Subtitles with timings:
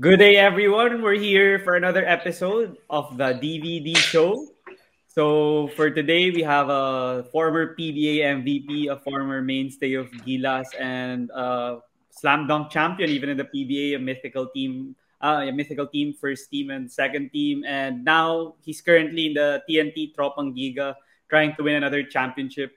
[0.00, 1.02] Good day, everyone.
[1.02, 4.48] We're here for another episode of the DVD show.
[5.12, 11.28] So, for today, we have a former PBA MVP, a former mainstay of Gilas, and
[11.36, 16.14] a slam dunk champion, even in the PBA, a mythical team, uh, a mythical team,
[16.16, 17.62] first team and second team.
[17.68, 20.94] And now he's currently in the TNT Tropang Giga,
[21.28, 22.72] trying to win another championship.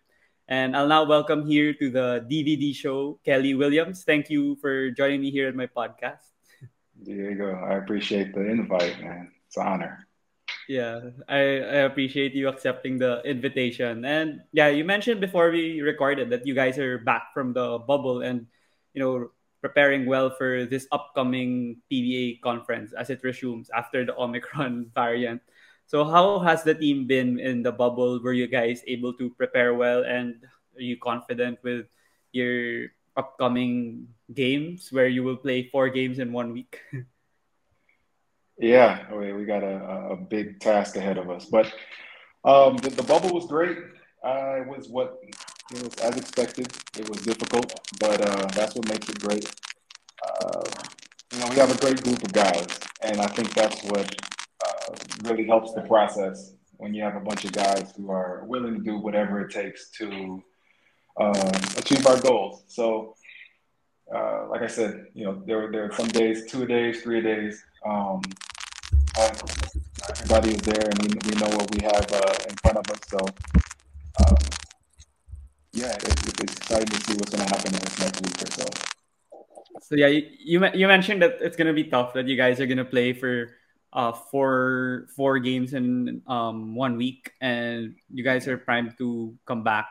[0.49, 4.04] And I'll now welcome here to the DVD show, Kelly Williams.
[4.04, 6.33] Thank you for joining me here at my podcast.
[7.03, 9.32] Diego, I appreciate the invite, man.
[9.48, 10.07] It's an honor.
[10.68, 14.05] Yeah, I, I appreciate you accepting the invitation.
[14.05, 18.21] And yeah, you mentioned before we recorded that you guys are back from the bubble
[18.21, 18.48] and
[18.93, 24.91] you know preparing well for this upcoming PBA conference as it resumes after the Omicron
[24.95, 25.41] variant.
[25.88, 28.21] So how has the team been in the bubble?
[28.23, 30.43] Were you guys able to prepare well and
[30.76, 31.88] are you confident with
[32.32, 36.80] your upcoming games where you will play four games in one week?
[38.58, 41.46] yeah, we, we got a, a big task ahead of us.
[41.46, 41.68] But
[42.44, 43.78] um, the, the, bubble was great.
[44.26, 45.20] It was what
[45.72, 46.68] it was as expected.
[46.98, 49.50] It was difficult, but uh, that's what makes it great.
[50.24, 50.64] Uh,
[51.34, 52.68] you know, we have a great group of guys,
[53.02, 54.16] and I think that's what
[54.66, 58.76] uh, really helps the process when you have a bunch of guys who are willing
[58.76, 60.44] to do whatever it takes to
[61.18, 62.64] uh, achieve our goals.
[62.68, 63.16] So,
[64.14, 67.64] uh, like I said, you know, there there are some days, two days, three days.
[67.86, 68.22] Um,
[70.09, 73.00] everybody is there, and we, we know what we have uh, in front of us.
[73.07, 73.19] So,
[74.25, 74.38] um,
[75.73, 78.52] yeah, it, it's exciting to see what's going to happen in this next week or
[78.52, 78.66] so.
[79.81, 82.59] So yeah, you, you you mentioned that it's going to be tough that you guys
[82.59, 83.52] are going to play for
[83.91, 89.63] uh, four four games in um, one week, and you guys are primed to come
[89.63, 89.88] back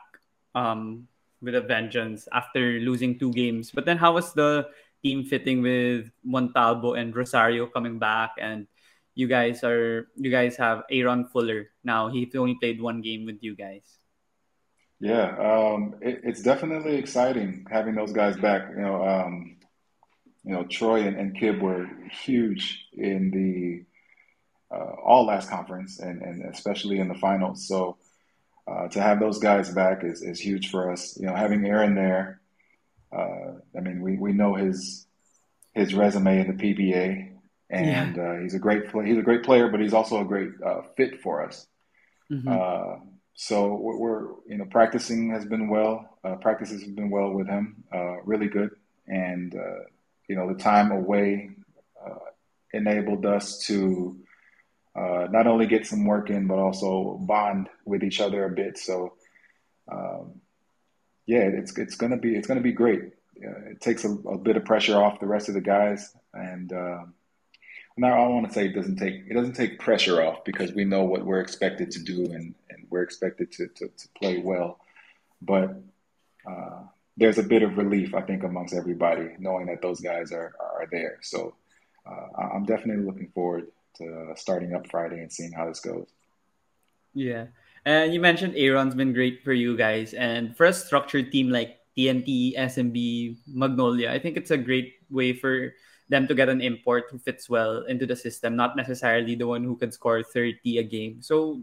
[0.55, 1.09] um,
[1.43, 3.71] with a vengeance after losing two games.
[3.71, 4.69] But then, how was the
[5.03, 8.33] team fitting with Montalbo and Rosario coming back?
[8.41, 8.67] And
[9.15, 12.09] you guys are you guys have Aaron Fuller now.
[12.09, 13.85] He only played one game with you guys.
[15.01, 18.71] Yeah, um, it, it's definitely exciting having those guys back.
[18.71, 19.57] You know, um,
[20.45, 23.85] you know Troy and, and Kib were huge in the
[24.75, 27.67] uh, all last conference and, and especially in the finals.
[27.69, 27.99] So
[28.67, 31.17] uh, to have those guys back is, is huge for us.
[31.19, 32.41] You know, having Aaron there,
[33.13, 35.07] uh, I mean, we, we know his
[35.75, 37.33] his resume in the PBA,
[37.71, 38.23] and yeah.
[38.23, 40.83] Uh, he's a great play, he's a great player, but he's also a great uh,
[40.97, 41.67] fit for us.
[42.31, 42.49] Mm-hmm.
[42.49, 43.01] Uh,
[43.35, 46.19] so we're, we're, you know practicing has been well.
[46.41, 47.85] practices have been well with him,
[48.25, 48.71] really good,
[49.09, 49.55] and
[50.29, 51.51] you know the time away
[52.73, 54.17] enabled us to
[54.95, 58.77] uh, not only get some work in, but also bond with each other a bit.
[58.79, 59.15] So,
[59.91, 60.41] um,
[61.27, 63.03] yeah, it's it's gonna be it's gonna be great.
[63.45, 66.73] Uh, it takes a, a, bit of pressure off the rest of the guys, and
[66.73, 67.05] uh,
[67.97, 70.85] now I want to say it doesn't take it doesn't take pressure off because we
[70.85, 74.79] know what we're expected to do and, and we're expected to, to, to play well.
[75.41, 75.75] But
[76.49, 76.83] uh,
[77.17, 80.87] there's a bit of relief, I think, amongst everybody knowing that those guys are are
[80.91, 81.19] there.
[81.23, 81.55] So
[82.07, 86.09] uh, I'm definitely looking forward to uh, starting up Friday and seeing how this goes.
[87.15, 87.47] Yeah.
[87.85, 90.15] And you mentioned Aaron's been great for you guys.
[90.15, 95.33] And for a structured team like TNT, SMB, Magnolia, I think it's a great way
[95.33, 95.75] for
[96.09, 99.65] them to get an import who fits well into the system, not necessarily the one
[99.65, 101.23] who can score 30 a game.
[101.23, 101.61] So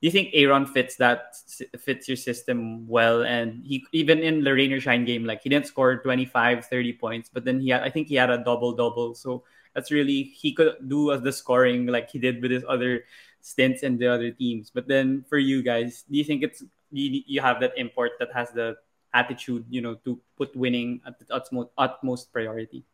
[0.00, 1.34] do you think Aaron fits that
[1.80, 3.22] fits your system well?
[3.22, 6.92] And he even in the Rain or Shine game, like he didn't score 25, 30
[6.94, 9.14] points, but then he had I think he had a double double.
[9.14, 9.44] So
[9.76, 13.04] that's really he could do as the scoring like he did with his other
[13.44, 14.72] stints and the other teams.
[14.72, 18.32] But then for you guys, do you think it's you, you have that import that
[18.32, 18.80] has the
[19.12, 22.84] attitude, you know, to put winning at the utmost, utmost priority?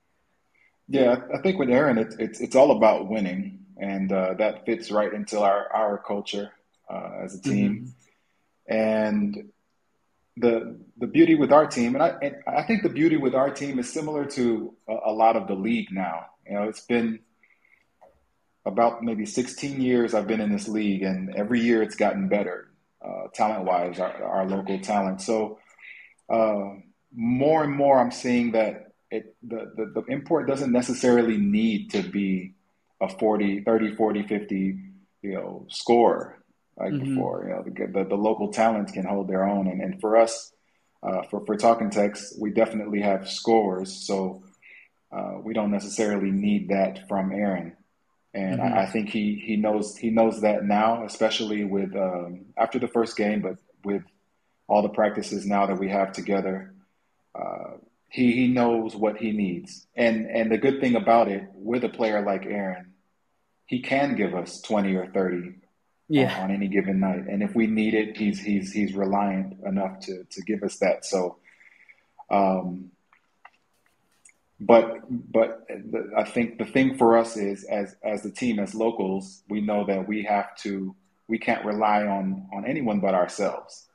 [0.89, 4.91] Yeah, I think with Aaron, it's it's, it's all about winning, and uh, that fits
[4.91, 6.51] right into our our culture
[6.91, 7.95] uh, as a team.
[8.69, 8.75] Mm-hmm.
[8.75, 9.53] And
[10.37, 13.51] the the beauty with our team, and I and I think the beauty with our
[13.51, 16.27] team is similar to a, a lot of the league now.
[16.47, 17.21] You know, it's been
[18.65, 22.69] about maybe 16 years I've been in this league, and every year it's gotten better,
[23.05, 25.21] uh, talent wise, our, our, local talent.
[25.21, 25.59] So,
[26.29, 26.77] uh,
[27.15, 32.03] more and more I'm seeing that it, the, the, the, import doesn't necessarily need to
[32.03, 32.55] be
[33.01, 34.79] a 40, 30, 40, 50,
[35.23, 36.43] you know, score
[36.77, 37.15] like mm-hmm.
[37.15, 37.45] before.
[37.47, 39.67] You know, the, the, the, local talents can hold their own.
[39.67, 40.53] And, and for us,
[41.03, 43.93] uh, for, for Talk 'N Text, we definitely have scores.
[44.07, 44.45] So,
[45.13, 47.77] uh, we don't necessarily need that from Aaron.
[48.35, 48.75] And mm-hmm.
[48.75, 52.89] I, I, think he, he knows he knows that now, especially with um, after the
[52.89, 54.03] first game, but with
[54.69, 56.73] all the practices now that we have together.
[57.35, 57.77] Uh,
[58.09, 61.89] he he knows what he needs, and and the good thing about it with a
[61.89, 62.93] player like Aaron,
[63.67, 65.55] he can give us twenty or thirty
[66.09, 66.37] yeah.
[66.37, 70.01] on, on, any given night, and if we need it, he's he's he's reliant enough
[70.01, 71.07] to to give us that.
[71.07, 71.39] So,
[72.31, 72.91] um,
[74.67, 75.01] but
[75.33, 79.43] but the, I think the thing for us is as as the team as locals,
[79.49, 80.95] we know that we have to
[81.29, 83.89] we can't rely on on anyone but ourselves.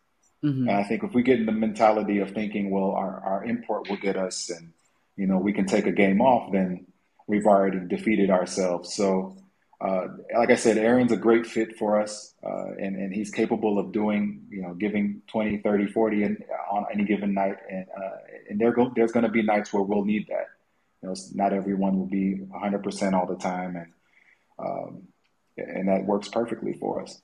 [0.44, 0.70] Mm-hmm.
[0.70, 3.90] And I think if we get in the mentality of thinking, well, our, our import
[3.90, 4.72] will get us and,
[5.16, 6.86] you know, we can take a game off, then
[7.28, 8.94] we've already defeated ourselves.
[8.94, 9.36] So,
[9.82, 13.78] uh, like I said, Aaron's a great fit for us, uh, and, and he's capable
[13.78, 16.38] of doing, you know, giving 20, 30, 40 in,
[16.72, 17.58] on any given night.
[17.70, 18.18] And, uh,
[18.50, 20.48] and there go, there's going to be nights where we'll need that.
[21.02, 23.76] You know, not everyone will be 100% all the time.
[23.76, 23.94] And,
[24.60, 25.08] um,
[25.58, 27.22] and that works perfectly for us.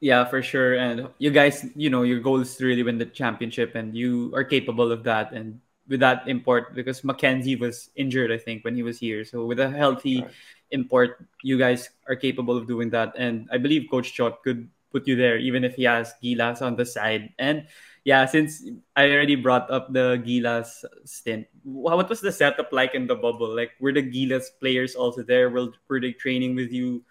[0.00, 0.74] Yeah, for sure.
[0.74, 4.32] And you guys, you know, your goal is to really win the championship, and you
[4.34, 5.32] are capable of that.
[5.32, 9.24] And with that import, because McKenzie was injured, I think, when he was here.
[9.24, 10.30] So with a healthy right.
[10.70, 13.14] import, you guys are capable of doing that.
[13.16, 16.76] And I believe Coach Chot could put you there, even if he has Gilas on
[16.76, 17.30] the side.
[17.38, 17.66] And
[18.04, 18.64] yeah, since
[18.96, 23.54] I already brought up the Gilas stint, what was the setup like in the bubble?
[23.54, 25.50] Like, were the Gilas players also there?
[25.50, 27.04] Were, were they training with you?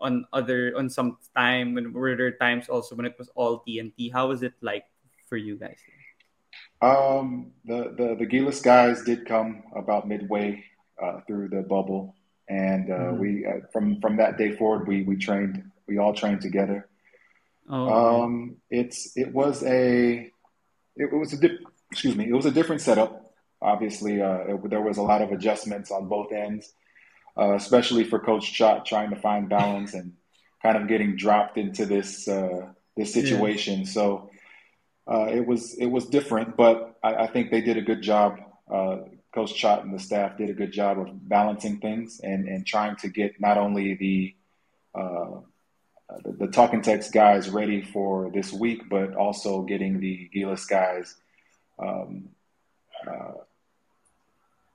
[0.00, 4.12] on other on some time when were there times also when it was all TNT?
[4.12, 4.84] How was it like
[5.28, 5.78] for you guys?
[6.80, 10.64] Um, the the the Gilas guys did come about midway
[11.02, 12.14] uh, through the bubble,
[12.48, 13.18] and uh, mm-hmm.
[13.18, 16.88] we uh, from from that day forward we we trained we all trained together.
[17.68, 20.30] Oh, um, it's it was a
[20.96, 21.58] it was a di-
[21.90, 23.32] excuse me it was a different setup.
[23.60, 26.72] Obviously, uh, it, there was a lot of adjustments on both ends
[27.38, 30.14] uh, especially for Coach Chot trying to find balance and
[30.62, 33.80] kind of getting dropped into this uh, this situation.
[33.80, 33.86] Yeah.
[33.86, 34.30] So
[35.06, 38.40] uh, it was it was different, but I, I think they did a good job.
[38.70, 38.98] Uh,
[39.32, 42.96] Coach Chot and the staff did a good job of balancing things and, and trying
[42.96, 44.34] to get not only the
[46.10, 50.66] uh, the, Talk 'N Text guys ready for this week, but also getting the Gilas
[50.68, 51.14] guys
[51.78, 52.30] um,
[53.06, 53.32] uh,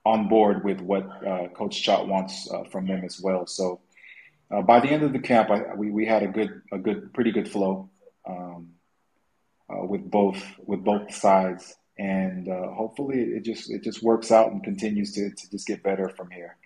[0.04, 3.46] on board with what uh, Coach Chot wants uh, from them as well.
[3.46, 3.80] So
[4.50, 7.12] uh, by the end of the camp, I, we, we had a good a good
[7.12, 7.90] pretty good flow
[8.26, 8.70] um,
[9.68, 15.12] with both with both sides, and hopefully it just it just works out and continues
[15.14, 16.56] to to just get better from here.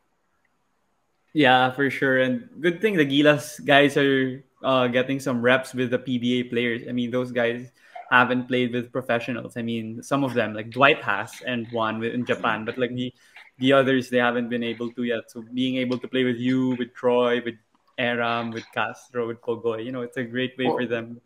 [1.32, 5.90] Yeah, for sure, and good thing the Gilas guys are uh, getting some reps with
[5.90, 6.82] the PBA players.
[6.88, 7.70] I mean, those guys
[8.10, 9.56] haven't played with professionals.
[9.56, 13.12] I mean, some of them like Dwight has and one in Japan, but like the
[13.58, 15.30] the others they haven't been able to yet.
[15.30, 17.56] So being able to play with you, with Troy, with
[17.98, 21.20] Erram, with Castro, with Pogoy, you know, it's a great way well, for them.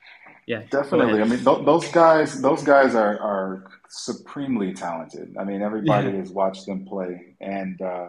[0.47, 1.21] Yeah, definitely.
[1.21, 5.37] I mean, th- those guys, those guys are are supremely talented.
[5.39, 6.17] I mean, everybody yeah.
[6.17, 8.09] has watched them play, and uh,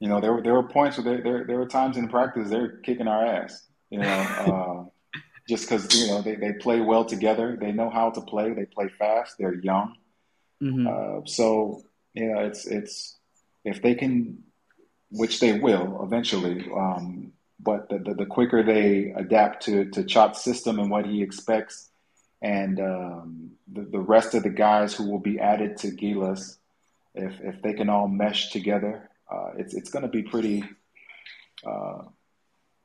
[0.00, 2.50] you know, there were there were points where there there, there were times in practice
[2.50, 3.66] they're kicking our ass.
[3.94, 4.86] You know.
[4.86, 4.90] Uh,
[5.48, 7.56] just because you know they, they play well together.
[7.60, 8.52] They know how to play.
[8.52, 9.36] They play fast.
[9.38, 9.96] They're young.
[10.62, 10.86] Mm-hmm.
[10.86, 11.82] Uh, so
[12.14, 13.16] you know it's it's
[13.64, 14.42] if they can,
[15.10, 16.66] which they will eventually.
[16.74, 21.22] Um, but the, the, the, quicker they adapt to to Chot's system and what he
[21.22, 21.90] expects,
[22.42, 26.56] and um, the, the rest of the guys who will be added to Gilas,
[27.14, 30.64] if if they can all mesh together, uh, it's it's going to be pretty.
[31.66, 32.02] Uh,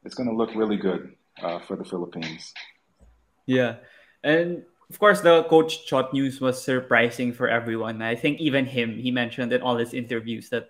[0.03, 2.53] it's going to look really good uh, for the Philippines.
[3.45, 3.77] Yeah,
[4.23, 8.01] and of course, the coach Chot news was surprising for everyone.
[8.01, 10.69] I think even him, he mentioned in all his interviews that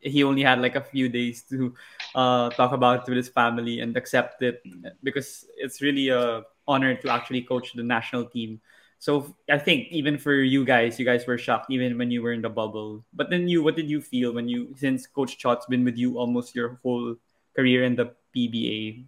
[0.00, 1.74] he only had like a few days to
[2.14, 4.62] uh, talk about it with his family and accept it
[5.02, 8.60] because it's really a honor to actually coach the national team.
[8.98, 12.32] So I think even for you guys, you guys were shocked even when you were
[12.32, 13.04] in the bubble.
[13.12, 16.18] But then you, what did you feel when you, since Coach Chot's been with you
[16.18, 17.16] almost your whole
[17.54, 19.04] career in the PBA.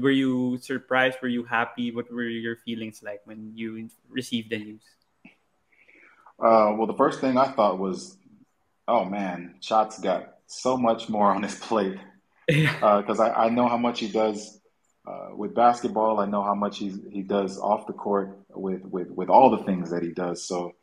[0.00, 1.18] Were you surprised?
[1.22, 1.90] Were you happy?
[1.90, 4.82] What were your feelings like when you received the news?
[6.40, 8.16] Uh, well, the first thing I thought was,
[8.88, 11.98] oh man, Chot's got so much more on his plate.
[12.46, 14.60] Because uh, I, I, know how much he does
[15.06, 16.18] uh, with basketball.
[16.18, 19.62] I know how much he he does off the court with, with, with all the
[19.64, 20.44] things that he does.
[20.44, 20.74] So,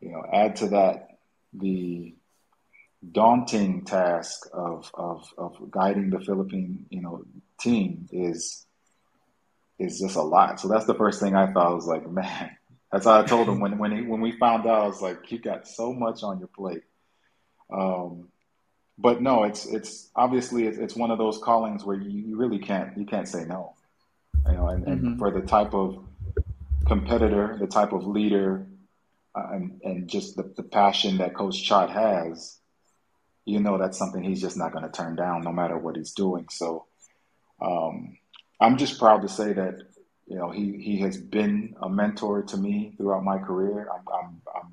[0.00, 1.18] you know, add to that
[1.54, 2.14] the
[3.12, 7.24] daunting task of, of, of guiding the Philippine, you know,
[7.60, 8.66] team is
[9.78, 10.60] is just a lot.
[10.60, 11.70] So that's the first thing I thought.
[11.70, 12.50] I was like, man,
[12.92, 14.82] that's how I told him when when he, when we found out.
[14.82, 16.82] I was like, you got so much on your plate.
[17.72, 18.28] Um,
[18.98, 22.58] but no, it's it's obviously it's, it's one of those callings where you, you really
[22.58, 23.74] can't you can't say no.
[24.46, 25.18] You know, and, and Mhm.
[25.18, 26.04] for the type of
[26.86, 28.66] competitor, the type of leader,
[29.34, 32.59] uh, and and just the, the passion that Coach Chot has,
[33.50, 36.12] you know that's something he's just not going to turn down no matter what he's
[36.12, 36.46] doing.
[36.50, 36.86] So
[37.60, 38.16] um,
[38.60, 39.82] I'm just proud to say that
[40.26, 43.88] you know he he has been a mentor to me throughout my career.
[43.92, 44.72] I'm I'm, I'm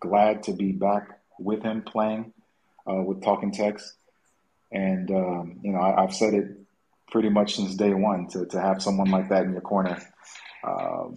[0.00, 2.32] glad to be back with him playing
[2.90, 3.94] uh, with Talk 'N Text,
[4.72, 6.48] and um, you know I, I've said it
[7.12, 10.02] pretty much since day one to to have someone like that in your corner.
[10.66, 11.14] Um,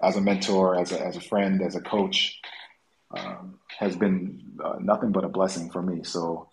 [0.00, 2.40] as a mentor, as a, as a friend, as a coach,
[3.10, 6.04] um, has been uh, nothing but a blessing for me.
[6.04, 6.48] So,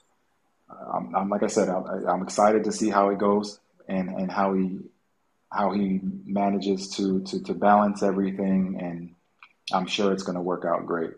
[0.69, 4.09] uh, I'm, I'm like I said, I'm, I'm excited to see how it goes and,
[4.09, 4.79] and how he
[5.51, 9.15] how he manages to, to to balance everything, and
[9.71, 11.11] I'm sure it's going to work out great.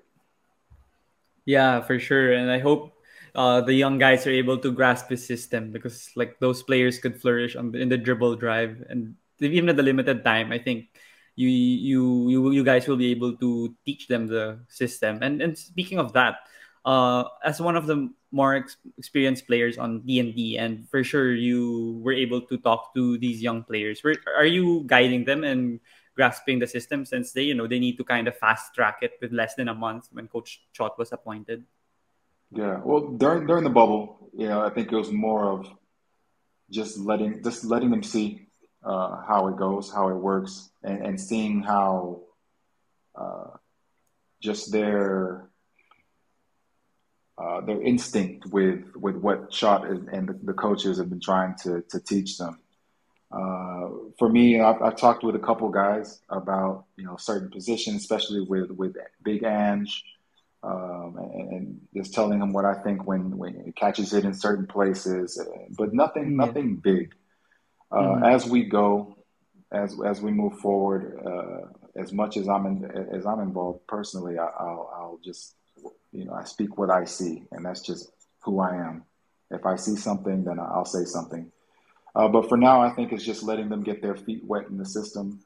[1.45, 2.33] Yeah, for sure.
[2.33, 2.93] And I hope
[3.33, 7.19] uh, the young guys are able to grasp the system because like those players could
[7.19, 10.51] flourish on the, in the dribble drive and even at the limited time.
[10.51, 10.89] I think
[11.35, 15.19] you you you you guys will be able to teach them the system.
[15.21, 16.49] And and speaking of that,
[16.87, 21.99] uh, as one of the more ex- experienced players on TNT, and for sure you
[22.01, 24.01] were able to talk to these young players.
[24.03, 25.81] Were, are you guiding them and
[26.15, 29.19] grasping the system since they you know they need to kind of fast track it
[29.21, 31.65] with less than a month when Coach Chot was appointed?
[32.55, 35.67] Yeah, well, during during the bubble, you know, I think it was more of
[36.71, 38.47] just letting just letting them see
[38.81, 42.23] uh, how it goes, how it works, and, and seeing how
[43.13, 43.59] uh,
[44.39, 45.46] just their
[47.37, 51.55] uh, their instinct with with what Chot is, and the, the coaches have been trying
[51.63, 52.59] to to teach them.
[53.31, 57.97] Uh, for me, I've, I've talked with a couple guys about you know certain positions,
[58.01, 60.03] especially with with Big Ange,
[60.63, 64.33] um, and, and just telling him what I think when when he catches it in
[64.33, 65.39] certain places,
[65.77, 66.45] but nothing Yeah.
[66.45, 67.13] nothing big.
[67.91, 68.33] Uh, Mhm.
[68.35, 69.15] as we go,
[69.71, 71.67] as as we move forward, uh,
[71.99, 75.55] as much as I'm in, as I'm involved personally, I, I'll I'll just
[76.11, 78.11] you know I speak what I see, and that's just
[78.43, 79.03] who I am.
[79.51, 81.51] If I see something, then I'll say something.
[82.15, 84.77] Uh, but for now, I think it's just letting them get their feet wet in
[84.77, 85.39] the system,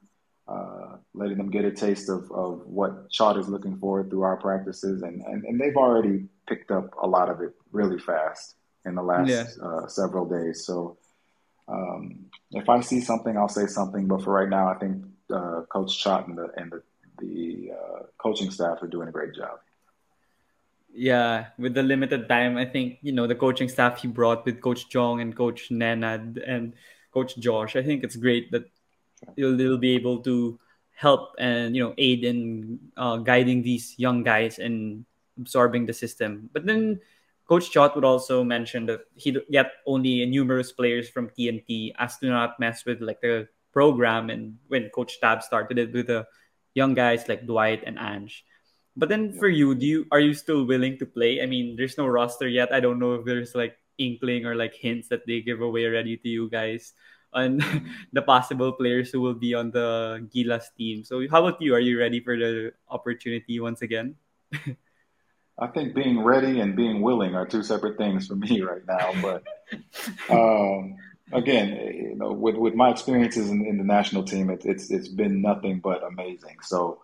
[0.48, 4.38] uh, letting them get a taste of, of what Chot is looking for through our
[4.38, 8.94] practices, and, and, and they've already picked up a lot of it really fast in
[8.94, 9.46] the last Yeah.
[9.62, 10.64] uh, several days.
[10.64, 10.96] So
[11.68, 14.08] um, if I see something, I'll say something.
[14.08, 16.82] But for right now, I think uh, Coach Chot and the and the,
[17.18, 19.58] the uh, coaching staff are doing a great job.
[20.94, 24.60] Yeah, with the limited time, I think you know the coaching staff he brought with
[24.60, 26.74] Coach Jong and Coach Nenad and
[27.12, 27.76] Coach Josh.
[27.76, 28.68] I think it's great that
[29.36, 30.60] you'll, they'll be able to
[30.92, 35.06] help and you know aid in uh, guiding these young guys and
[35.40, 36.50] absorbing the system.
[36.52, 37.00] But then
[37.48, 42.26] Coach Chot would also mention that he get only numerous players from TNT as to
[42.26, 44.30] not mess with like the program.
[44.30, 46.26] And when Coach Tab started it with the
[46.74, 48.44] young guys like Dwight and Ange.
[48.96, 51.40] But then for you, do you are you still willing to play?
[51.40, 52.72] I mean, there's no roster yet.
[52.72, 56.16] I don't know if there's like inkling or like hints that they give away already
[56.16, 56.92] to you guys
[57.32, 57.64] on
[58.12, 61.04] the possible players who will be on the Gilas team.
[61.04, 61.74] So how about you?
[61.74, 64.16] Are you ready for the opportunity once again?
[65.58, 69.12] I think being ready and being willing are two separate things for me right now.
[69.20, 69.44] But
[70.30, 70.96] um,
[71.32, 75.08] again, you know, with with my experiences in, in the national team, it, it's it's
[75.08, 76.56] been nothing but amazing.
[76.62, 77.00] So,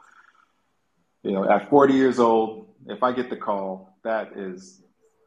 [1.29, 4.81] you know, at 40 years old, if I get the call, that is,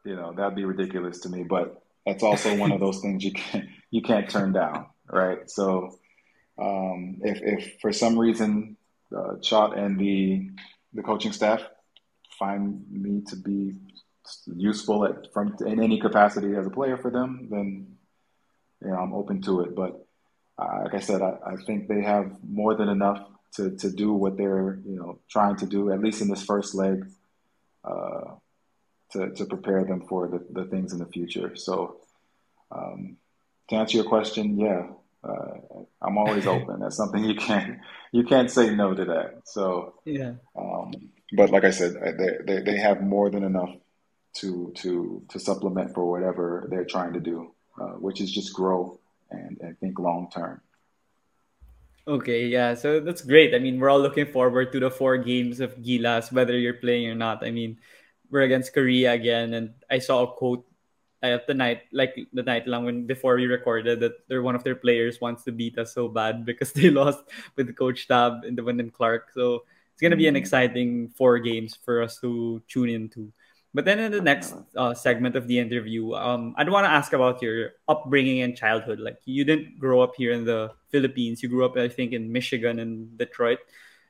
[0.04, 1.44] you know, that'd be ridiculous to me.
[1.44, 5.48] But that's also one of those things you can't you can't turn down, right?
[5.48, 6.00] So,
[6.58, 8.76] um, if if for some reason
[9.16, 10.50] uh, Chot and the
[10.92, 11.62] the coaching staff
[12.36, 13.74] find me to be
[14.46, 17.96] useful at from in any capacity as a player for them, then
[18.82, 19.76] you know I'm open to it.
[19.76, 20.04] But
[20.58, 23.24] uh, like I said, I, I think they have more than enough
[23.56, 26.74] to, to do what they're you know trying to do at least in this first
[26.74, 27.06] leg
[27.84, 28.34] uh,
[29.12, 31.54] to to prepare them for the, the things in the future.
[31.56, 31.96] So
[32.70, 33.16] um,
[33.68, 34.86] to answer your question, yeah.
[35.24, 36.80] Uh, I'm always open.
[36.80, 37.78] That's something you can't
[38.10, 39.42] you can't say no to that.
[39.44, 40.34] So Yeah.
[40.56, 40.92] um,
[41.34, 43.70] but like I said, they, they they have more than enough
[44.40, 48.98] to to to supplement for whatever they're trying to do, uh, which is just grow
[49.30, 50.60] and, and think long term.
[52.06, 52.74] Okay, yeah.
[52.74, 53.54] So that's great.
[53.54, 57.06] I mean, we're all looking forward to the four games of Gilas, whether you're playing
[57.08, 57.46] or not.
[57.46, 57.78] I mean,
[58.30, 60.66] we're against Korea again, and I saw a quote
[61.22, 64.64] at the night, like the night long when before we recorded, that they're one of
[64.64, 67.22] their players wants to beat us so bad because they lost
[67.56, 69.30] with Coach Tab and the in Clark.
[69.32, 69.62] So
[69.94, 70.42] it's gonna be an Mhm.
[70.42, 73.32] exciting four games for us to tune into.
[73.74, 77.12] But then in the next uh, segment of the interview, um, I want to ask
[77.14, 79.00] about your upbringing and childhood.
[79.00, 81.42] Like you didn't grow up here in the Philippines.
[81.42, 83.60] You grew up, I think, in Michigan and Detroit.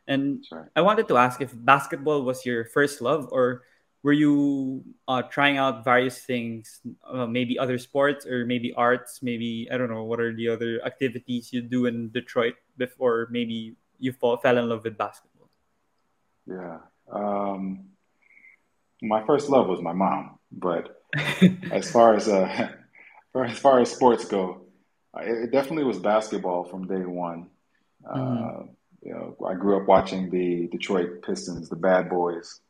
[0.09, 0.45] And.
[0.75, 3.63] I wanted to ask if basketball was your first love, or
[4.03, 9.69] were you uh, trying out various things, uh, maybe other sports or maybe arts, maybe
[9.71, 14.13] I don't know what are the other activities you do in Detroit before maybe you
[14.13, 15.51] fall, fell in love with basketball.
[16.47, 16.79] Yeah.
[17.11, 17.92] Um,
[19.03, 21.03] my first love was my mom, but
[21.71, 22.69] as far as uh,
[23.35, 24.63] as far as sports go,
[25.19, 27.51] it definitely was basketball from day one.
[28.07, 28.45] Mm-hmm.
[28.45, 28.67] Uh,
[29.03, 32.61] you know, I grew up watching the Detroit Pistons, the Bad Boys,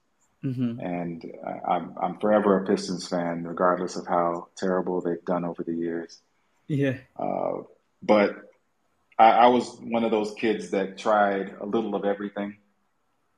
[0.43, 0.81] mm-hmm.
[0.81, 1.25] and
[1.69, 6.21] I'm I'm forever a Pistons fan, regardless of how terrible they've done over the years.
[6.69, 6.97] Yeah.
[7.17, 7.63] Uh,
[8.03, 8.51] but
[9.19, 12.57] I, I, was one of those kids that tried a little of everything.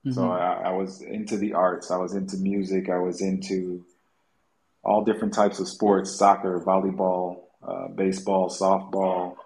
[0.05, 0.13] Mm-hmm.
[0.13, 1.91] So I, I was into the arts.
[1.91, 2.91] I was into music.
[2.91, 3.85] I was into
[4.83, 9.37] all different types of sports: soccer, volleyball, uh, baseball, softball.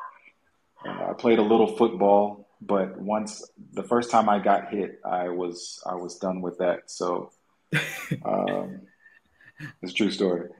[0.84, 5.28] Uh, I played a little football but once the first time I got hit, I
[5.28, 6.90] was I was done with that.
[6.90, 7.30] So
[8.24, 8.80] um,
[9.82, 10.50] it's a true story.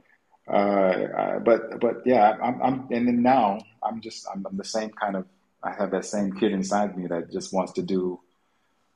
[0.51, 4.65] Uh, I, but but yeah, I'm, I'm and then now I'm just I'm, I'm, the
[4.65, 5.27] same kind of
[5.63, 8.21] I have that same kid inside me that just wants to do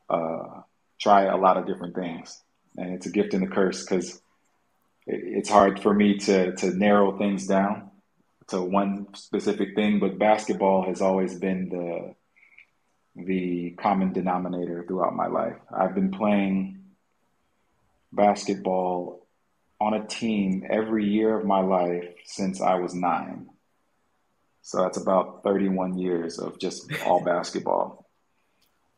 [0.09, 0.63] uh,
[1.03, 2.41] try a lot of different things,
[2.77, 4.21] and it's a gift and a curse because
[5.07, 7.91] it's hard for me to to narrow things down
[8.49, 9.99] to one specific thing.
[9.99, 12.15] But basketball has always been the
[13.15, 15.57] the common denominator throughout my life.
[15.71, 16.83] I've been playing
[18.13, 19.27] basketball
[19.81, 23.49] on a team every year of my life since I was nine.
[24.63, 28.09] So that's about 31 years of just all basketball.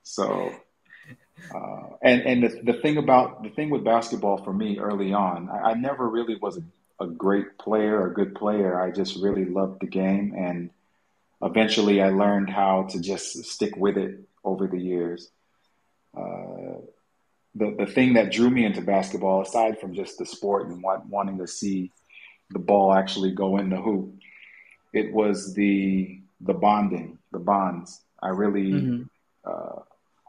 [0.03, 0.53] So,
[1.55, 5.49] uh, and and the, the thing about the thing with basketball for me early on,
[5.49, 8.81] I, I never really was a, a great player, a good player.
[8.81, 10.71] I just really loved the game and
[11.43, 15.31] eventually I learned how to just stick with it over the years.
[16.17, 16.81] Uh,
[17.55, 21.07] the, the thing that drew me into basketball, aside from just the sport and want,
[21.07, 21.93] wanting to see
[22.51, 24.15] the ball actually go in the hoop,
[24.93, 28.01] it was the the bonding, the bonds.
[28.23, 29.03] I really mm-hmm.
[29.45, 29.83] uh,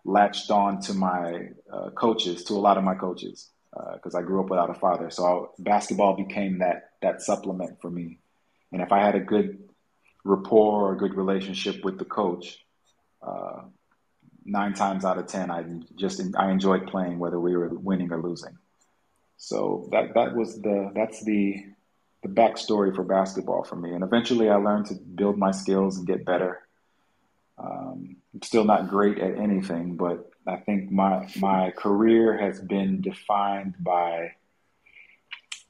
[0.05, 3.49] latched on to my uh, coaches, to a lot of my coaches,
[3.93, 5.09] because uh, I grew up without a father.
[5.09, 8.19] So basketball became that that supplement for me.
[8.71, 9.67] And if I had a good
[10.23, 12.63] rapport or a good relationship with the coach,
[13.21, 13.61] uh,
[14.45, 15.65] nine times out of ten, I
[15.95, 18.57] just I enjoyed playing whether we were winning or losing.
[19.37, 21.65] So that that was the that's the
[22.21, 23.93] the backstory for basketball for me.
[23.93, 26.61] And eventually, I learned to build my skills and get better.
[27.57, 33.01] Um, I'm still not great at anything, but I think my my career has been
[33.01, 34.33] defined by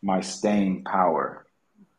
[0.01, 1.45] my staying power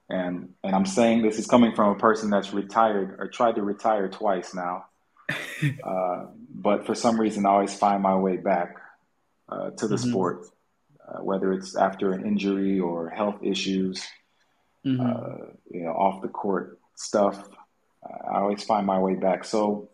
[0.08, 3.62] and and I'm saying this is coming from a person that's retired or tried to
[3.62, 4.86] retire twice now.
[5.84, 8.76] uh, but for some reason, I always find my way back
[9.48, 10.10] uh, to the mm-hmm.
[10.10, 10.46] sport,
[11.06, 14.06] uh, whether it's after an injury or health issues,
[14.84, 15.00] mm-hmm.
[15.00, 17.48] Uh, you know, off the court stuff.
[18.04, 19.44] I always find my way back.
[19.44, 19.88] So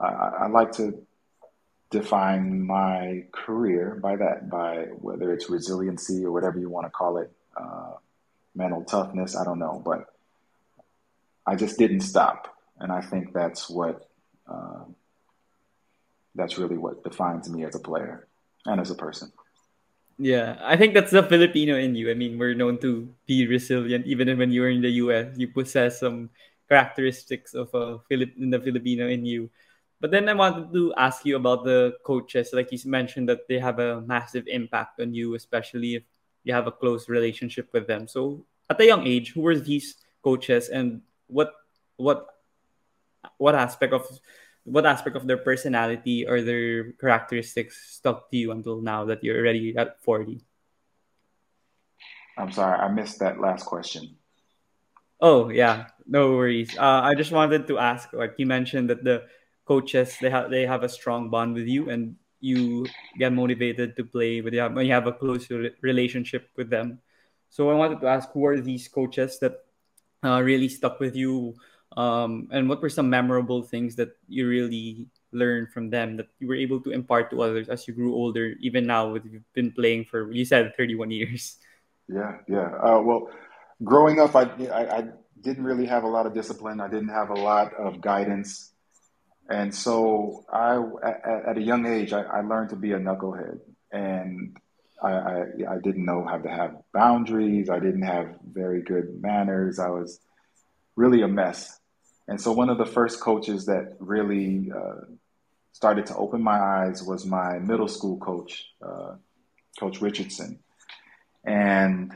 [0.00, 1.04] I, I like to
[1.90, 7.18] define my career by that, by whether it's resiliency or whatever you want to call
[7.18, 7.30] it.
[7.56, 7.94] Uh,
[8.54, 9.36] mental toughness.
[9.36, 10.06] I don't know, but
[11.46, 14.10] I just didn't stop, and I think that's what
[14.46, 14.84] uh,
[16.34, 18.26] that's really what defines me as a player
[18.66, 19.32] and as a person.
[20.18, 22.10] Yeah, I think that's the Filipino in you.
[22.10, 25.38] I mean, we're known to be resilient, even when you were in the U.S.
[25.38, 26.30] You possess some
[26.68, 29.48] characteristics of a Philip in the Filipino in you.
[30.00, 32.50] But then I wanted to ask you about the coaches.
[32.52, 36.02] Like you mentioned, that they have a massive impact on you, especially if
[36.44, 38.06] you have a close relationship with them.
[38.06, 41.52] So at a young age, who were these coaches and what
[41.96, 42.26] what
[43.38, 44.06] what aspect of
[44.64, 49.38] what aspect of their personality or their characteristics stuck to you until now that you're
[49.38, 50.40] already at 40?
[52.36, 54.14] I'm sorry, I missed that last question.
[55.20, 56.76] Oh yeah, no worries.
[56.78, 59.26] Uh, I just wanted to ask, like you mentioned that the
[59.68, 62.86] coaches they have they have a strong bond with you, and you
[63.20, 65.46] get motivated to play with have, when you have a close
[65.82, 66.98] relationship with them.
[67.50, 69.64] So I wanted to ask, who are these coaches that
[70.24, 71.54] uh, really stuck with you,
[71.96, 76.48] um, and what were some memorable things that you really learned from them that you
[76.48, 79.72] were able to impart to others as you grew older, even now with you've been
[79.72, 81.58] playing for you said 31 years.
[82.08, 82.72] Yeah, yeah.
[82.80, 83.28] Uh, well,
[83.84, 85.08] growing up, I, I, I
[85.42, 86.80] didn't really have a lot of discipline.
[86.80, 88.72] I didn't have a lot of guidance.
[89.48, 93.60] And so I, at, at a young age, I, I, learned to be a knucklehead.
[93.90, 94.56] And
[95.02, 97.70] I, I, I didn't know how to have boundaries.
[97.70, 99.78] I didn't have very good manners.
[99.78, 100.20] I was
[100.96, 101.80] really a mess.
[102.26, 105.06] And so one of the first coaches that really uh,
[105.72, 109.14] started to open my eyes was my middle school coach, uh,
[109.80, 110.58] Coach Richardson.
[111.42, 112.12] And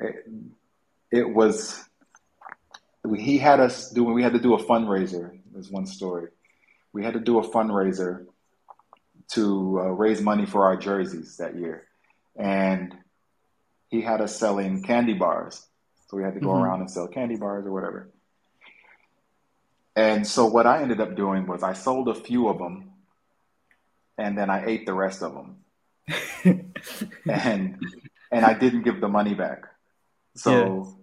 [0.00, 0.26] it,
[1.12, 1.84] it was,
[3.16, 5.35] he had us doing, we had to do a fundraiser.
[5.56, 6.28] There's one story.
[6.92, 8.26] We had to do a fundraiser
[9.28, 11.84] to uh, raise money for our jerseys that year.
[12.36, 12.94] And
[13.88, 15.66] he had us selling candy bars.
[16.08, 16.62] So we had to go mm-hmm.
[16.62, 18.10] around and sell candy bars or whatever.
[19.96, 22.90] And so what I ended up doing was I sold a few of them
[24.18, 25.56] and then I ate the rest of them.
[27.26, 27.78] and
[28.30, 29.62] and I didn't give the money back.
[30.34, 30.98] So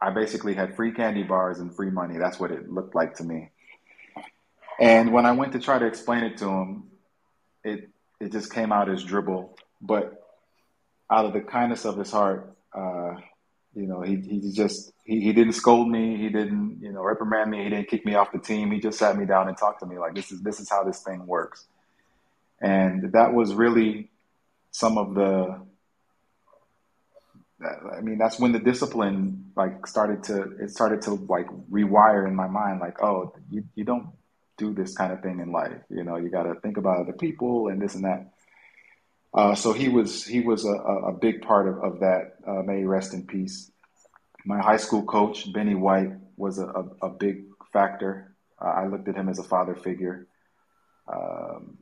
[0.00, 0.08] yeah.
[0.08, 2.18] I basically had free candy bars and free money.
[2.18, 3.52] That's what it looked like to me.
[4.80, 6.84] And when I went to try to explain it to him,
[7.64, 7.88] it
[8.20, 9.56] it just came out as dribble.
[9.80, 10.24] But
[11.10, 13.14] out of the kindness of his heart, uh,
[13.74, 17.50] you know, he he just he, he didn't scold me, he didn't you know reprimand
[17.50, 18.70] me, he didn't kick me off the team.
[18.70, 20.84] He just sat me down and talked to me like this is this is how
[20.84, 21.66] this thing works.
[22.60, 24.10] And that was really
[24.70, 25.60] some of the
[27.60, 32.34] I mean, that's when the discipline like started to it started to like rewire in
[32.36, 32.80] my mind.
[32.80, 34.10] Like, oh, you you don't
[34.58, 35.80] do this kind of thing in life.
[35.88, 38.32] You know, you got to think about other people and this and that.
[39.32, 42.34] Uh, so he was he was a, a big part of, of that.
[42.46, 43.70] Uh, may rest in peace.
[44.44, 48.34] My high school coach Benny White was a, a, a big factor.
[48.60, 50.26] Uh, I looked at him as a father figure,
[51.12, 51.78] um,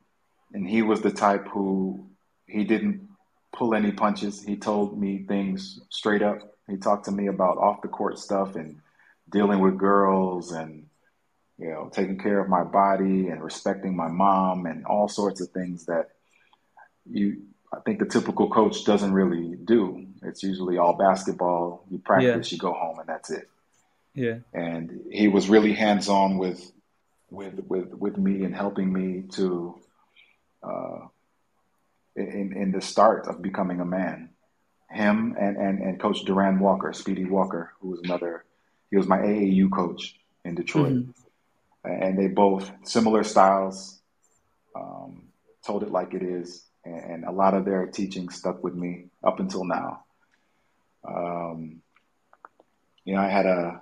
[0.53, 2.07] and he was the type who
[2.47, 3.09] he didn't
[3.55, 4.43] pull any punches.
[4.43, 6.39] He told me things straight up.
[6.69, 8.81] He talked to me about off the court stuff and
[9.31, 10.87] dealing with girls and
[11.59, 15.51] you know, taking care of my body and respecting my mom and all sorts of
[15.51, 16.11] things that
[17.11, 17.43] you
[17.73, 20.07] I think the typical coach doesn't really do.
[20.23, 22.57] It's usually all basketball, you practice, yeah.
[22.57, 23.49] you go home and that's it.
[24.15, 24.39] Yeah.
[24.53, 26.73] And he was really hands on with
[27.31, 29.79] with with with me and helping me to
[30.63, 30.99] uh
[32.15, 34.31] in in the start of becoming a man.
[34.91, 38.45] Him and and, and coach Duran Walker, Speedy Walker, who was another
[38.91, 40.93] he was my AAU coach in Detroit.
[40.93, 41.23] Mm-hmm
[41.87, 44.01] and they both similar styles.
[44.75, 45.23] Um,
[45.65, 49.41] told it like it is, and, a lot of their teaching stuck with me up
[49.41, 50.05] until now.
[51.07, 51.83] Um,
[53.05, 53.81] you know, I had a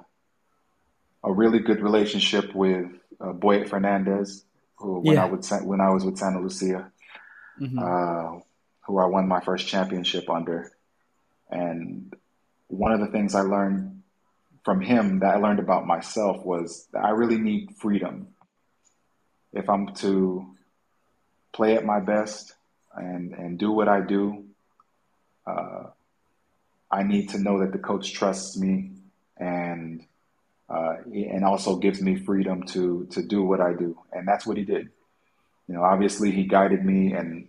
[1.23, 2.87] a really good relationship with
[3.21, 4.45] uh, Boyet Fernandez,
[4.77, 5.25] who when yeah.
[5.25, 6.93] I would when I was with Santa Lucia,
[7.61, 7.79] mm-hmm.
[7.79, 8.40] uh,
[8.87, 10.73] who I won my first championship under,
[11.51, 12.14] and
[12.69, 13.93] one of the things I learned
[14.64, 18.29] from him that I learned about myself was that I really need freedom
[19.53, 20.46] if I'm to
[21.53, 22.55] play at my best
[22.94, 24.44] and and do what I do.
[25.46, 25.85] Uh,
[26.90, 28.92] I need to know that the coach trusts me
[29.37, 30.05] and
[30.68, 34.57] uh, and also gives me freedom to to do what I do, and that's what
[34.57, 34.88] he did.
[35.68, 37.48] You know, obviously he guided me and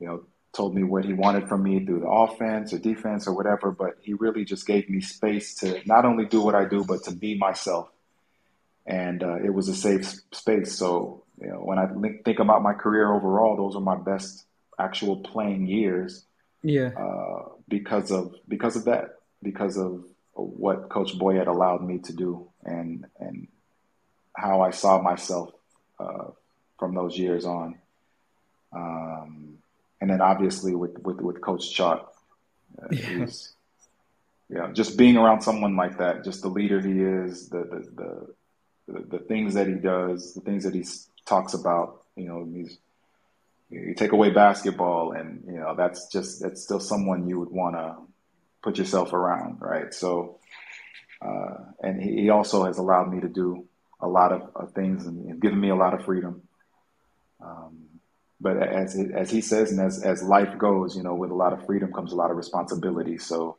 [0.00, 3.34] you know told me what he wanted from me through the offense or defense or
[3.34, 6.84] whatever, but he really just gave me space to not only do what I do,
[6.84, 7.88] but to be myself.
[8.86, 10.74] And uh, it was a safe space.
[10.74, 11.86] So, you know, when I
[12.24, 14.44] think about my career overall, those are my best
[14.78, 16.24] actual playing years.
[16.62, 16.90] Yeah.
[16.96, 22.48] Uh, because of because of that, because of what Coach Boyet allowed me to do,
[22.64, 23.46] and and
[24.34, 25.52] how I saw myself
[25.98, 26.26] uh,
[26.78, 27.78] from those years on.
[28.72, 29.49] Um,
[30.00, 32.12] and then obviously with with, with Coach Chot,
[32.82, 33.26] uh, yeah.
[34.48, 38.34] yeah, just being around someone like that, just the leader he is, the the,
[38.86, 40.84] the the things that he does, the things that he
[41.24, 42.78] talks about, you know, he's
[43.70, 47.76] you take away basketball and you know that's just that's still someone you would want
[47.76, 47.96] to
[48.62, 50.38] put yourself around right so
[51.22, 53.66] uh, and he, he, also has allowed me to do
[54.00, 56.42] a lot of, of things and, and given me a lot of freedom
[57.40, 57.78] um,
[58.40, 61.52] but as as he says, and as as life goes, you know, with a lot
[61.52, 63.18] of freedom comes a lot of responsibility.
[63.18, 63.58] So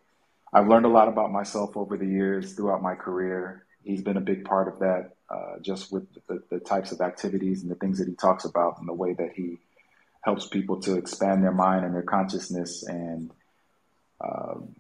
[0.54, 3.66] I've learned a lot about myself over the years throughout my career.
[3.84, 7.64] He's been a big part of that, uh, just with the, the, types of activities
[7.64, 9.58] and the things that he talks about, and the way that he
[10.22, 12.84] helps people to expand their mind and their consciousness.
[12.84, 13.32] And
[14.20, 14.76] um,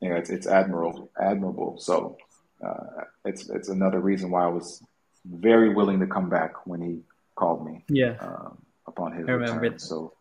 [0.00, 1.78] you know, it's it's admirable, admirable.
[1.78, 2.16] So
[2.64, 4.82] uh, it's it's another reason why I was
[5.24, 7.00] very willing to come back when he
[7.34, 7.84] called me.
[7.88, 8.16] Yeah.
[8.20, 8.58] Um,
[8.96, 9.74] upon his I remember return.
[9.74, 9.80] It.
[9.80, 10.12] So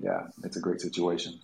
[0.00, 1.38] yeah, it's a great situation.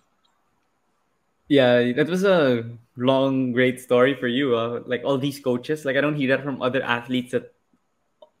[1.47, 2.65] Yeah, that was a
[2.97, 4.55] long, great story for you.
[4.55, 7.53] Uh, like all these coaches, like I don't hear that from other athletes that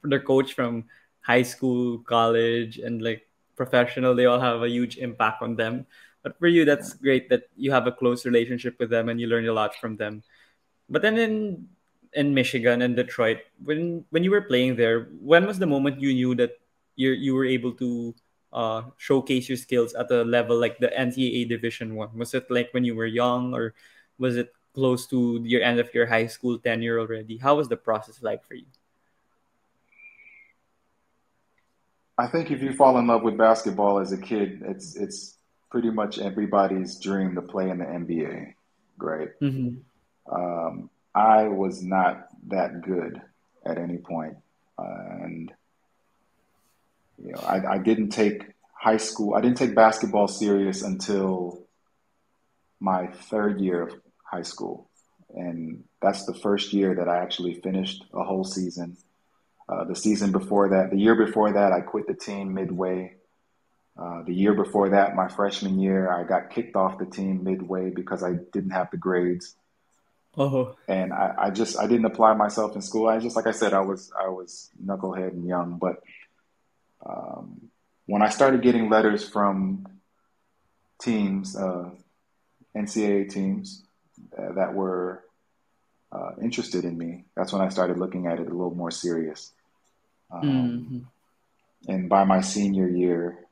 [0.03, 0.85] their coach from
[1.21, 5.85] high school, college, and like professional, they all have a huge impact on them.
[6.21, 9.27] But for you, that's great that you have a close relationship with them and you
[9.27, 10.21] learned a lot from them.
[10.89, 11.67] But then in
[12.13, 16.13] in Michigan and Detroit, when when you were playing there, when was the moment you
[16.13, 16.59] knew that
[16.99, 18.13] you you were able to
[18.51, 22.11] uh, showcase your skills at a level like the NCAA Division One?
[22.19, 23.73] Was it like when you were young, or
[24.19, 27.37] was it close to your end of your high school tenure already?
[27.37, 28.67] How was the process like for you?
[32.19, 35.39] I think if you fall in love with basketball as a kid, it's it's
[35.71, 38.53] pretty much everybody's dream to play in the NBA,
[38.97, 39.29] right?
[39.39, 39.79] Mm-hmm.
[40.27, 43.21] Um, I was not that good
[43.65, 44.35] at any point,
[44.77, 45.48] and
[47.23, 49.35] you know, I, I didn't take high school.
[49.35, 51.63] I didn't take basketball serious until
[52.79, 54.89] my third year of high school,
[55.33, 58.97] and that's the first year that I actually finished a whole season
[59.69, 63.13] uh, the season before that, the year before that, I quit the team midway.
[63.95, 67.91] Uh, the year before that, my freshman year, I got kicked off the team midway
[67.91, 69.55] because I didn't have the grades.
[70.37, 70.75] Oh.
[70.87, 73.07] And I, I just I didn't apply myself in school.
[73.07, 75.77] I just like I said, I was I was knucklehead and young.
[75.77, 76.01] But
[77.05, 77.69] um,
[78.05, 79.87] when I started getting letters from
[81.01, 81.89] teams, uh,
[82.75, 83.83] NCAA teams
[84.37, 85.23] uh, that were
[86.11, 89.51] uh, interested in me, that's when I started looking at it a little more serious.
[90.31, 91.91] Um, mm-hmm.
[91.91, 93.45] And by my senior year,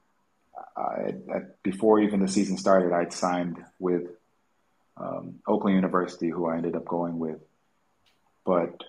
[0.75, 4.07] I, I, before even the season started, I'd signed with
[4.97, 7.39] um, Oakland University, who I ended up going with.
[8.45, 8.83] But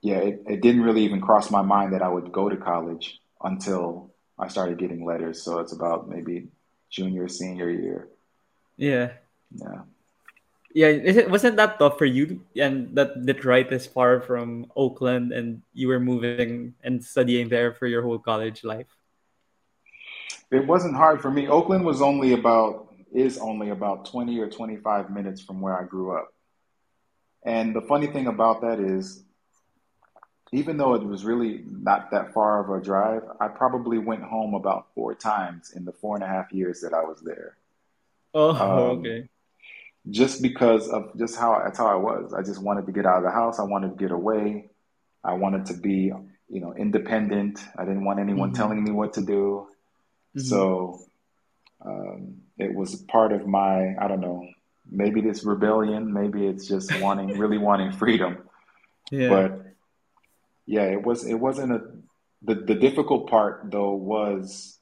[0.00, 3.20] yeah, it, it didn't really even cross my mind that I would go to college
[3.42, 5.42] until I started getting letters.
[5.42, 6.48] So it's about maybe
[6.90, 8.08] junior, senior year.
[8.76, 9.12] Yeah.
[9.54, 9.82] Yeah.
[10.74, 12.44] Yeah, is it wasn't that tough for you?
[12.54, 17.86] And that Detroit is far from Oakland, and you were moving and studying there for
[17.88, 18.86] your whole college life.
[20.52, 21.48] It wasn't hard for me.
[21.48, 25.84] Oakland was only about is only about twenty or twenty five minutes from where I
[25.84, 26.28] grew up.
[27.44, 29.24] And the funny thing about that is,
[30.52, 34.54] even though it was really not that far of a drive, I probably went home
[34.54, 37.56] about four times in the four and a half years that I was there.
[38.34, 39.28] Oh, um, okay
[40.10, 42.32] just because of just how that's how I was.
[42.32, 43.58] I just wanted to get out of the house.
[43.58, 44.70] I wanted to get away.
[45.22, 46.12] I wanted to be,
[46.48, 47.60] you know, independent.
[47.76, 48.56] I didn't want anyone mm-hmm.
[48.56, 49.68] telling me what to do.
[50.36, 50.40] Mm-hmm.
[50.40, 51.00] So
[51.84, 54.46] um, it was part of my, I don't know,
[54.90, 58.38] maybe this rebellion, maybe it's just wanting, really wanting freedom.
[59.10, 59.30] Yeah.
[59.30, 59.67] But
[60.68, 61.80] yeah, it was, it wasn't a,
[62.42, 64.78] the, the difficult part though was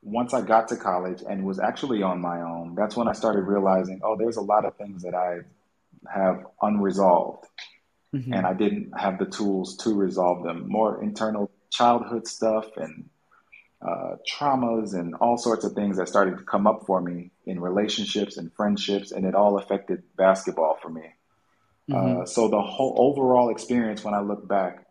[0.00, 3.42] once I got to college and was actually on my own, that's when I started
[3.42, 5.40] realizing, oh, there's a lot of things that I
[6.08, 7.46] have unresolved.
[8.14, 8.32] Mm-hmm.
[8.32, 10.68] And I didn't have the tools to resolve them.
[10.68, 13.10] More internal childhood stuff and
[13.82, 17.60] uh, traumas and all sorts of things that started to come up for me in
[17.60, 21.14] relationships and friendships, and it all affected basketball for me.
[21.90, 22.22] Mm-hmm.
[22.22, 24.86] Uh, so the whole overall experience, when I look back,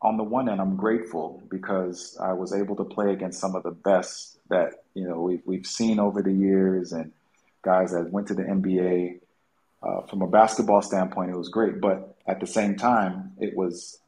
[0.00, 3.62] on the one end, I'm grateful because I was able to play against some of
[3.62, 7.12] the best that you know we've we've seen over the years, and
[7.62, 9.20] guys that went to the NBA.
[9.82, 13.98] Uh, from a basketball standpoint, it was great, but at the same time, it was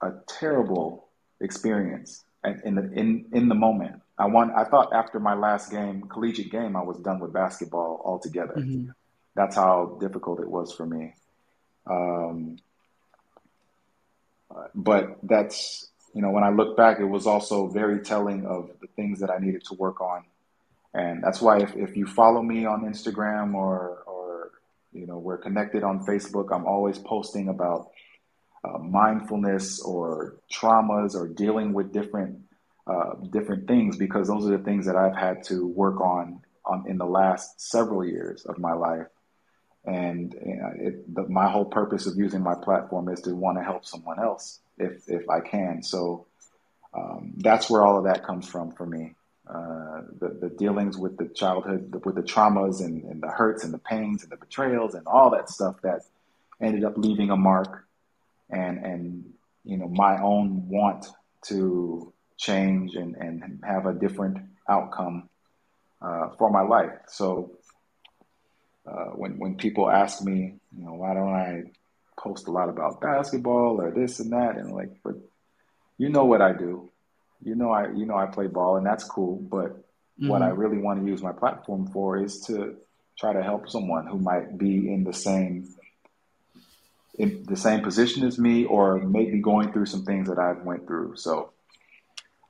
[0.00, 1.08] a terrible
[1.40, 2.24] experience.
[2.44, 4.52] And in the in in the moment, I want.
[4.56, 8.54] I thought after my last game, collegiate game, I was done with basketball altogether.
[8.56, 8.90] Mm-hmm.
[9.34, 11.14] That's how difficult it was for me.
[11.86, 12.58] Um,
[14.74, 18.88] but that's you know when I look back, it was also very telling of the
[18.88, 20.24] things that I needed to work on,
[20.94, 24.50] and that's why if, if you follow me on Instagram or or
[24.92, 27.90] you know we're connected on Facebook, I'm always posting about
[28.64, 32.40] uh, mindfulness or traumas or dealing with different
[32.86, 36.84] uh, different things because those are the things that I've had to work on on
[36.88, 39.06] in the last several years of my life
[39.84, 43.84] and it, the, my whole purpose of using my platform is to want to help
[43.86, 45.82] someone else if if I can.
[45.82, 46.26] So
[46.94, 49.14] um, that's where all of that comes from for me.
[49.48, 53.74] Uh, the, the dealings with the childhood, with the traumas and, and, the hurts and
[53.74, 56.02] the pains and the betrayals and all that stuff that
[56.60, 57.84] ended up leaving a mark,
[58.48, 59.24] and and
[59.64, 61.06] you know my own want
[61.46, 64.38] to change and, and have a different
[64.68, 65.28] outcome
[66.00, 66.92] uh, for my life.
[67.08, 67.50] So
[68.90, 71.64] uh, when when people ask me, you know, why don't I
[72.18, 75.14] post a lot about basketball or this and that, and like, but
[75.96, 76.90] you know what I do,
[77.42, 80.28] you know I you know I play ball and that's cool, but mm-hmm.
[80.28, 80.60] what I mm-hmm.
[80.60, 82.76] really want to use my platform for is to
[83.18, 85.68] try to help someone who might be in the same
[87.18, 90.86] in the same position as me or maybe going through some things that I've went
[90.86, 91.16] through.
[91.16, 91.52] So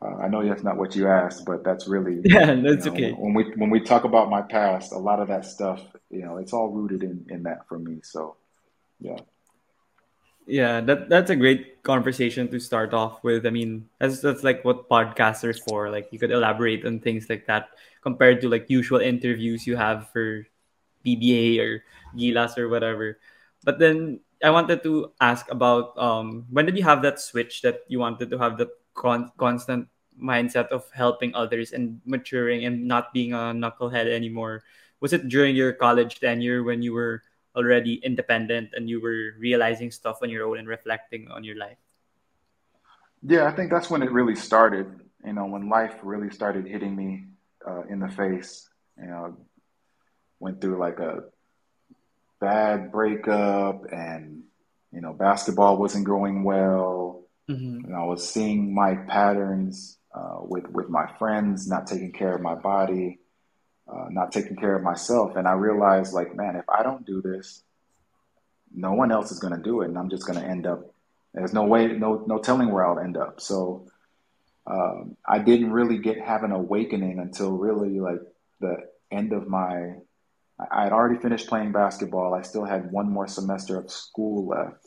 [0.03, 2.93] Uh, I know that's not what you asked, but that's really Yeah, you that's know
[2.93, 3.19] okay.
[3.19, 6.37] when we when we talk about my past, a lot of that stuff, you know,
[6.39, 8.01] it's all rooted in in that for me.
[8.03, 8.37] So
[9.01, 9.21] yeah,
[10.47, 13.47] Yeah, that that's a great conversation to start off with.
[13.47, 15.91] I mean, that's that's like what podcasts are for.
[15.91, 17.71] Like you could elaborate on things like that
[18.03, 20.47] compared to like usual interviews you have for
[21.05, 21.85] PBA or
[22.17, 23.21] Gilas or whatever.
[23.63, 27.85] But then I wanted to ask about um when did you have that switch that
[27.87, 29.89] you wanted to have that con- constant
[30.21, 34.63] mindset of helping others and maturing and not being a knucklehead anymore?
[35.01, 37.23] Was it during your college tenure when you were
[37.57, 41.79] already independent and you were realizing stuff on your own and reflecting on your life?
[43.23, 45.01] yeah, I think that's when it really started.
[45.25, 47.27] You know, when life really started hitting me
[47.67, 48.69] uh, in the face.
[48.99, 49.37] You know,
[50.39, 51.25] went through like a
[52.41, 54.45] bad breakup, and
[54.93, 57.20] you know, basketball wasn't going well.
[57.51, 57.87] Mm-hmm.
[57.87, 62.41] And I was seeing my patterns uh, with with my friends, not taking care of
[62.41, 63.19] my body,
[63.89, 67.21] uh, not taking care of myself, and I realized, like, man, if I don't do
[67.21, 67.63] this,
[68.75, 70.95] no one else is going to do it, and I'm just going to end up.
[71.35, 73.41] There's no way, no no telling where I'll end up.
[73.41, 73.89] So
[74.67, 78.21] um, I didn't really get have an awakening until really like
[78.61, 79.95] the end of my.
[80.71, 82.35] I had already finished playing basketball.
[82.35, 84.87] I still had one more semester of school left,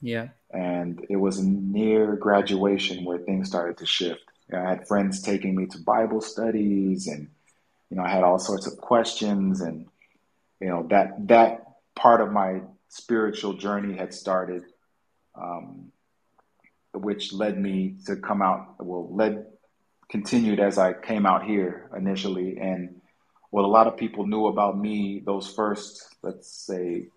[0.00, 0.28] Yeah.
[0.50, 4.22] And it was near graduation where things started to shift.
[4.48, 7.28] You know, I had friends taking me to Bible studies, and
[7.90, 9.86] you know, I had all sorts of questions, and
[10.60, 14.62] you know that that part of my spiritual journey had started,
[15.34, 15.92] um,
[16.94, 18.82] which led me to come out.
[18.84, 19.46] Well, led
[20.08, 23.00] continued as I came out here initially, and
[23.50, 27.08] what a lot of people knew about me those first, let's say,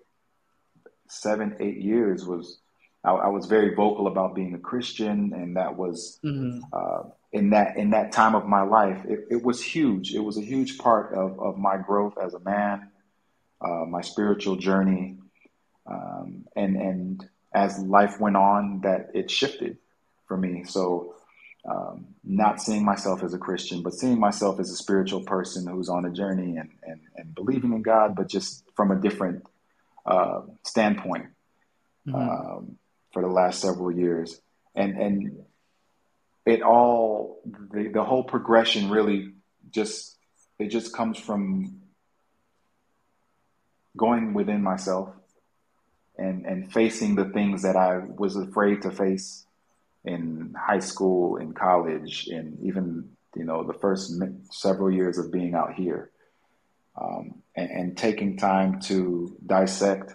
[1.07, 2.60] seven, eight years was
[3.03, 6.59] I, I was very vocal about being a Christian, and that was Mm-hmm.
[6.71, 9.05] uh, in that in that time of my life.
[9.05, 10.13] It, it was huge.
[10.13, 12.89] It was a huge part of of my growth as a man,
[13.61, 15.17] uh, my spiritual journey,
[15.87, 19.77] um, and and as life went on, that it shifted
[20.27, 20.63] for me.
[20.65, 21.15] So.
[21.63, 25.89] Um, not seeing myself as a Christian, but seeing myself as a spiritual person who's
[25.89, 29.45] on a journey and, and, and believing in God, but just from a different
[30.07, 31.27] uh, standpoint
[32.07, 32.15] Mm-hmm.
[32.15, 32.77] um,
[33.11, 34.39] for the last several years.
[34.75, 35.45] And and
[36.45, 39.33] it all the, the whole progression really
[39.69, 40.17] just
[40.59, 41.81] it just comes from
[43.97, 45.09] going within myself
[46.17, 49.45] and and facing the things that I was afraid to face
[50.03, 54.13] in high school, in college, and even you know the first
[54.51, 56.11] several years of being out here,
[56.99, 60.13] um, and, and taking time to dissect,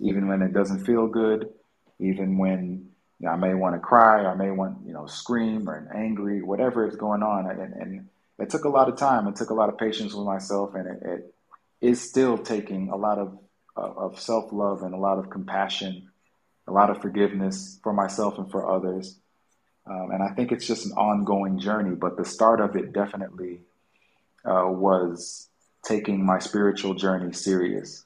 [0.00, 1.48] even when it doesn't feel good,
[1.98, 2.90] even when
[3.26, 6.96] I may want to cry, I may want you know scream or angry, whatever is
[6.96, 9.26] going on, and, and it took a lot of time.
[9.26, 11.34] It took a lot of patience with myself, and it, it
[11.80, 13.38] is still taking a lot of
[13.76, 16.10] of of self love and a lot of compassion,
[16.66, 19.18] a lot of forgiveness for myself and for others.
[19.88, 21.94] Um, and I think it's just an ongoing journey.
[21.94, 23.60] But the start of it definitely
[24.44, 25.48] uh, was
[25.84, 28.05] taking my spiritual journey serious.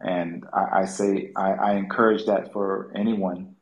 [0.00, 3.56] And I, I say I, I encourage that for anyone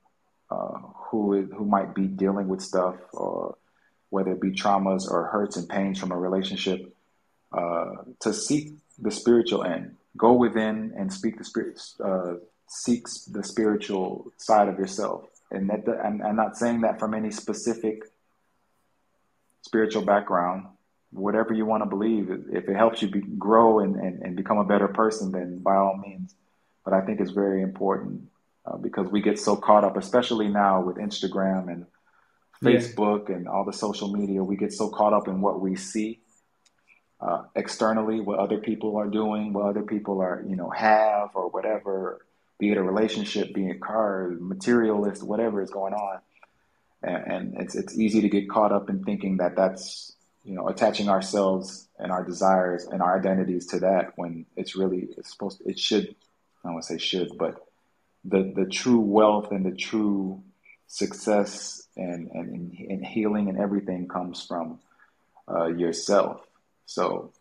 [0.50, 0.78] uh,
[1.10, 3.56] who who might be dealing with stuff, or
[4.10, 6.94] whether it be traumas or hurts and pains from a relationship,
[7.52, 9.96] uh, to seek the spiritual end.
[10.16, 12.34] Go within and speak the spirit, uh,
[12.68, 15.24] seeks the spiritual side of yourself.
[15.50, 18.04] And that I'm, I'm not saying that from any specific
[19.62, 20.66] spiritual background.
[21.10, 24.58] Whatever you want to believe, if it helps you be, grow and, and, and become
[24.58, 26.34] a better person, then by all means.
[26.84, 28.28] But I think it's very important
[28.66, 31.86] uh, because we get so caught up, especially now with Instagram and
[32.62, 32.70] Yeah.
[32.70, 36.20] Facebook and all the social media, we get so caught up in what we see
[37.20, 41.50] uh, externally, what other people are doing, what other people are, you know, have or
[41.50, 42.24] whatever,
[42.58, 46.18] be it a relationship, be it car, materialist, whatever is going on.
[47.02, 50.15] And, and it's, it's easy to get caught up in thinking that that's,
[50.46, 55.08] you know, attaching ourselves and our desires and our identities to that when it's really,
[55.18, 57.66] it's supposed to, it should, I don't want to say should, but
[58.24, 60.40] the, the true wealth and the true
[60.86, 64.78] success and, and, and healing and everything comes from
[65.50, 66.46] uh, yourself.
[66.86, 67.32] So,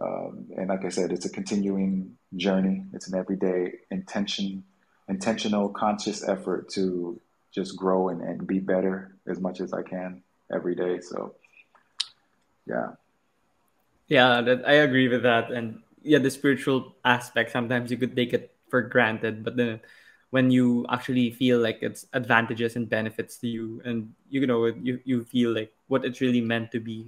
[0.00, 2.84] um, and like I said, it's a continuing journey.
[2.94, 4.64] It's an everyday intention,
[5.06, 7.20] intentional, conscious effort to
[7.52, 11.00] just grow and, and be better as much as I can every day.
[11.00, 11.34] So,
[12.66, 12.92] yeah,
[14.08, 15.50] Yeah, that I agree with that.
[15.50, 19.80] And yeah, the spiritual aspect sometimes you could take it for granted, but then
[20.30, 25.00] when you actually feel like it's advantages and benefits to you and you know you,
[25.04, 27.06] you feel like what it's really meant to be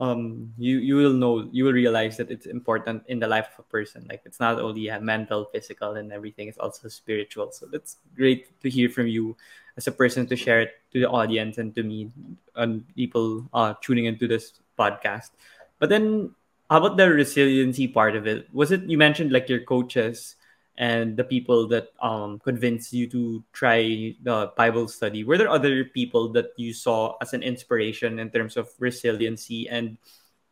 [0.00, 3.64] um you you will know you will realize that it's important in the life of
[3.64, 4.04] a person.
[4.10, 7.50] Like it's not only yeah, mental physical and everything it's also spiritual.
[7.52, 9.36] So that's great to hear from you
[9.76, 12.10] as a person to share it to the audience and to me
[12.56, 15.30] and people uh tuning into this podcast
[15.78, 16.30] but then
[16.70, 20.36] how about the resiliency part of it was it you mentioned like your coaches
[20.78, 25.24] and the people that um convinced you to try the Bible study?
[25.24, 29.96] Were there other people that you saw as an inspiration in terms of resiliency and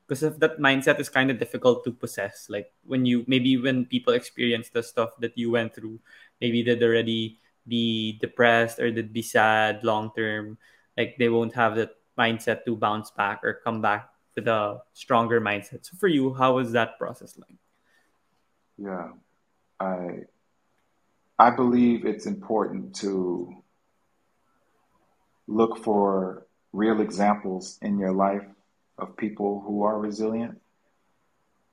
[0.07, 3.87] because of that mindset is kind of difficult to possess like when you maybe when
[3.87, 5.99] people experience the stuff that you went through
[6.41, 10.59] maybe they'd already be depressed or they'd be sad long term
[10.97, 15.41] like they won't have that mindset to bounce back or come back with a stronger
[15.41, 15.87] mindset.
[15.87, 17.57] So for you how was that process like?
[18.78, 19.09] Yeah
[19.80, 20.24] I
[21.39, 23.55] I believe it's important to
[25.47, 28.47] look for real examples in your life
[28.99, 30.61] of people who are resilient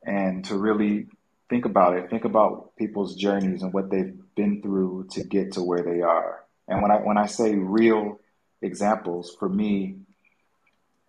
[0.03, 1.07] and to really
[1.49, 2.09] think about it.
[2.09, 6.43] Think about people's journeys and what they've been through to get to where they are.
[6.67, 8.19] And when i when i say real
[8.61, 9.97] examples for me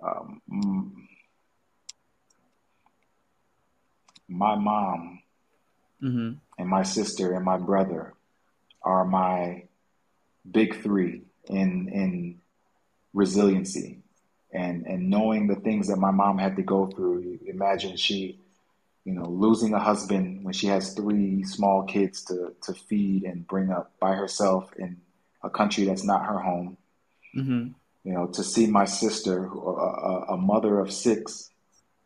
[0.02, 1.08] um,
[4.32, 5.22] my mom
[6.02, 6.32] mm-hmm.
[6.58, 8.14] and my sister and my brother
[8.82, 9.64] are my
[10.50, 12.38] big three in in
[13.12, 14.02] resiliency
[14.52, 17.38] and and knowing the things that my mom had to go through.
[17.46, 18.38] Imagine she,
[19.04, 23.46] you know, losing a husband when she has three small kids to to feed and
[23.46, 25.00] bring up by herself in
[25.42, 26.76] a country that's not her home.
[27.36, 27.68] Mm-hmm.
[28.04, 31.50] You know, to see my sister, a, a mother of six,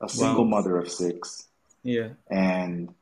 [0.01, 0.51] a single wow.
[0.51, 1.47] mother of six,
[1.87, 2.95] yeah, and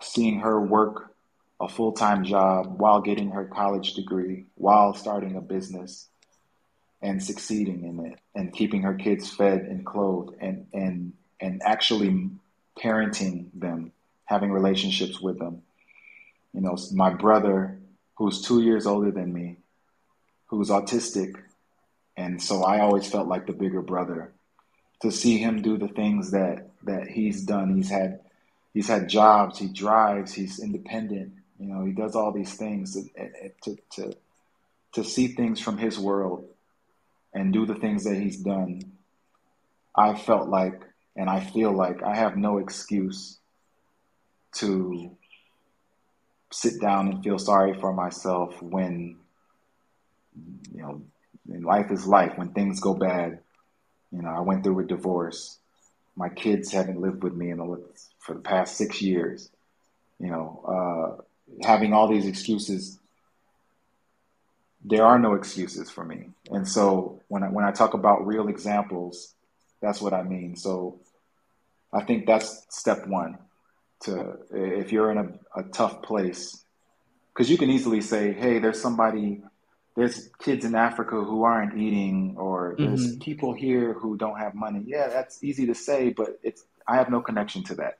[0.00, 1.14] seeing her work
[1.60, 6.08] a full time job while getting her college degree, while starting a business
[7.02, 12.30] and succeeding in it and keeping her kids fed and clothed and, and, and actually
[12.78, 13.92] parenting them,
[14.24, 15.62] having relationships with them.
[16.52, 17.78] You know, my brother,
[18.16, 19.58] who's two years older than me,
[20.46, 21.36] who's autistic.
[22.16, 24.32] And so I always felt like the bigger brother.
[25.02, 28.20] To see him do the things that, that he's done, he's had
[28.72, 31.34] he's had jobs, he drives, he's independent.
[31.58, 32.96] You know, he does all these things
[33.62, 34.16] to to
[34.92, 36.48] to see things from his world
[37.32, 38.82] and do the things that he's done.
[39.94, 40.82] I felt like,
[41.16, 43.38] and I feel like, I have no excuse
[44.54, 45.16] to
[46.50, 49.16] sit down and feel sorry for myself when
[50.72, 51.02] you know
[51.46, 52.32] life is life.
[52.36, 53.40] When things go bad
[54.12, 55.58] you know i went through a divorce
[56.20, 57.82] my kids haven't lived with me in the
[58.18, 59.48] for the past six years.
[60.18, 62.98] You know, uh, having all these excuses,
[64.84, 66.28] there are no excuses for me.
[66.50, 69.32] And so when I, when I talk about real examples,
[69.80, 70.56] that's what I mean.
[70.56, 71.00] So
[71.90, 73.38] I think that's step one.
[74.02, 76.62] To if you're in a, a tough place,
[77.32, 79.42] because you can easily say, "Hey, there's somebody."
[79.96, 83.20] There's kids in Africa who aren't eating, or there's mm-hmm.
[83.20, 84.84] people here who don't have money.
[84.86, 87.98] Yeah, that's easy to say, but it's I have no connection to that.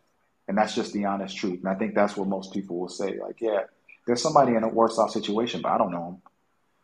[0.48, 1.60] And that's just the honest truth.
[1.60, 3.18] And I think that's what most people will say.
[3.20, 3.62] Like, yeah,
[4.06, 6.20] there's somebody in a worse off situation, but I don't know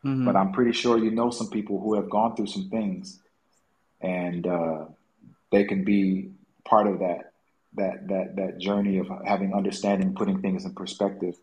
[0.02, 0.12] them.
[0.12, 0.24] Mm-hmm.
[0.26, 3.18] But I'm pretty sure you know some people who have gone through some things,
[4.00, 4.84] and uh,
[5.50, 6.30] they can be
[6.64, 7.32] part of that
[7.74, 11.34] that that that journey of having understanding, putting things in perspective.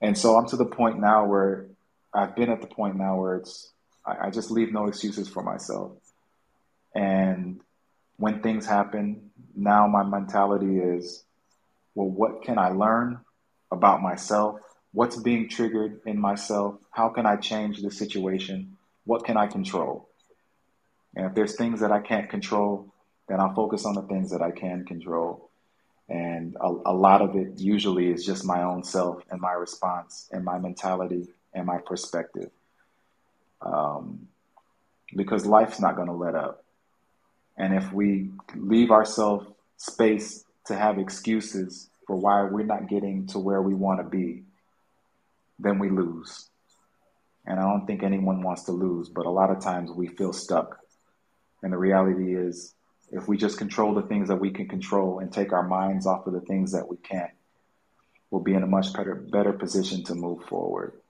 [0.00, 1.66] And so I'm to the point now where
[2.14, 3.72] I've been at the point now where it's
[4.04, 5.92] I, I just leave no excuses for myself.
[6.94, 7.60] And
[8.16, 11.24] when things happen, now my mentality is
[11.94, 13.20] well, what can I learn
[13.70, 14.60] about myself?
[14.92, 16.76] What's being triggered in myself?
[16.90, 18.76] How can I change the situation?
[19.04, 20.08] What can I control?
[21.14, 22.92] And if there's things that I can't control,
[23.28, 25.50] then I'll focus on the things that I can control.
[26.08, 30.28] And a, a lot of it usually is just my own self and my response
[30.32, 32.50] and my mentality and my perspective.
[33.60, 34.28] Um,
[35.14, 36.64] because life's not going to let up.
[37.56, 39.46] And if we leave ourselves
[39.76, 44.42] space to have excuses for why we're not getting to where we want to be,
[45.58, 46.48] then we lose.
[47.46, 50.32] And I don't think anyone wants to lose, but a lot of times we feel
[50.32, 50.78] stuck.
[51.62, 52.74] And the reality is,
[53.10, 56.26] if we just control the things that we can control and take our minds off
[56.26, 57.30] of the things that we can't,
[58.30, 61.01] we'll be in a much better better position to move forward.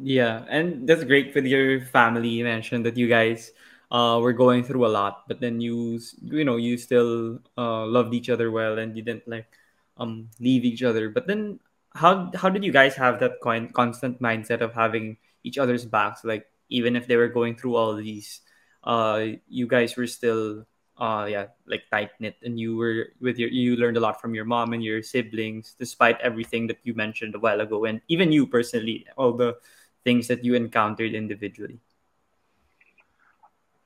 [0.00, 2.28] Yeah, and that's great with your family.
[2.28, 3.52] You mentioned that you guys
[3.90, 8.14] uh, were going through a lot, but then you you know you still uh, loved
[8.14, 9.50] each other well and didn't like
[9.98, 11.10] um leave each other.
[11.10, 11.60] But then
[11.94, 16.24] how how did you guys have that con- constant mindset of having each other's backs?
[16.24, 18.40] Like even if they were going through all these,
[18.84, 20.64] uh, you guys were still
[21.00, 24.34] uh yeah like tight knit and you were with your you learned a lot from
[24.36, 28.30] your mom and your siblings despite everything that you mentioned a while ago and even
[28.30, 29.56] you personally all the
[30.04, 31.78] things that you encountered individually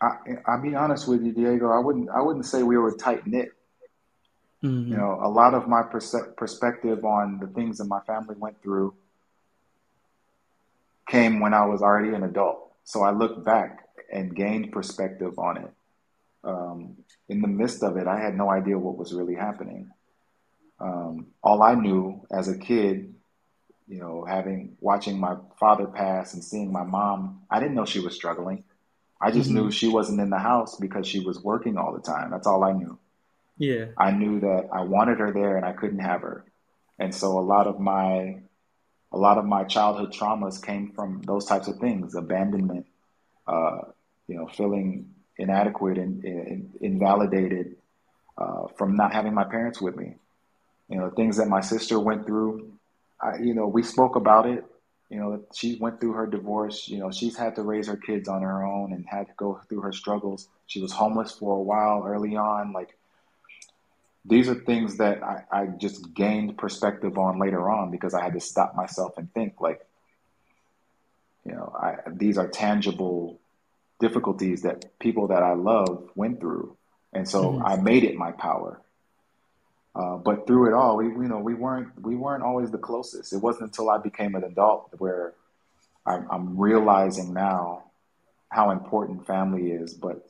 [0.00, 1.70] I, I'll be honest with you, Diego.
[1.70, 2.10] I wouldn't.
[2.10, 3.48] I wouldn't say we were tight knit.
[4.62, 4.90] mm-hmm.
[4.90, 8.62] You know, a lot of my perse- perspective on the things that my family went
[8.62, 8.94] through
[11.08, 12.72] came when I was already an adult.
[12.84, 15.70] So I looked back and gained perspective on it.
[16.44, 16.96] Um,
[17.28, 19.90] in the midst of it, I had no idea what was really happening.
[20.78, 23.14] Um, all I knew as a kid,
[23.88, 28.00] you know, having watching my father pass and seeing my mom, I didn't know she
[28.00, 28.64] was struggling.
[29.20, 29.64] I just mm-hmm.
[29.64, 32.30] knew she wasn't in the house because she was working all the time.
[32.30, 32.98] That's all I knew.
[33.58, 36.44] yeah I knew that I wanted her there and I couldn't have her.
[36.98, 38.40] And so a lot of my
[39.12, 42.86] a lot of my childhood traumas came from those types of things, abandonment,
[43.46, 43.82] uh,
[44.26, 47.76] you know, feeling inadequate and, and invalidated
[48.36, 50.16] uh, from not having my parents with me.
[50.88, 52.72] You know, things that my sister went through.
[53.20, 54.64] I, you know, we spoke about it.
[55.08, 56.88] You know, she went through her divorce.
[56.88, 59.60] You know, she's had to raise her kids on her own and had to go
[59.68, 60.48] through her struggles.
[60.66, 62.72] She was homeless for a while early on.
[62.72, 62.96] Like
[64.28, 68.32] these are things that I, I just gained perspective on later on because I had
[68.32, 69.86] to stop myself and think like,
[71.44, 73.38] you know, I, these are tangible
[74.00, 76.76] difficulties that people that I love went through,
[77.12, 77.64] and so mm-hmm.
[77.64, 78.80] I made it my power.
[79.96, 83.32] Uh, but through it all, we you know we weren't we weren't always the closest.
[83.32, 85.32] It wasn't until I became an adult where
[86.04, 87.84] I'm, I'm realizing now
[88.50, 89.94] how important family is.
[89.94, 90.28] But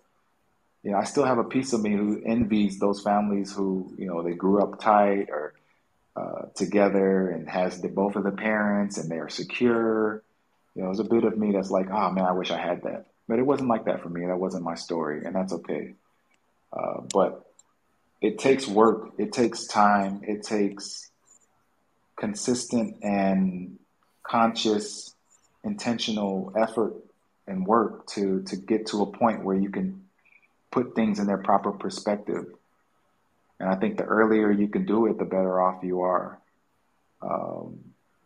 [0.84, 4.06] you know, I still have a piece of me who envies those families who you
[4.06, 5.54] know they grew up tight or
[6.14, 10.22] uh, together and has the, both of the parents and they are secure.
[10.76, 12.84] You know, there's a bit of me that's like, oh man, I wish I had
[12.84, 13.06] that.
[13.26, 14.26] But it wasn't like that for me.
[14.26, 15.94] That wasn't my story, and that's okay.
[16.72, 17.45] Uh, but
[18.20, 19.12] it takes work.
[19.18, 20.22] It takes time.
[20.24, 21.10] It takes
[22.16, 23.78] consistent and
[24.22, 25.14] conscious,
[25.64, 26.94] intentional effort
[27.46, 30.04] and work to to get to a point where you can
[30.70, 32.46] put things in their proper perspective.
[33.60, 36.38] And I think the earlier you can do it, the better off you are.
[37.22, 37.78] Um,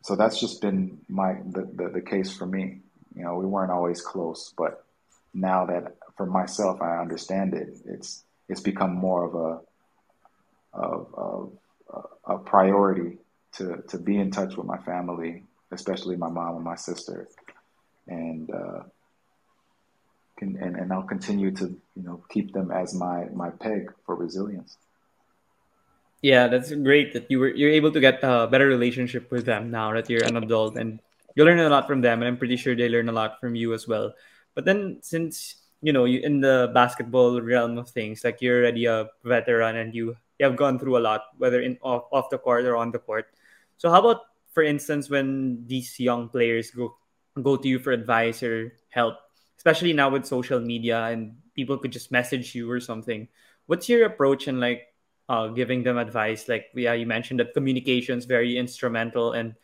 [0.03, 2.81] so that's just been my the, the, the case for me.
[3.15, 4.85] You know, we weren't always close, but
[5.35, 9.61] now that for myself I understand it, it's it's become more of a
[10.73, 11.53] of, of
[12.25, 13.19] a priority
[13.57, 17.29] to to be in touch with my family, especially my mom and my sister,
[18.07, 18.83] and uh,
[20.39, 21.67] can, and and I'll continue to
[21.97, 24.77] you know keep them as my my peg for resilience.
[26.23, 29.71] yeah that's great that you were you're able to get a better relationship with them
[29.71, 31.01] now that you're an adult and
[31.35, 33.55] you learn a lot from them and i'm pretty sure they learn a lot from
[33.55, 34.13] you as well
[34.55, 38.85] but then since you know you in the basketball realm of things like you're already
[38.85, 42.39] a veteran and you, you have gone through a lot whether in off, off the
[42.39, 43.29] court or on the court.
[43.77, 44.25] So how about
[44.57, 46.97] for instance when these young players go
[47.43, 49.15] go to you for advice or help
[49.57, 53.29] especially now with social media and people could just message you or something
[53.71, 54.91] what's your approach in like
[55.31, 56.49] uh, giving them advice?
[56.49, 59.55] Like yeah you mentioned that communication is very instrumental and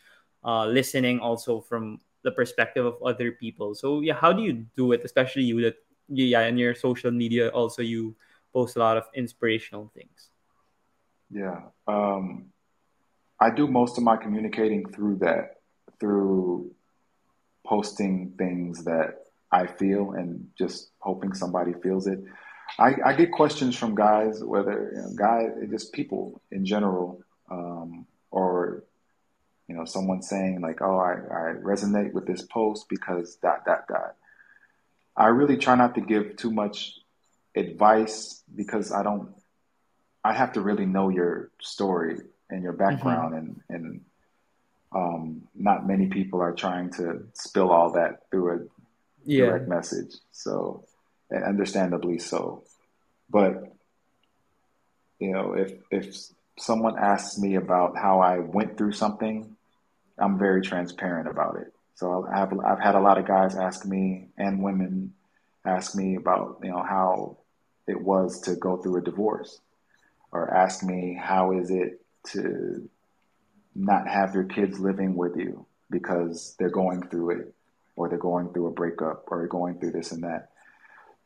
[0.44, 3.74] uh, listening also from the perspective of other people.
[3.74, 5.02] So yeah how do you do it?
[5.02, 5.74] Especially you that
[6.08, 8.14] yeah and your social media also you
[8.54, 10.30] post a lot of inspirational things
[11.30, 12.46] Yeah, um,
[13.40, 15.56] I do most of my communicating through that,
[15.98, 16.70] through
[17.66, 22.20] posting things that I feel and just hoping somebody feels it.
[22.78, 28.06] I, I get questions from guys, whether you know, guys, just people in general, um,
[28.30, 28.84] or
[29.68, 33.86] you know, someone saying like, "Oh, I, I resonate with this post because dot dot
[33.88, 34.14] dot."
[35.16, 36.98] I really try not to give too much
[37.54, 39.34] advice because I don't.
[40.26, 42.18] I have to really know your story
[42.50, 42.94] and your mm-hmm.
[42.96, 44.00] background, and and
[44.92, 48.58] um, not many people are trying to spill all that through a
[49.24, 50.14] yeah direct message.
[50.32, 50.84] So,
[51.30, 52.64] and understandably so.
[53.30, 53.72] But
[55.20, 56.16] you know, if if
[56.58, 59.56] someone asks me about how I went through something,
[60.18, 61.72] I'm very transparent about it.
[61.94, 65.14] So I've I've had a lot of guys ask me and women
[65.64, 67.38] ask me about you know how
[67.86, 69.60] it was to go through a divorce,
[70.32, 72.00] or ask me how is it
[72.32, 72.88] to
[73.74, 77.54] not have your kids living with you because they're going through it,
[77.94, 80.50] or they're going through a breakup, or going through this and that.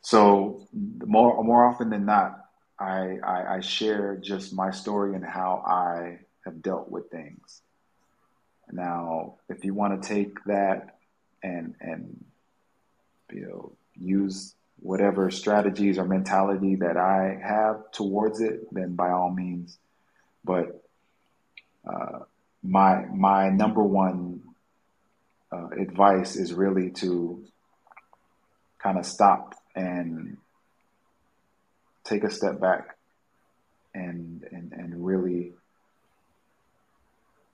[0.01, 2.45] So more more often than not,
[2.79, 7.61] I, I, I share just my story and how I have dealt with things.
[8.71, 10.97] Now, if you want to take that
[11.43, 12.23] and and
[13.31, 19.31] you know use whatever strategies or mentality that I have towards it, then by all
[19.31, 19.77] means.
[20.43, 20.83] But
[21.87, 22.19] uh,
[22.63, 24.41] my my number one
[25.51, 27.43] uh, advice is really to
[28.79, 30.37] kind of stop and
[32.03, 32.97] take a step back
[33.93, 35.53] and and and really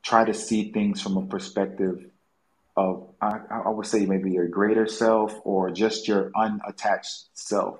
[0.01, 2.05] try to see things from a perspective
[2.77, 7.79] of I, I would say maybe your greater self or just your unattached self.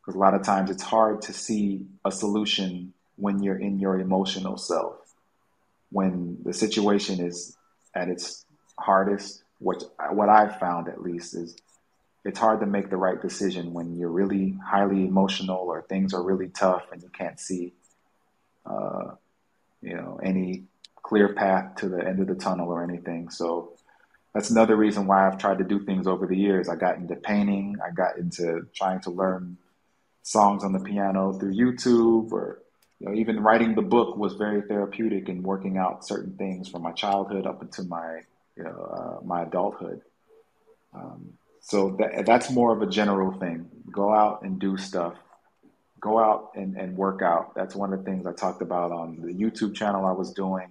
[0.00, 3.98] Because a lot of times it's hard to see a solution when you're in your
[3.98, 4.96] emotional self.
[5.90, 7.56] When the situation is
[7.94, 8.46] at its
[8.78, 11.56] hardest what what I've found at least is
[12.24, 16.22] it's hard to make the right decision when you're really highly emotional or things are
[16.22, 17.72] really tough and you can't see
[18.66, 19.10] uh,
[19.80, 20.64] you know any
[21.02, 23.28] clear path to the end of the tunnel or anything.
[23.28, 23.71] So
[24.34, 26.68] that's another reason why I've tried to do things over the years.
[26.68, 29.58] I got into painting, I got into trying to learn
[30.22, 32.62] songs on the piano through YouTube, or
[32.98, 36.82] you know, even writing the book was very therapeutic and working out certain things from
[36.82, 38.20] my childhood up into my
[38.56, 40.00] you know uh, my adulthood.
[40.94, 43.68] Um, so that, that's more of a general thing.
[43.90, 45.14] Go out and do stuff.
[46.00, 47.54] Go out and, and work out.
[47.54, 50.68] That's one of the things I talked about on the YouTube channel I was doing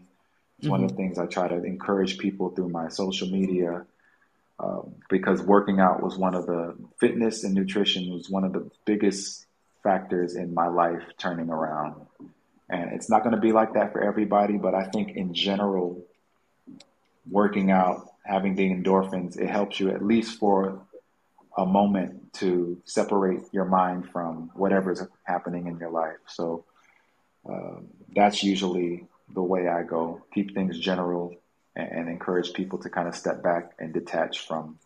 [0.61, 0.73] it's mm-hmm.
[0.73, 1.15] one of the mm-hmm.
[1.15, 3.83] things I try to encourage people through my social media
[4.59, 8.69] um, because working out was one of the fitness and nutrition was one of the
[8.85, 9.47] biggest
[9.81, 11.95] factors in my life turning around.
[12.69, 16.05] And it's not going to be like that for everybody, but I think in general,
[17.27, 20.79] working out, having the endorphins, it helps you at least for
[21.57, 26.21] a moment to separate your mind from whatever's happening in your life.
[26.27, 26.65] So
[27.49, 30.21] um, that's usually the way I go.
[30.33, 31.35] Keep things general
[31.75, 34.77] and, and encourage people to kind of step back and detach from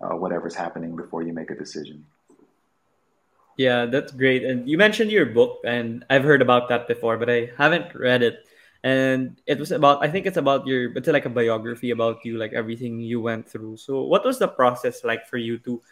[0.00, 2.04] uh, whatever's happening before you make a decision.
[3.56, 4.44] Yeah, that's great.
[4.44, 8.22] And you mentioned your book, and I've heard about that before, but I haven't read
[8.22, 8.48] it.
[8.82, 12.38] And it was about, I think it's about your, it's like a biography about you,
[12.38, 13.76] like everything you went through.
[13.76, 15.82] So, what was the process like for you to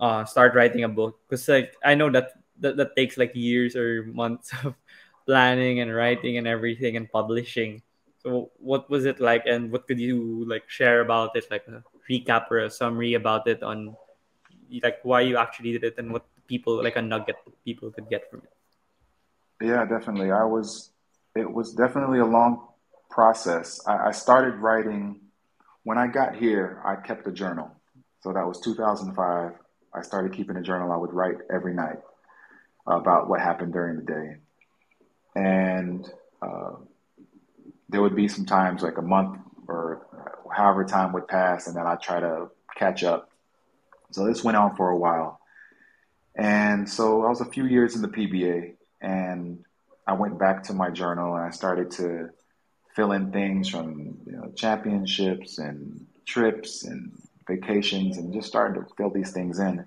[0.00, 1.20] uh, start writing a book?
[1.28, 4.74] Because, like, I know that, that that takes like years or months of
[5.26, 7.82] planning and writing and everything and publishing.
[8.22, 11.82] So what was it like and what could you like share about it like a
[12.10, 13.96] recap or a summary about it on
[14.82, 18.30] like why you actually did it and what people like a nugget people could get
[18.30, 18.52] from it?
[19.64, 20.30] Yeah, definitely.
[20.30, 20.90] I was
[21.34, 22.68] it was definitely a long
[23.08, 23.80] process.
[23.86, 25.20] I, I started writing
[25.84, 27.70] when I got here, I kept a journal.
[28.20, 29.52] So that was 2005.
[29.94, 30.92] I started keeping a journal.
[30.92, 31.98] I would write every night
[32.86, 34.36] about what happened during the day
[35.40, 36.12] and
[36.42, 36.72] uh,
[37.88, 40.06] there would be some times like a month or
[40.54, 43.30] however time would pass, and then I'd try to catch up.
[44.10, 45.40] So this went on for a while,
[46.34, 49.64] and so I was a few years in the PBA, and
[50.06, 52.30] I went back to my journal and I started to
[52.94, 57.12] fill in things from you know, championships and trips and
[57.46, 59.86] vacations, and just started to fill these things in.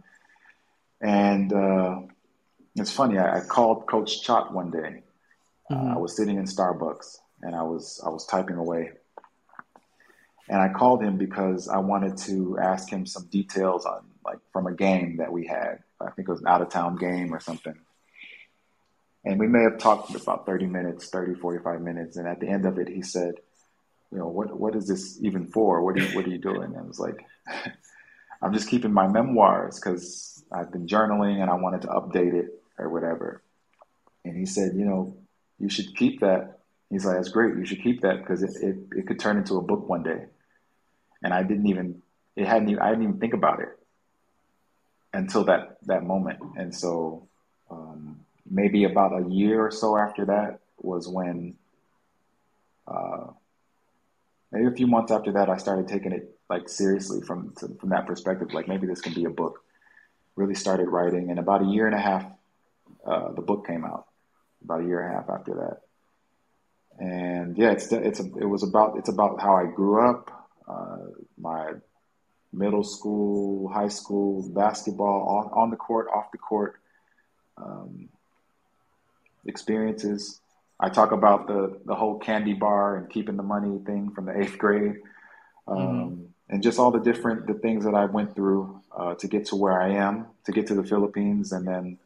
[1.02, 2.00] And uh,
[2.76, 5.04] it's funny, I, I called Coach Chot one day
[5.72, 5.88] Mm-hmm.
[5.88, 8.92] Uh, I was sitting in Starbucks and I was I was typing away,
[10.50, 14.68] and I called him because I wanted to ask him some details on like from
[14.68, 15.84] a game that we had.
[16.00, 17.76] I think it was an out of town game or something.
[19.26, 22.18] And we may have talked for about 30 minutes, 30, 45 minutes.
[22.18, 23.36] And at the end of it, he said,
[24.12, 25.82] you know, what, what is this even for?
[25.82, 26.64] What are you, what are you doing?
[26.64, 27.26] And I was like,
[28.42, 32.62] I'm just keeping my memoirs because I've been journaling and I wanted to update it
[32.78, 33.42] or whatever.
[34.26, 35.16] And he said, you know,
[35.64, 36.60] you should keep that.
[36.90, 37.56] He's like, that's great.
[37.56, 40.26] You should keep that because it, it, it could turn into a book one day.
[41.24, 42.02] And I didn't even,
[42.36, 43.70] it hadn't even, I didn't even think about it
[45.14, 46.40] until that, that moment.
[46.58, 47.30] And so
[47.72, 51.56] um, maybe about a year or so after that was when,
[52.86, 53.28] uh,
[54.52, 57.90] maybe a few months after that, I started taking it like seriously from, to, from
[57.90, 58.54] that perspective.
[58.54, 59.64] Like maybe this can be a book.
[60.36, 61.30] Really started writing.
[61.30, 62.26] And about a year and a half,
[63.06, 64.08] uh, the book came out
[64.64, 65.82] about a year and a half after that.
[67.00, 70.98] And yeah, it's it's a, it was about it's about how I grew up, uh,
[71.38, 71.74] my
[72.52, 76.76] middle school, high school basketball on, on the court, off the court
[77.58, 78.10] um,
[79.46, 80.40] experiences.
[80.80, 84.40] I talk about the the whole candy bar and keeping the money thing from the
[84.40, 85.02] eighth grade,
[85.68, 86.24] um, mm-hmm.
[86.50, 89.56] and just all the different the things that I went through uh, to get to
[89.56, 91.98] where I am, to get to the Philippines, and then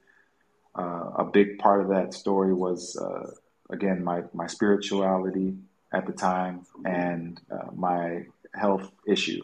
[0.77, 3.31] uh, a big part of that story was uh,
[3.69, 5.55] again my my spirituality
[5.91, 9.41] at the time and uh, my health issue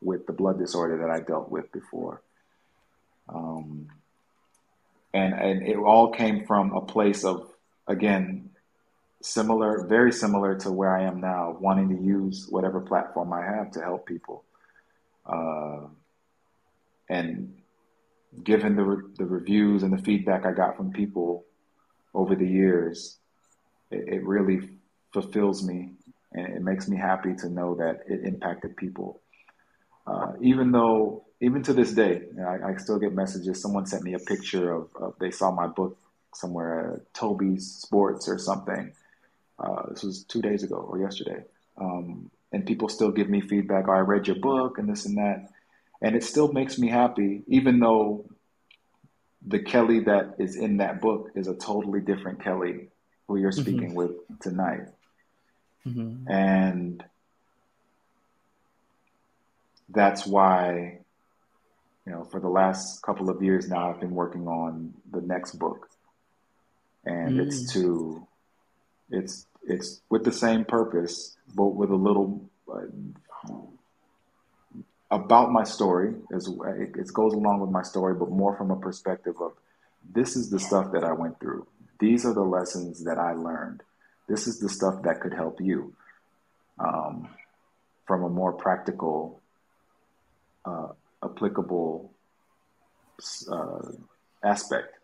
[0.00, 2.22] with the blood disorder that I dealt with before.
[3.28, 3.88] Um,
[5.12, 7.50] and, and it all came from a place of,
[7.86, 8.50] again,
[9.22, 13.72] similar, very similar to where I am now, wanting to use whatever platform I have
[13.72, 14.44] to help people.
[15.24, 15.86] Uh,
[17.08, 17.55] and
[18.42, 21.44] given the, re- the reviews and the feedback I got from people
[22.14, 23.18] over the years,
[23.90, 24.70] it, it really
[25.12, 25.92] fulfills me
[26.32, 29.20] and it makes me happy to know that it impacted people.
[30.06, 33.60] Uh, even though, even to this day, you know, I, I, still get messages.
[33.60, 35.98] Someone sent me a picture of, of they saw my book
[36.32, 38.92] somewhere at Toby's Sports or something.
[39.58, 41.42] Uh, this was two days ago or yesterday.
[41.78, 43.86] Um, and people still give me feedback.
[43.88, 45.48] Oh, I read your book and this and that.
[46.02, 48.26] And it still makes me happy, even though
[49.46, 52.88] the Kelly that is in that book is a totally different Kelly
[53.26, 53.60] who you're mm-hmm.
[53.60, 53.94] speaking mm-hmm.
[53.94, 54.88] with tonight.
[55.86, 56.30] Mm-hmm.
[56.30, 57.04] And
[59.88, 60.98] that's why,
[62.04, 65.52] you know, for the last couple of years now, I've been working on the next
[65.58, 65.88] book.
[67.04, 67.46] And mm.
[67.46, 68.26] it's to,
[69.10, 72.42] it's, it's with the same purpose, but with a little
[72.72, 72.80] uh,
[75.10, 76.14] about my story.
[76.34, 79.52] As it, goes along with my story, but more from a perspective of
[80.14, 81.66] this is the stuff that I went through.
[81.98, 83.82] These are the lessons that I learned.
[84.28, 85.94] This is the stuff that could help you
[86.78, 87.28] um,
[88.06, 89.40] from a more practical,
[90.64, 90.88] uh,
[91.22, 92.12] applicable
[93.50, 93.92] uh,
[94.44, 94.94] aspect,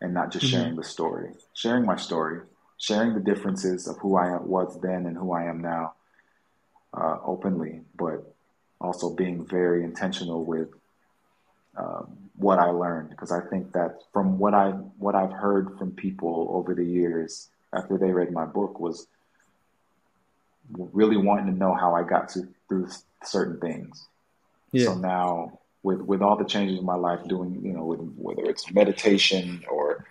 [0.00, 0.56] and not just mm-hmm.
[0.56, 1.30] sharing the story.
[1.52, 2.40] Sharing my story,
[2.78, 5.94] sharing the differences of who I was then and who I am now
[6.92, 8.33] uh, openly, but
[8.84, 10.68] also being very intentional with
[11.76, 15.92] um, what I learned because I think that from what I what I've heard from
[15.92, 19.06] people over the years after they read my book was
[20.70, 22.88] really wanting to know how I got to through
[23.24, 24.06] certain things.
[24.72, 24.86] Yeah.
[24.86, 28.44] So now with with all the changes in my life, doing you know with, whether
[28.44, 30.06] it's meditation or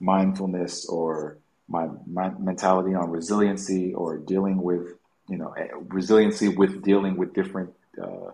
[0.00, 1.38] mindfulness or
[1.68, 4.94] my, my mentality on resiliency or dealing with
[5.28, 8.30] you know eh, resiliency with dealing with different uh,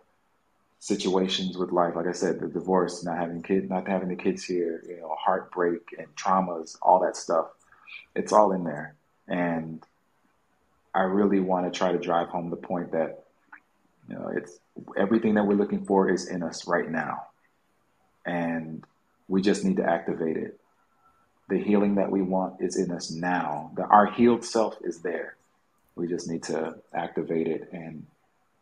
[0.80, 1.94] situations with life.
[1.96, 5.14] Like I said, the divorce, not having kids, not having the kids here, you know,
[5.18, 7.46] heartbreak and traumas, all that stuff
[8.14, 8.94] it's all in there.
[9.26, 9.82] And
[10.94, 13.24] I really want to try to drive home the point that
[14.08, 14.58] you know it's
[14.96, 17.26] everything that we're looking for is in us right now.
[18.24, 18.84] And
[19.28, 20.58] we just need to activate it.
[21.48, 23.70] The healing that we want is in us now.
[23.74, 25.36] The, our healed self is there.
[25.94, 27.70] We just need to activate it.
[27.72, 28.06] And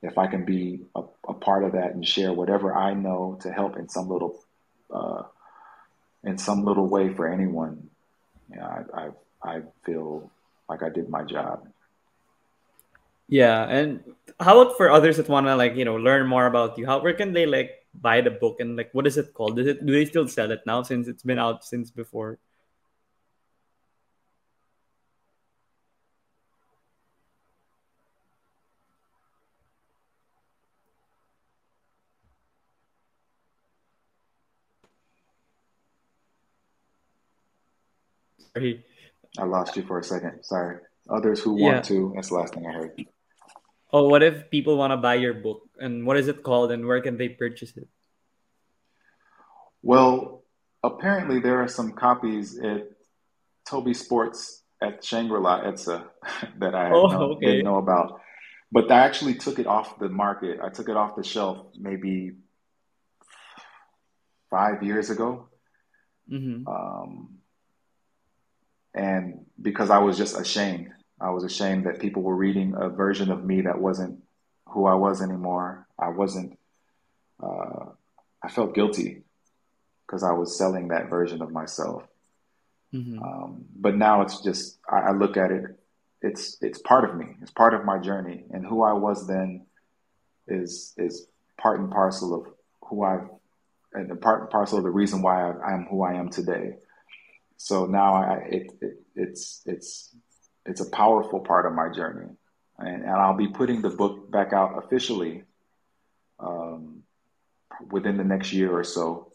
[0.03, 3.53] if I can be a, a part of that and share whatever I know to
[3.53, 4.39] help in some little,
[4.93, 5.23] uh,
[6.25, 7.89] in some little way for anyone,
[8.51, 9.15] you know, I, I've
[9.47, 10.31] I feel
[10.69, 11.69] like I did my job.
[13.29, 14.03] Yeah, and
[14.39, 16.87] how about for others that wanna like you know learn more about you?
[16.87, 19.59] How where can they like buy the book and like what is it called?
[19.59, 22.39] Is it do they still sell it now since it's been out since before?
[38.57, 38.85] Sorry.
[39.39, 40.43] I lost you for a second.
[40.43, 40.79] Sorry.
[41.11, 41.83] Others who want yeah.
[41.83, 42.13] to.
[42.15, 43.05] That's the last thing I heard.
[43.93, 45.63] Oh, what if people want to buy your book?
[45.79, 47.89] And what is it called and where can they purchase it?
[49.83, 50.43] Well,
[50.83, 52.89] apparently there are some copies at
[53.69, 56.05] Toby Sports at Shangri-La EDSA
[56.59, 57.47] that I oh, no, okay.
[57.47, 58.21] didn't know about.
[58.73, 60.59] But I actually took it off the market.
[60.63, 62.33] I took it off the shelf maybe
[64.51, 65.49] five years ago.
[66.31, 66.67] Mm-hmm.
[66.67, 67.39] Um,
[68.97, 70.91] and because I was just ashamed.
[71.21, 74.23] I was ashamed that people were reading a version of me that wasn't
[74.67, 75.87] who I was anymore.
[75.99, 76.59] I wasn't.
[77.43, 77.91] Uh,
[78.43, 79.23] I felt guilty
[80.07, 82.05] because I was selling that version of myself.
[82.95, 83.23] Mm-hmm.
[83.23, 85.65] Um, but now it's just I, I, look at it.
[86.23, 87.37] It's it's part of me.
[87.43, 89.67] It's part of my journey, and who I was then
[90.49, 91.27] is is
[91.59, 92.47] part and parcel of
[92.89, 93.29] who I've
[93.93, 96.77] and part and parcel of the reason why I, I'm who I am today.
[97.57, 100.15] So now I, it, it, it's it's
[100.65, 102.29] it's a powerful part of my journey,
[102.79, 105.45] and, and I'll be putting the book back out officially
[106.39, 107.03] um,
[107.91, 109.33] within the next year or so.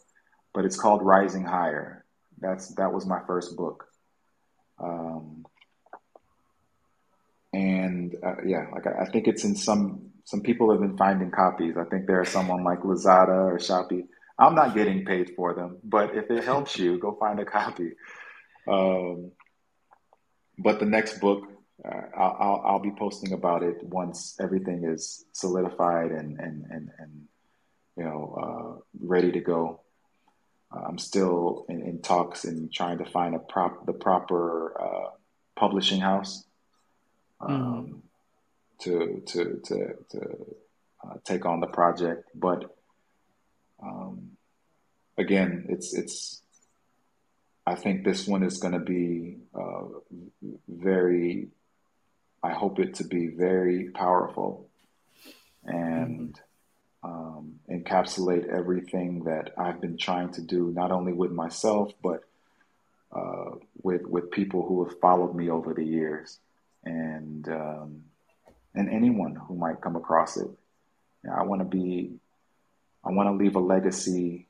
[0.54, 2.04] But it's called Rising Higher.
[2.38, 3.86] That's that was my first book,
[4.78, 5.44] um,
[7.52, 11.30] and uh, yeah, like I, I think it's in some some people have been finding
[11.30, 11.76] copies.
[11.76, 14.06] I think there are someone like Lazada or Shopee
[14.42, 17.92] I'm not getting paid for them, but if it helps you, go find a copy.
[18.66, 19.32] Um,
[20.58, 21.44] but the next book
[21.84, 26.90] uh, I'll, I'll, I'll be posting about it once everything is solidified and and and,
[26.98, 27.22] and
[27.96, 29.80] you know uh, ready to go.
[30.74, 35.10] Uh, I'm still in, in, talks and trying to find a prop the proper uh,
[35.56, 36.44] publishing house
[37.40, 38.00] um, mm.
[38.82, 40.46] to to to to
[41.04, 42.28] uh, take on the project.
[42.34, 42.76] But
[43.82, 44.31] um,
[45.18, 46.40] again, it's it's.
[47.64, 49.84] I think this one is going to be uh,
[50.68, 51.48] very.
[52.42, 54.68] I hope it to be very powerful,
[55.64, 56.32] and.
[56.32, 56.44] Mm-hmm
[57.02, 62.22] um, encapsulate everything that I've been trying to do, not only with myself, but
[63.12, 66.38] uh, with with people who have followed me over the years,
[66.84, 68.04] and um,
[68.74, 70.48] and anyone who might come across it.
[71.24, 72.12] You know, I want to be,
[73.04, 74.46] I want to leave a legacy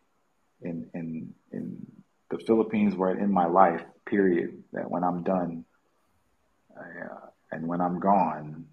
[0.65, 1.87] in in in
[2.31, 4.63] the Philippines, where in my life, period.
[4.73, 5.65] That when I'm done,
[6.77, 8.67] uh, and when I'm gone,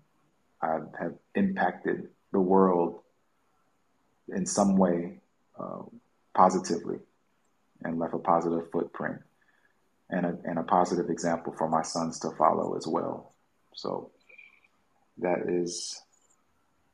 [0.61, 3.01] I have impacted the world
[4.29, 5.19] in some way
[5.59, 5.81] uh,
[6.33, 6.99] positively
[7.83, 9.19] and left a positive footprint
[10.09, 13.33] and a, and a positive example for my sons to follow as well.
[13.73, 14.11] So
[15.19, 16.01] that is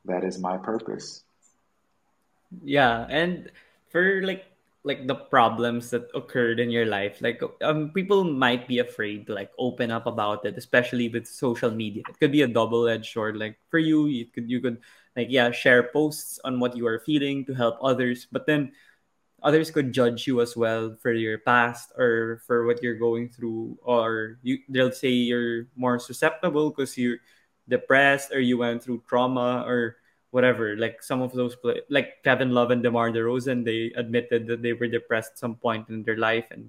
[0.06, 1.24] that is my purpose.
[2.64, 3.52] Yeah, and
[3.90, 4.46] for like
[4.86, 9.34] like the problems that occurred in your life like um people might be afraid to
[9.34, 12.04] like open up about it especially with social media.
[12.08, 14.78] It could be a double-edged sword like for you you could you could
[15.18, 18.72] like yeah share posts on what you are feeling to help others but then
[19.42, 23.78] others could judge you as well for your past or for what you're going through
[23.82, 27.18] or you they'll say you're more susceptible because you're
[27.68, 29.98] depressed or you went through trauma or
[30.36, 30.76] whatever.
[30.76, 34.76] Like some of those play, like Kevin Love and DeMar DeRozan, they admitted that they
[34.76, 36.68] were depressed at some point in their life, and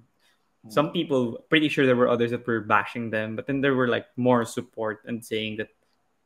[0.62, 0.70] hmm.
[0.70, 3.90] some people pretty sure there were others that were bashing them, but then there were
[3.90, 5.74] like more support and saying that,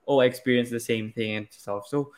[0.07, 1.89] oh, I experienced the same thing and stuff.
[1.89, 2.13] So,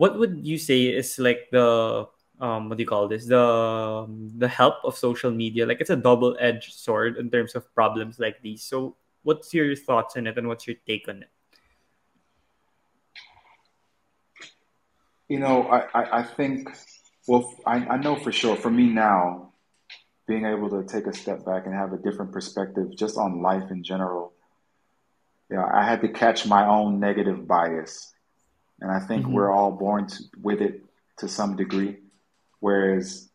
[0.00, 2.08] what would you say is like the
[2.40, 4.08] um what do you call this the
[4.40, 8.18] the help of social media like it's a double edged sword in terms of problems
[8.18, 11.28] like these so what's your thoughts on it and what's your take on it
[15.28, 16.68] You know, I, I, I think,
[17.26, 19.52] well, I, I know for sure, for me now,
[20.26, 23.70] being able to take a step back and have a different perspective just on life
[23.70, 24.32] in general,
[25.50, 28.12] yeah, I had to catch my own negative bias.
[28.80, 29.34] And I think mm-hmm.
[29.34, 30.82] we're all born to, with it
[31.18, 31.98] to some degree.
[32.60, 33.28] Whereas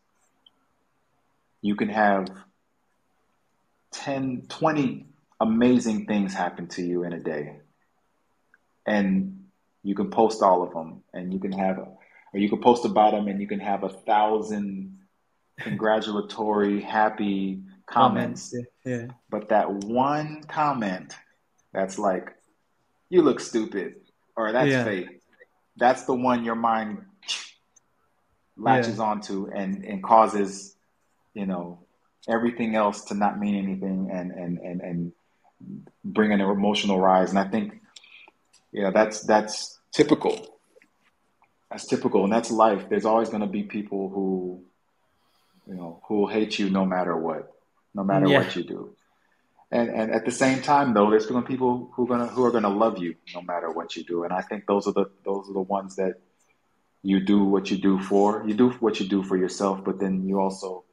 [1.62, 2.28] you can have
[3.92, 5.06] 10, 20
[5.40, 7.60] amazing things happen to you in a day.
[8.86, 9.37] And
[9.88, 13.12] you can post all of them, and you can have, or you can post about
[13.12, 14.98] them, and you can have a thousand
[15.58, 18.50] congratulatory, happy comments.
[18.50, 18.68] comments.
[18.84, 19.06] Yeah, yeah.
[19.30, 21.16] But that one comment
[21.72, 22.34] that's like,
[23.08, 23.94] "You look stupid,"
[24.36, 24.84] or "That's yeah.
[24.84, 25.22] fake,"
[25.78, 27.06] that's the one your mind
[28.58, 30.76] latches onto and and causes,
[31.32, 31.78] you know,
[32.28, 35.12] everything else to not mean anything and and and and
[36.04, 37.30] bring an emotional rise.
[37.30, 37.80] And I think
[38.70, 40.60] yeah, that's that's typical.
[41.70, 42.88] That's typical, and that's life.
[42.88, 44.64] There's always going to be people who,
[45.66, 47.52] you know, who will hate you no matter what,
[47.94, 48.38] no matter yeah.
[48.38, 48.96] what you do.
[49.70, 52.26] And and at the same time, though, there's going to be people who are gonna
[52.26, 54.24] who are gonna love you no matter what you do.
[54.24, 56.14] And I think those are the those are the ones that
[57.02, 58.44] you do what you do for.
[58.46, 60.84] You do what you do for yourself, but then you also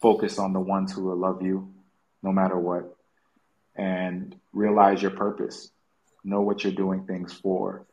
[0.00, 1.74] focus on the ones who will love you
[2.22, 2.96] no matter what,
[3.74, 5.70] and realize your purpose
[6.26, 7.86] know what you're doing things for.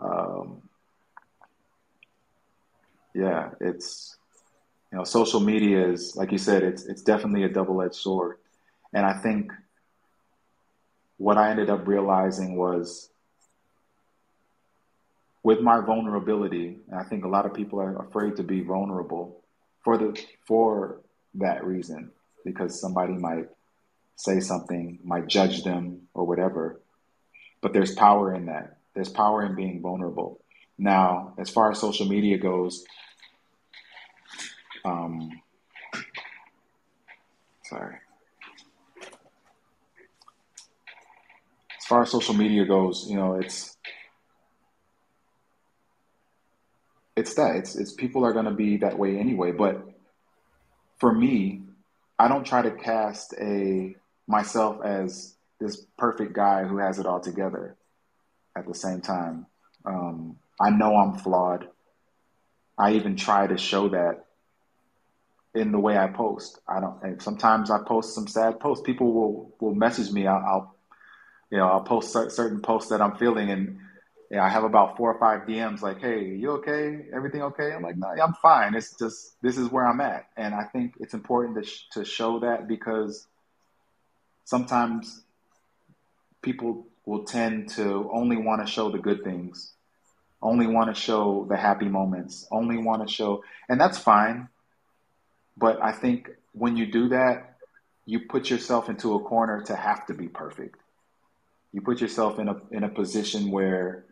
[0.00, 0.62] Um,
[3.14, 4.16] yeah, it's
[4.92, 8.38] you know, social media is like you said, it's it's definitely a double-edged sword,
[8.92, 9.52] and I think
[11.18, 13.10] what I ended up realizing was
[15.42, 19.42] with my vulnerability, and I think a lot of people are afraid to be vulnerable
[19.82, 21.00] for the for
[21.34, 22.10] that reason
[22.44, 23.48] because somebody might
[24.16, 26.80] say something, might judge them or whatever.
[27.60, 28.77] But there's power in that.
[28.98, 30.40] There's power in being vulnerable.
[30.76, 32.84] Now, as far as social media goes,
[34.84, 35.40] um,
[37.62, 37.94] sorry.
[41.78, 43.76] As far as social media goes, you know, it's
[47.14, 49.52] it's that it's it's people are going to be that way anyway.
[49.52, 49.80] But
[50.98, 51.62] for me,
[52.18, 53.94] I don't try to cast a
[54.26, 57.77] myself as this perfect guy who has it all together
[58.58, 59.46] at the same time.
[59.84, 61.68] Um, I know I'm flawed.
[62.76, 64.26] I even try to show that
[65.54, 66.60] in the way I post.
[66.68, 67.22] I don't.
[67.22, 68.84] Sometimes I post some sad posts.
[68.84, 70.26] People will will message me.
[70.26, 70.76] I'll, I'll
[71.50, 73.78] you know, I'll post certain posts that I'm feeling, and
[74.30, 77.06] yeah, I have about four or five DMs like, "Hey, you okay?
[77.14, 78.74] Everything okay?" I'm like, "No, I'm fine.
[78.74, 82.04] It's just this is where I'm at." And I think it's important to sh- to
[82.04, 83.26] show that because
[84.44, 85.22] sometimes
[86.42, 89.72] people will tend to only want to show the good things,
[90.42, 94.46] only want to show the happy moments, only want to show, and that's fine.
[95.56, 97.56] But I think when you do that,
[98.04, 100.76] you put yourself into a corner to have to be perfect.
[101.72, 104.04] You put yourself in a in a position where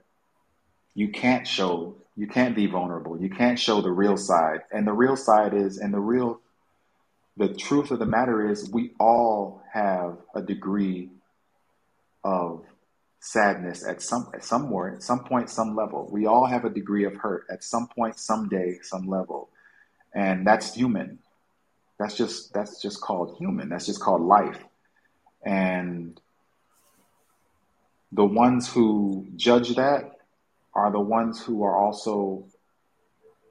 [0.94, 3.20] you can't show, you can't be vulnerable.
[3.20, 4.60] You can't show the real side.
[4.72, 6.40] And the real side is, and the real,
[7.36, 11.10] the truth of the matter is, we all have a degree
[12.24, 12.64] of
[13.20, 16.08] sadness at some at somewhere some point some level.
[16.10, 19.48] We all have a degree of hurt at some point someday some level.
[20.14, 21.18] And that's human.
[21.98, 23.68] That's just that's just called human.
[23.68, 24.62] That's just called life.
[25.44, 26.20] And
[28.12, 30.16] the ones who judge that
[30.74, 32.44] are the ones who are also,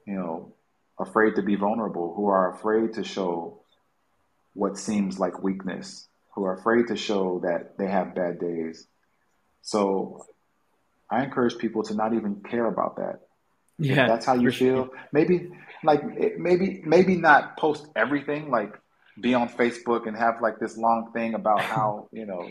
[0.06, 0.52] you know,
[0.98, 3.60] afraid to be vulnerable, who are afraid to show
[4.54, 8.86] what seems like weakness, who are afraid to show that they have bad days.
[9.66, 10.24] So
[11.10, 13.20] I encourage people to not even care about that.
[13.78, 14.86] Yeah, if that's how you feel.
[14.86, 14.90] Sure.
[15.12, 15.50] Maybe
[15.82, 16.02] like
[16.38, 18.72] maybe maybe not post everything like
[19.20, 22.48] be on Facebook and have like this long thing about how, you know,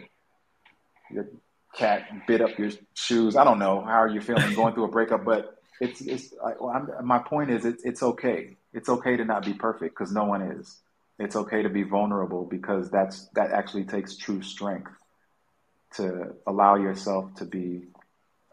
[1.09, 1.27] your
[1.73, 3.37] cat bit up your shoes.
[3.37, 6.33] I don't know how are you feeling going through a breakup, but it's it's.
[6.43, 8.57] I, well, my point is, it's it's okay.
[8.73, 10.81] It's okay to not be perfect because no one is.
[11.17, 14.91] It's okay to be vulnerable because that's that actually takes true strength
[15.97, 17.83] to allow yourself to be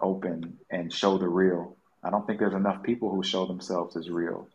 [0.00, 1.76] open and show the real.
[2.02, 4.48] I don't think there's enough people who show themselves as real.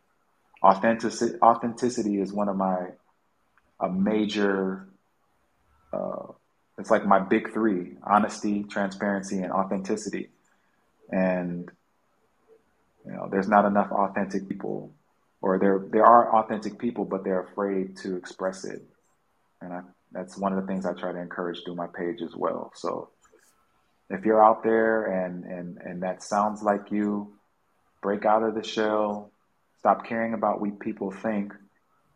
[0.64, 2.88] Authenticity, authenticity is one of my
[3.80, 4.88] a major
[5.94, 6.34] uh,
[6.78, 10.30] it's like my big three honesty, transparency, and authenticity.
[11.12, 11.72] And
[13.06, 14.92] you know, there's not enough authentic people,
[15.42, 18.84] or there there are authentic people, but they're afraid to express it.
[19.62, 19.82] And I,
[20.12, 22.72] that's one of the things I try to encourage through my page as well.
[22.76, 23.10] So
[24.10, 27.34] if you're out there and and and that sounds like you,
[28.02, 29.32] break out of the shell,
[29.80, 31.54] stop caring about what people think,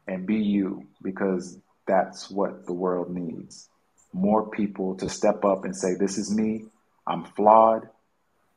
[0.07, 3.69] and be you because that's what the world needs
[4.13, 6.65] more people to step up and say, This is me.
[7.07, 7.89] I'm flawed.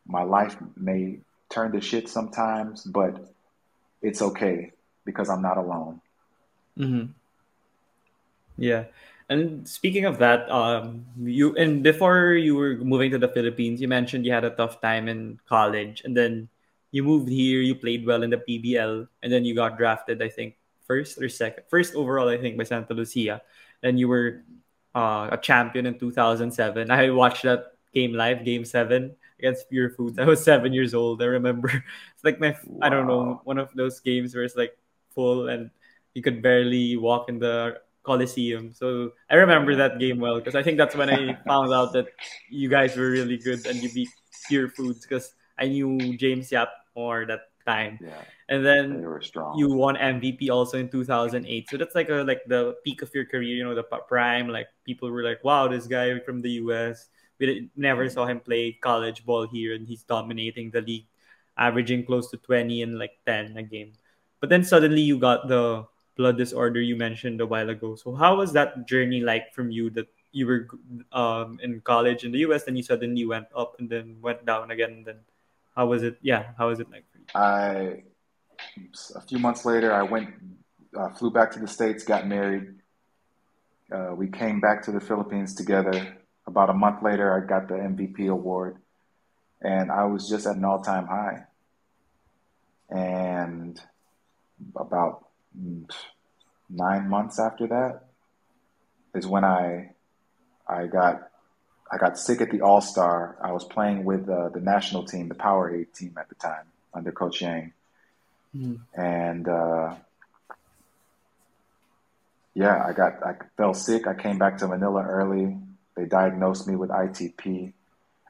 [0.07, 1.19] My life may
[1.49, 3.33] turn to shit sometimes, but
[4.03, 4.73] it's okay
[5.05, 6.01] because I'm not alone.
[6.79, 7.13] Mm-hmm.
[8.59, 8.85] Yeah.
[9.29, 13.89] And speaking of that, um, you and before you were moving to the Philippines, you
[13.89, 16.49] mentioned you had a tough time in college, and then
[16.93, 17.61] you moved here.
[17.61, 20.21] You played well in the PBL, and then you got drafted.
[20.21, 20.57] I think
[20.87, 23.41] first or second, first overall, I think by Santa Lucia.
[23.83, 24.45] And you were
[24.95, 26.91] uh, a champion in 2007.
[26.91, 30.19] I watched that game live, Game Seven against Pure Foods.
[30.19, 31.23] I was seven years old.
[31.23, 31.69] I remember
[32.15, 32.87] it's like my wow.
[32.87, 34.77] I don't know one of those games where it's like
[35.11, 35.71] full and
[36.15, 38.73] you could barely walk in the Coliseum.
[38.73, 42.09] So I remember that game well because I think that's when I found out that
[42.49, 44.09] you guys were really good and you beat
[44.47, 47.99] Pure Foods because I knew James Yap more that time.
[48.01, 48.23] Yeah.
[48.49, 49.01] And then
[49.57, 51.71] you won MVP also in 2008.
[51.71, 54.49] So that's like a like the peak of your career, you know, the prime.
[54.49, 57.09] Like people were like, "Wow, this guy from the US."
[57.41, 61.09] We never saw him play college ball here, and he's dominating the league,
[61.59, 63.93] averaging close to 20 and like 10 a game.
[64.39, 67.95] But then suddenly you got the blood disorder you mentioned a while ago.
[67.97, 70.69] So how was that journey like from you that you were
[71.13, 74.71] um, in college in the US, and you suddenly went up and then went down
[74.71, 74.93] again?
[74.93, 75.19] And then
[75.75, 76.19] how was it?
[76.23, 77.27] Yeah, how was it like for you?
[77.35, 78.03] I
[79.15, 80.31] a few months later, I went,
[80.97, 82.75] uh, flew back to the States, got married.
[83.93, 86.17] Uh, we came back to the Philippines together.
[86.47, 88.77] About a month later, I got the MVP award,
[89.63, 91.45] and I was just at an all time high.
[92.91, 93.81] And
[94.77, 95.24] about
[96.69, 98.05] nine months after that
[99.15, 99.91] is when I
[100.69, 101.29] I got
[101.91, 103.37] I got sick at the All Star.
[103.43, 107.13] I was playing with uh, the national team, the Powerade team at the time under
[107.13, 107.73] Coach Yeng
[108.57, 108.81] Mm.
[108.95, 109.95] And uh,
[112.55, 114.07] yeah, I got I fell sick.
[114.07, 115.57] I came back to Manila early.
[115.97, 117.73] They diagnosed me with ITP,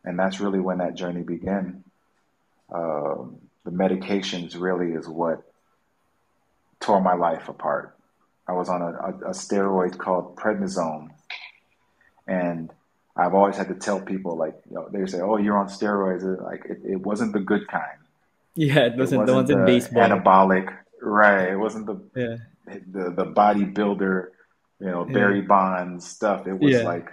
[0.05, 1.85] and that's really when that journey began.
[2.73, 5.43] Um, the medications really is what
[6.85, 7.97] tore my life apart.
[8.47, 11.09] I was on a, a, a steroid called prednisone,
[12.27, 12.71] and
[13.17, 16.25] I've always had to tell people like you know, they say, "Oh, you're on steroids."
[16.43, 17.99] Like it, it wasn't the good kind.
[18.55, 20.03] Yeah, it wasn't, it wasn't the ones in baseball.
[20.03, 21.53] Anabolic, right?
[21.53, 22.37] It wasn't the yeah.
[22.93, 24.29] the the bodybuilder,
[24.81, 25.47] you know, Barry yeah.
[25.47, 26.47] Bonds stuff.
[26.47, 26.83] It was yeah.
[26.83, 27.11] like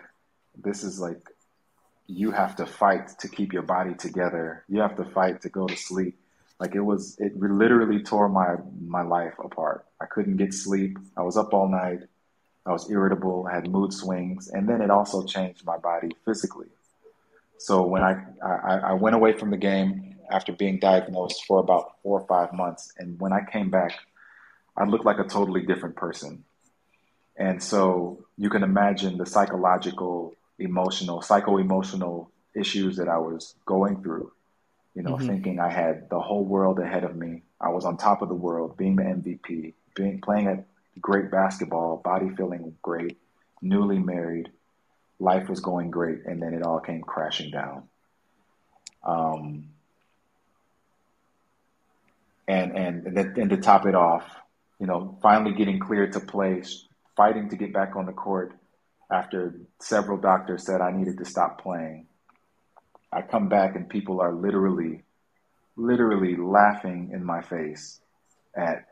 [0.62, 1.22] this is like
[2.08, 4.66] you have to fight to keep your body together.
[4.68, 6.18] You have to fight to go to sleep.
[6.62, 9.80] Like it was, it literally tore my my life apart.
[10.00, 10.94] I couldn't get sleep.
[11.18, 12.02] I was up all night.
[12.68, 13.48] I was irritable.
[13.50, 16.68] I had mood swings, and then it also changed my body physically.
[17.58, 21.96] So when I, I, I went away from the game after being diagnosed for about
[22.04, 23.94] four or five months, and when I came back,
[24.78, 26.44] I looked like a totally different person.
[27.38, 34.04] And so you can imagine the psychological, emotional, psycho emotional issues that I was going
[34.04, 34.32] through.
[34.94, 35.28] You know, mm-hmm.
[35.28, 37.44] thinking I had the whole world ahead of me.
[37.60, 40.66] I was on top of the world, being the MVP, being playing at
[41.00, 43.18] great basketball, body feeling great,
[43.62, 44.52] newly married,
[45.20, 47.84] life was going great, and then it all came crashing down.
[49.04, 49.70] Um,
[52.48, 54.26] and and and to top it off,
[54.80, 56.64] you know, finally getting cleared to play,
[57.16, 58.54] fighting to get back on the court
[59.12, 62.08] after several doctors said I needed to stop playing.
[63.12, 65.04] I come back and people are literally,
[65.76, 68.00] literally laughing in my face
[68.56, 68.88] at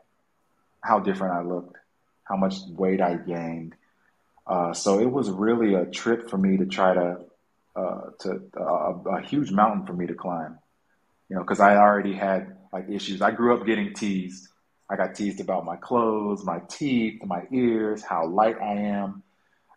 [0.82, 1.76] how different I looked,
[2.24, 3.74] how much weight I gained,
[4.50, 7.18] uh, so it was really a trip for me to try to
[7.76, 10.58] uh, to uh, a huge mountain for me to climb.
[11.28, 13.22] You know, because I already had like issues.
[13.22, 14.48] I grew up getting teased.
[14.90, 19.22] I got teased about my clothes, my teeth, my ears, how light I am.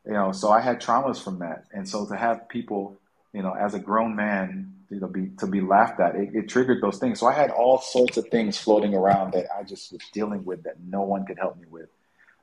[0.07, 2.97] You know, so I had traumas from that, and so to have people,
[3.33, 6.49] you know, as a grown man, you know, be to be laughed at, it, it
[6.49, 7.19] triggered those things.
[7.19, 10.63] So I had all sorts of things floating around that I just was dealing with
[10.63, 11.89] that no one could help me with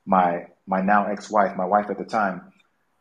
[0.04, 2.52] my my now ex-wife, my wife at the time,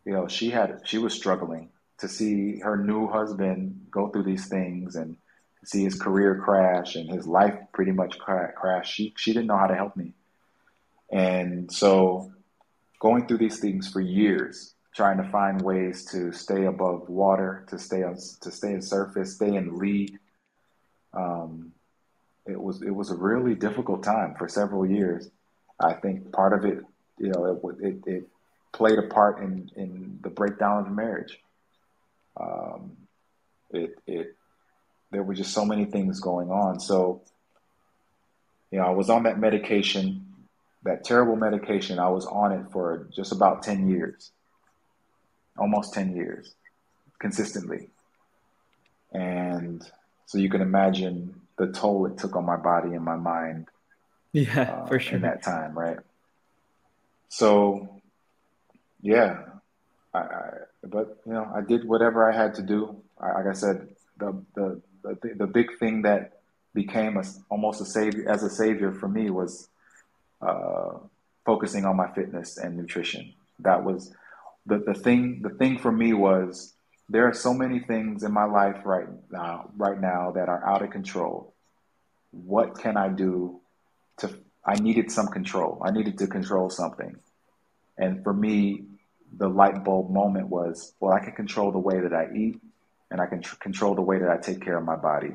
[0.05, 1.69] you know, she had she was struggling
[1.99, 5.17] to see her new husband go through these things and
[5.65, 8.89] see his career crash and his life pretty much crash.
[8.91, 10.13] She she didn't know how to help me,
[11.11, 12.31] and so
[12.99, 17.77] going through these things for years, trying to find ways to stay above water, to
[17.77, 20.17] stay on to stay in surface, stay in lead.
[21.13, 21.71] Um,
[22.45, 25.29] it was it was a really difficult time for several years.
[25.79, 26.83] I think part of it,
[27.17, 28.29] you know, it, it, it
[28.71, 31.39] played a part in, in the breakdown of the marriage.
[32.37, 32.97] Um,
[33.71, 34.35] it, it,
[35.11, 36.79] there were just so many things going on.
[36.79, 37.21] So,
[38.71, 40.25] you know, I was on that medication,
[40.83, 41.99] that terrible medication.
[41.99, 44.31] I was on it for just about 10 years,
[45.59, 46.53] almost 10 years,
[47.19, 47.89] consistently.
[49.11, 49.83] And
[50.25, 53.67] so you can imagine the toll it took on my body and my mind
[54.31, 55.15] yeah, uh, for sure.
[55.15, 55.97] In that time, right?
[57.29, 58.01] So,
[59.01, 59.43] yeah,
[60.13, 60.49] I, I,
[60.83, 63.01] but you know, I did whatever I had to do.
[63.19, 63.87] I, like I said,
[64.17, 66.39] the the the, the big thing that
[66.73, 69.67] became a, almost a savior as a savior for me was
[70.41, 70.91] uh,
[71.45, 73.33] focusing on my fitness and nutrition.
[73.59, 74.13] That was
[74.69, 75.41] the the thing.
[75.41, 76.73] The thing for me was
[77.09, 80.81] there are so many things in my life right now right now that are out
[80.81, 81.53] of control.
[82.31, 83.59] What can I do
[84.17, 84.29] to
[84.65, 85.81] I needed some control.
[85.83, 87.15] I needed to control something.
[87.97, 88.85] And for me,
[89.35, 92.59] the light bulb moment was, well, I can control the way that I eat
[93.11, 95.33] and I can tr- control the way that I take care of my body.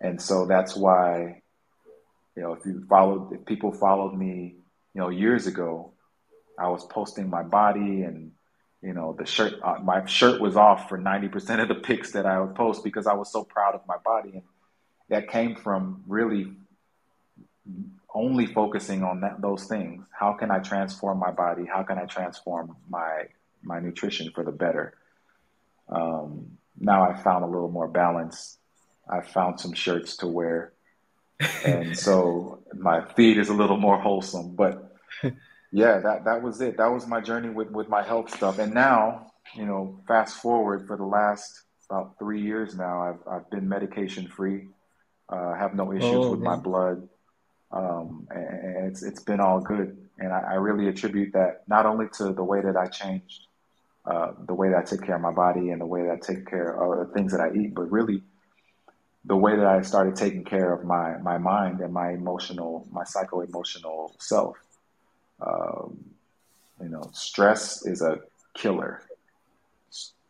[0.00, 1.42] And so that's why,
[2.36, 4.54] you know, if you followed, if people followed me,
[4.94, 5.92] you know, years ago,
[6.58, 8.32] I was posting my body and,
[8.82, 12.26] you know, the shirt, uh, my shirt was off for 90% of the pics that
[12.26, 14.30] I would post because I was so proud of my body.
[14.34, 14.42] And
[15.08, 16.52] that came from really
[18.14, 20.06] only focusing on that, those things.
[20.18, 21.64] How can I transform my body?
[21.64, 23.28] How can I transform my
[23.62, 24.94] my nutrition for the better?
[25.88, 28.58] Um, now I found a little more balance.
[29.08, 30.72] I found some shirts to wear,
[31.64, 34.54] and so my feed is a little more wholesome.
[34.54, 34.96] But
[35.72, 36.76] yeah, that that was it.
[36.76, 38.58] That was my journey with with my health stuff.
[38.58, 43.50] And now, you know, fast forward for the last about three years now, I've I've
[43.50, 44.68] been medication free.
[45.28, 46.56] Uh, have no issues oh, with man.
[46.56, 47.08] my blood
[47.70, 49.96] um, and it's it's been all good.
[50.18, 53.46] And I, I, really attribute that not only to the way that I changed,
[54.04, 56.16] uh, the way that I take care of my body and the way that I
[56.16, 58.22] take care of the things that I eat, but really
[59.24, 63.04] the way that I started taking care of my my mind and my emotional, my
[63.04, 64.56] psycho emotional self.
[65.40, 65.98] Um,
[66.80, 68.20] you know, stress is a
[68.54, 69.02] killer,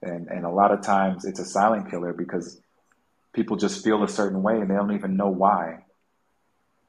[0.03, 2.61] and and a lot of times it's a silent killer because
[3.33, 5.85] people just feel a certain way and they don't even know why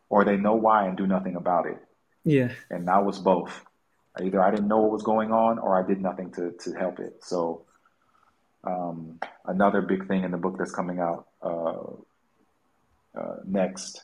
[0.09, 1.77] or they know why and do nothing about it.
[2.23, 2.51] Yeah.
[2.69, 3.65] And I was both.
[4.19, 6.99] Either I didn't know what was going on or I did nothing to, to help
[6.99, 7.23] it.
[7.23, 7.65] So,
[8.63, 11.83] um, another big thing in the book that's coming out uh,
[13.17, 14.03] uh, next,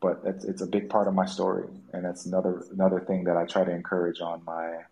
[0.00, 1.68] but it's, it's a big part of my story.
[1.92, 4.84] And that's another, another thing that I try to encourage on my,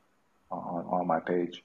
[0.50, 1.62] on, on my page.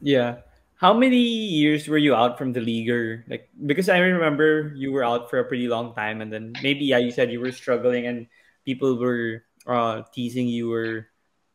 [0.00, 0.44] Yeah.
[0.78, 4.92] how many years were you out from the league or like because I remember you
[4.92, 7.50] were out for a pretty long time and then maybe yeah you said you were
[7.50, 8.28] struggling and
[8.64, 11.08] people were uh, teasing you or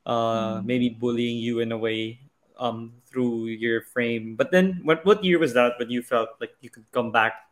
[0.05, 0.65] uh, mm.
[0.65, 2.19] maybe bullying you in a way
[2.59, 4.35] um, through your frame.
[4.35, 7.42] But then what what year was that when you felt like you could come back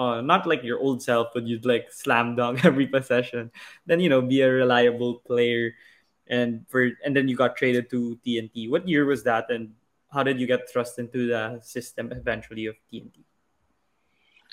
[0.00, 3.50] uh, not like your old self, but you'd like slam dunk every possession.
[3.84, 5.74] Then you know, be a reliable player,
[6.26, 8.70] and for and then you got traded to TNT.
[8.70, 9.76] What year was that, and
[10.10, 13.28] how did you get thrust into the system eventually of TNT?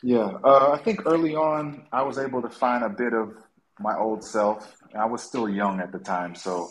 [0.04, 3.34] Yeah, uh, I think early on I was able to find a bit of
[3.80, 4.76] my old self.
[4.94, 6.70] I was still young at the time, so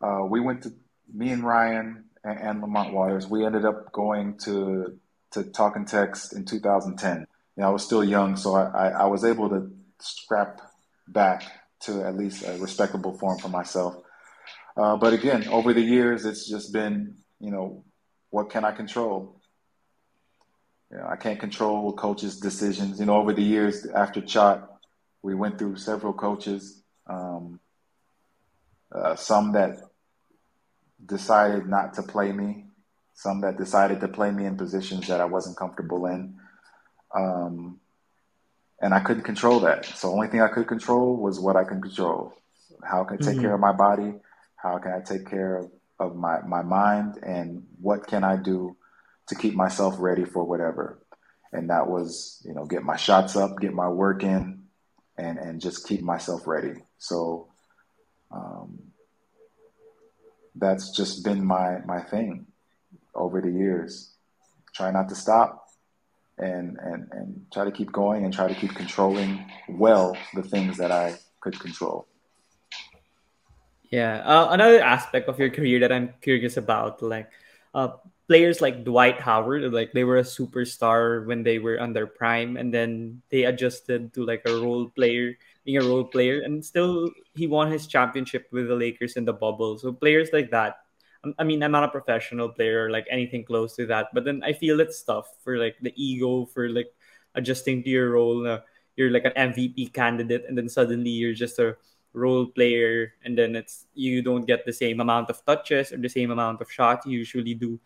[0.00, 0.72] uh, we went to
[1.12, 3.26] me and Ryan and, and, Lamont Waters.
[3.26, 4.98] We ended up going to
[5.32, 7.26] to Talk Talking Text in 2010.
[7.58, 9.68] You know, I was still young, so I, I, I was able to
[9.98, 10.60] scrap
[11.08, 11.42] back
[11.80, 13.96] to at least a respectable form for myself.
[14.76, 17.82] Uh, but again, over the years, it's just been you know
[18.30, 19.40] what can I control?
[20.92, 23.00] You know, I can't control coaches' decisions.
[23.00, 24.70] You know, over the years after Chot,
[25.22, 27.58] we went through several coaches, um,
[28.94, 29.78] uh, some that
[31.04, 32.66] decided not to play me,
[33.14, 36.38] some that decided to play me in positions that I wasn't comfortable in.
[37.14, 37.80] Um,
[38.80, 39.84] and I couldn't control that.
[39.84, 42.34] So the only thing I could control was what I can control.
[42.84, 43.42] How can I take mm-hmm.
[43.42, 44.14] care of my body?
[44.56, 48.76] How can I take care of of my, my mind and what can I do
[49.28, 50.98] to keep myself ready for whatever.
[51.52, 54.64] And that was, you know, get my shots up, get my work in,
[55.16, 56.74] and, and just keep myself ready.
[56.98, 57.48] So
[58.30, 58.78] um,
[60.54, 62.46] that's just been my, my thing
[63.14, 64.12] over the years.
[64.74, 65.67] Try not to stop
[66.38, 70.76] and, and, and try to keep going and try to keep controlling well the things
[70.78, 72.06] that I could control.
[73.90, 74.20] Yeah.
[74.20, 77.30] Uh, another aspect of your career that I'm curious about, like
[77.74, 77.96] uh,
[78.28, 82.72] players like Dwight Howard, like they were a superstar when they were their prime, and
[82.72, 85.34] then they adjusted to like a role player,
[85.64, 89.32] being a role player, and still he won his championship with the Lakers in the
[89.32, 89.78] bubble.
[89.78, 90.84] So players like that.
[91.38, 94.52] I mean, I'm not a professional player like anything close to that, but then I
[94.52, 96.88] feel it's tough for like the ego for like
[97.34, 98.46] adjusting to your role.
[98.46, 98.60] Uh,
[98.96, 101.76] you're like an MVP candidate, and then suddenly you're just a
[102.12, 106.08] role player and then it's you don't get the same amount of touches or the
[106.08, 107.78] same amount of shots you usually do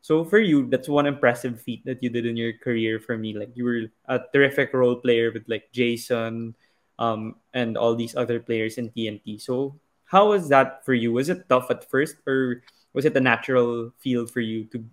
[0.00, 3.32] so for you that's one impressive feat that you did in your career for me
[3.32, 6.54] like you were a terrific role player with like jason
[6.98, 11.28] um, and all these other players in tnt so how was that for you was
[11.28, 12.62] it tough at first or
[12.92, 14.84] was it a natural feel for you to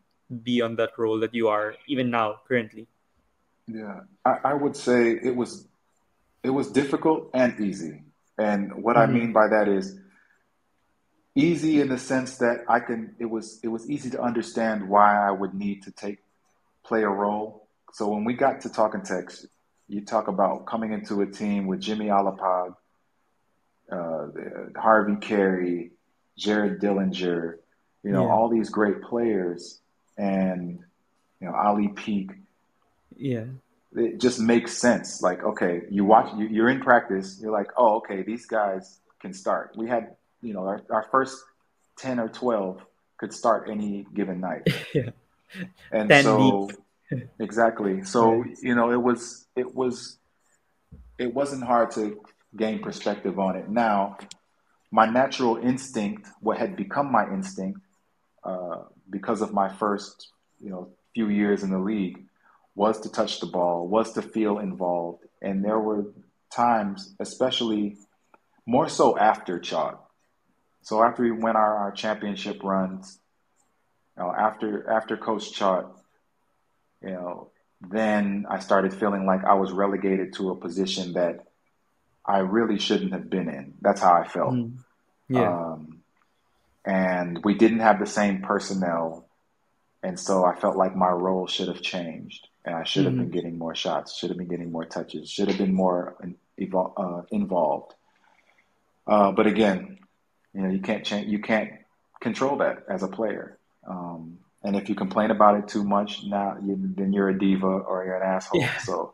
[0.43, 2.87] be on that role that you are even now currently
[3.67, 5.67] yeah I, I would say it was
[6.43, 8.03] it was difficult and easy
[8.37, 9.11] and what mm-hmm.
[9.11, 9.99] I mean by that is
[11.37, 15.15] easy in the sense that I can it was it was easy to understand why
[15.15, 16.19] I would need to take
[16.83, 17.67] play a role.
[17.93, 19.45] So when we got to Talk 'N Text,
[19.87, 22.75] you talk about coming into a team with Jimmy Alapag,
[23.91, 24.27] uh,
[24.75, 25.91] Harvey Carey,
[26.37, 27.59] Jared Dillinger,
[28.03, 28.31] you know, yeah.
[28.31, 29.79] all these great players,
[30.17, 30.79] and
[31.39, 32.31] you know Ali Peek.
[33.15, 33.45] Yeah,
[33.95, 35.21] it just makes sense.
[35.21, 37.39] Like, okay, you watch, you, are in practice.
[37.41, 39.71] You're like, oh, okay, these guys can start.
[39.75, 41.37] We had, you know, our, our first
[41.97, 42.81] ten or twelve
[43.17, 44.67] could start any given night.
[44.93, 45.09] yeah.
[45.91, 46.69] And so,
[47.39, 48.03] exactly.
[48.03, 50.17] So you know, it was, it was,
[51.17, 52.21] it wasn't hard to
[52.55, 53.69] gain perspective on it.
[53.69, 54.17] Now,
[54.91, 57.79] my natural instinct, what had become my instinct,
[58.47, 62.23] uh, because of my first, you know, few years in the league
[62.75, 65.23] was to touch the ball, was to feel involved.
[65.41, 66.05] And there were
[66.51, 67.97] times, especially
[68.65, 70.03] more so after Chot.
[70.81, 73.19] So after we went our, our championship runs,
[74.15, 75.91] you know, after after Coach Chot,
[77.01, 77.49] you know,
[77.81, 81.45] then I started feeling like I was relegated to a position that
[82.25, 83.73] I really shouldn't have been in.
[83.81, 84.53] That's how I felt.
[84.53, 84.77] Mm.
[85.29, 85.51] Yeah.
[85.51, 85.86] Um,
[86.87, 89.27] and we didn't have the same personnel.
[90.01, 93.23] And so I felt like my role should have changed and I should have mm-hmm.
[93.23, 97.21] been getting more shots, should have been getting more touches, should have been more uh,
[97.29, 97.93] involved.
[99.05, 99.99] Uh, but again,
[100.53, 101.71] you know, you can't change, you can't
[102.21, 103.57] control that as a player.
[103.85, 107.67] Um, and if you complain about it too much, now you, then you're a diva
[107.67, 108.61] or you're an asshole.
[108.61, 108.77] Yeah.
[108.79, 109.13] So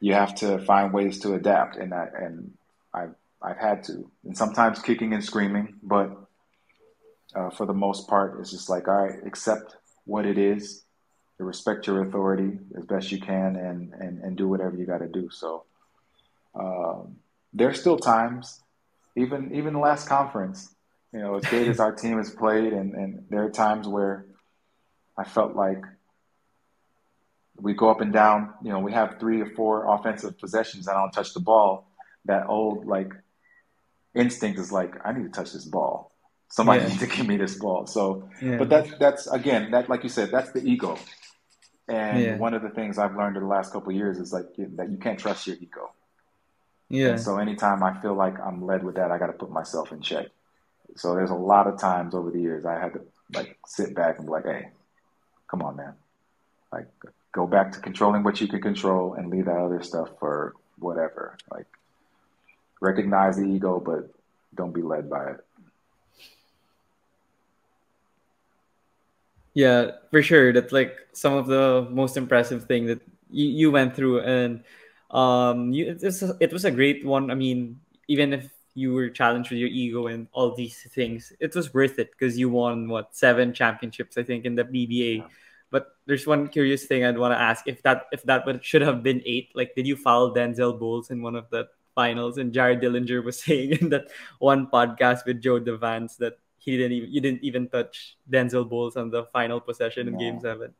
[0.00, 2.52] you have to find ways to adapt, and that, and
[2.92, 6.16] I've I've had to, and sometimes kicking and screaming, but
[7.34, 10.84] uh, for the most part, it's just like, all right, accept what it is
[11.42, 15.08] respect your authority as best you can and, and, and do whatever you got to
[15.08, 15.28] do.
[15.30, 15.64] So
[16.54, 17.16] um,
[17.52, 18.60] there's still times,
[19.16, 20.74] even even the last conference,
[21.12, 24.24] you know, as great as our team has played, and, and there are times where
[25.16, 25.82] I felt like
[27.56, 28.54] we go up and down.
[28.62, 30.86] You know, we have three or four offensive possessions.
[30.88, 31.90] And I don't touch the ball.
[32.24, 33.12] That old like
[34.14, 36.11] instinct is like, I need to touch this ball.
[36.52, 36.88] Somebody Yeah.
[36.88, 37.86] needs to give me this ball.
[37.86, 38.58] So, Yeah.
[38.58, 40.98] but that's that's again that like you said, that's the ego.
[41.88, 42.36] And Yeah.
[42.36, 44.90] one of the things I've learned in the last couple of years is like that
[44.90, 45.90] you can't trust your ego.
[46.90, 47.08] yeah.
[47.12, 49.92] And so anytime I feel like I'm led with that, I got to put myself
[49.92, 50.26] in check.
[50.94, 53.00] So there's a lot of times over the years I had to
[53.32, 54.68] like sit back and be like, hey,
[55.50, 55.94] come on, man.
[56.70, 56.88] Like
[57.32, 61.38] go back to controlling what you can control and leave that other stuff for whatever.
[61.50, 61.66] Like
[62.82, 64.10] recognize the ego, but
[64.54, 65.40] don't be led by it.
[69.54, 70.52] Yeah, for sure.
[70.52, 73.00] That's like some of the most impressive thing that
[73.30, 74.64] you, you went through, and
[75.10, 77.30] um, you it was, it was a great one.
[77.30, 81.54] I mean, even if you were challenged with your ego and all these things, it
[81.54, 85.18] was worth it because you won what seven championships, I think, in the PBA.
[85.18, 85.26] Yeah.
[85.70, 88.82] But there's one curious thing I'd want to ask: if that if that would, should
[88.82, 92.38] have been eight, like, did you foul Denzel Bowles in one of the finals?
[92.38, 94.08] And Jared Dillinger was saying in that
[94.38, 98.96] one podcast with Joe Devance that he didn't even you didn't even touch Denzel Bowles
[98.96, 100.72] on the final possession in Game Seven.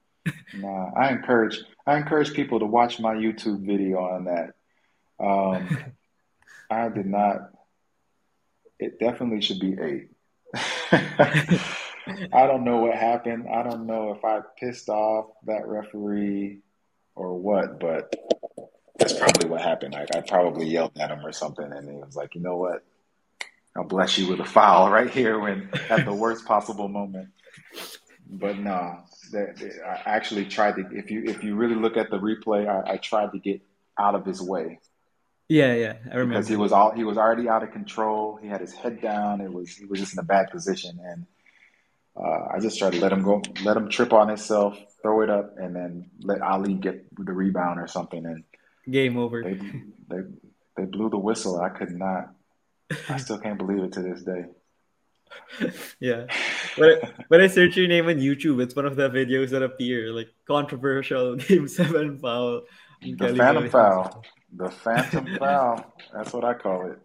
[0.55, 4.55] Nah, I encourage I encourage people to watch my YouTube video on that.
[5.19, 5.93] Um,
[6.71, 7.51] I did not.
[8.79, 10.11] It definitely should be eight.
[12.33, 13.49] I don't know what happened.
[13.53, 16.61] I don't know if I pissed off that referee
[17.15, 18.15] or what, but
[18.99, 19.95] that's probably what happened.
[19.95, 22.85] Like I probably yelled at him or something, and he was like, "You know what?
[23.77, 27.31] I'll bless you with a foul right here when at the worst possible moment."
[28.29, 29.01] But no,
[29.33, 30.87] that, I actually tried to.
[30.93, 33.63] If you if you really look at the replay, I, I tried to get
[33.99, 34.79] out of his way
[35.49, 38.39] Yeah, yeah, I because he was all he was already out of control.
[38.41, 39.41] He had his head down.
[39.43, 41.27] It was he was just in a bad position, and
[42.17, 45.31] uh, I just tried to let him go, let him trip on himself, throw it
[45.31, 48.25] up, and then let Ali get the rebound or something.
[48.25, 48.45] And
[48.91, 49.43] Game over.
[49.43, 49.61] they
[50.09, 50.23] they
[50.77, 51.61] they blew the whistle.
[51.61, 52.33] I could not.
[53.09, 54.45] I still can't believe it to this day.
[56.01, 56.27] yeah.
[56.77, 59.63] When I, when I search your name on YouTube, it's one of the videos that
[59.63, 62.63] appear like controversial Game Seven foul.
[63.01, 64.25] The Kelly phantom foul.
[64.55, 65.95] The phantom foul.
[66.13, 66.99] That's what I call it.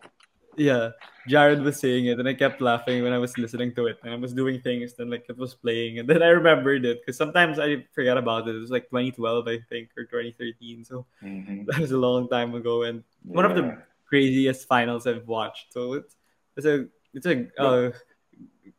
[0.58, 0.90] Yeah,
[1.28, 4.12] Jared was saying it, and I kept laughing when I was listening to it, and
[4.12, 7.16] I was doing things, and like it was playing, and then I remembered it because
[7.16, 8.56] sometimes I forget about it.
[8.56, 12.56] It was like 2012, I think, or 2013, so hmm that was a long time
[12.56, 13.78] ago, and one of the Yeah.
[14.08, 15.74] Craziest finals I've watched.
[15.74, 16.16] So it's
[16.56, 17.92] it's a it's a uh,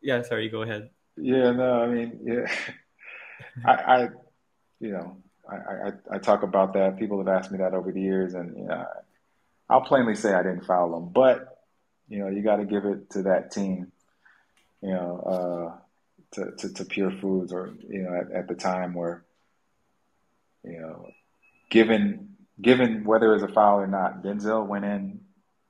[0.01, 0.23] yeah.
[0.23, 0.91] Sorry, go ahead.
[1.17, 2.51] Yeah, no, I mean, yeah,
[3.65, 4.09] I, I,
[4.79, 5.17] you know,
[5.51, 6.99] I, I, I talk about that.
[6.99, 8.87] People have asked me that over the years, and you know,
[9.69, 11.59] I'll plainly say I didn't foul them, but
[12.09, 13.93] you know, you got to give it to that team,
[14.81, 15.79] you know, uh,
[16.33, 19.25] to, to, to Pure Foods, or you know, at, at the time where,
[20.65, 21.09] you know,
[21.71, 22.28] given
[22.61, 25.21] given whether it was a foul or not, Denzel went in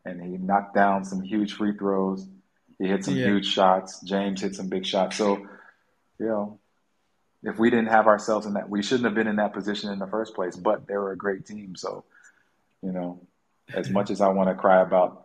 [0.05, 2.27] and he knocked down some huge free throws.
[2.78, 3.27] He hit some Yeah.
[3.27, 4.01] huge shots.
[4.01, 5.16] James hit some big shots.
[5.16, 5.36] So,
[6.19, 6.59] you know,
[7.43, 9.98] if we didn't have ourselves in that, we shouldn't have been in that position in
[9.98, 10.56] the first place.
[10.56, 11.77] But they were a great team.
[11.77, 12.05] So,
[12.82, 13.20] you know,
[13.74, 15.24] as much as I want to cry about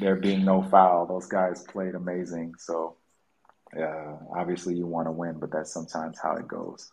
[0.00, 2.54] there being no foul, those guys played amazing.
[2.58, 2.96] So,
[3.76, 6.92] uh, obviously, you want to win, but that's sometimes how it goes.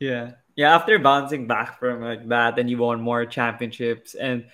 [0.00, 0.32] Yeah.
[0.56, 4.44] Yeah, after bouncing back from like that and you won more championships and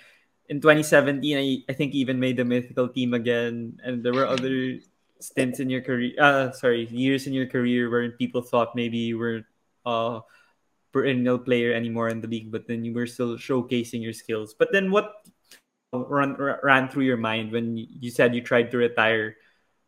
[0.48, 4.78] in 2017 I, I think even made the mythical team again and there were other
[5.18, 9.18] stints in your career uh sorry, years in your career where people thought maybe you
[9.18, 9.42] were
[9.86, 10.20] uh
[10.92, 14.54] perennial player anymore in the league but then you were still showcasing your skills.
[14.54, 15.26] But then what
[15.92, 19.36] run, ran through your mind when you said you tried to retire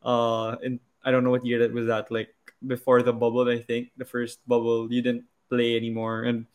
[0.02, 2.35] uh in I don't know what year that was at like
[2.66, 6.25] before the bubble I think the first bubble you didn't play anymore.
[6.25, 6.47] And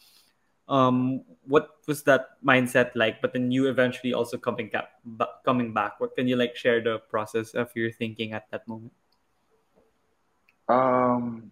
[0.70, 3.22] um what was that mindset like?
[3.22, 4.90] But then you eventually also coming back
[5.44, 5.99] coming back.
[5.99, 8.94] What can you like share the process of your thinking at that moment?
[10.70, 11.52] Um,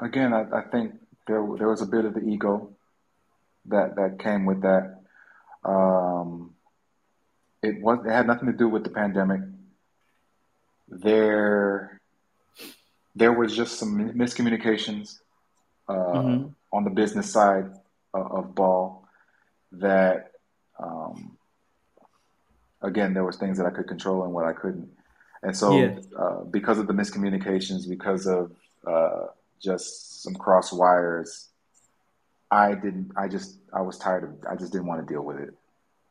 [0.00, 0.94] again, I, I think
[1.26, 2.74] there there was a bit of the ego
[3.66, 5.00] that that came with that.
[5.64, 6.54] Um,
[7.62, 9.40] it was it had nothing to do with the pandemic.
[10.88, 12.00] There
[13.14, 15.20] there was just some miscommunications
[15.88, 16.48] uh, mm-hmm.
[16.72, 17.70] on the business side
[18.14, 19.06] of, of ball
[19.72, 20.32] that
[20.78, 21.36] um,
[22.80, 24.90] again there was things that I could control and what I couldn't.
[25.42, 25.98] And so, Yeah.
[26.16, 28.52] uh, because of the miscommunications, because of
[28.86, 29.26] uh,
[29.60, 31.48] just some cross wires,
[32.50, 33.12] I didn't.
[33.16, 33.58] I just.
[33.72, 34.30] I was tired of.
[34.48, 35.54] I just didn't want to deal with it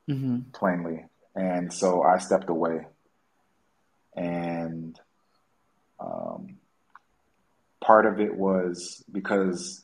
[0.09, 0.49] Mm-hmm.
[0.51, 2.87] plainly, and so I stepped away.
[4.17, 4.99] And
[5.99, 6.57] um,
[7.81, 9.83] part of it was because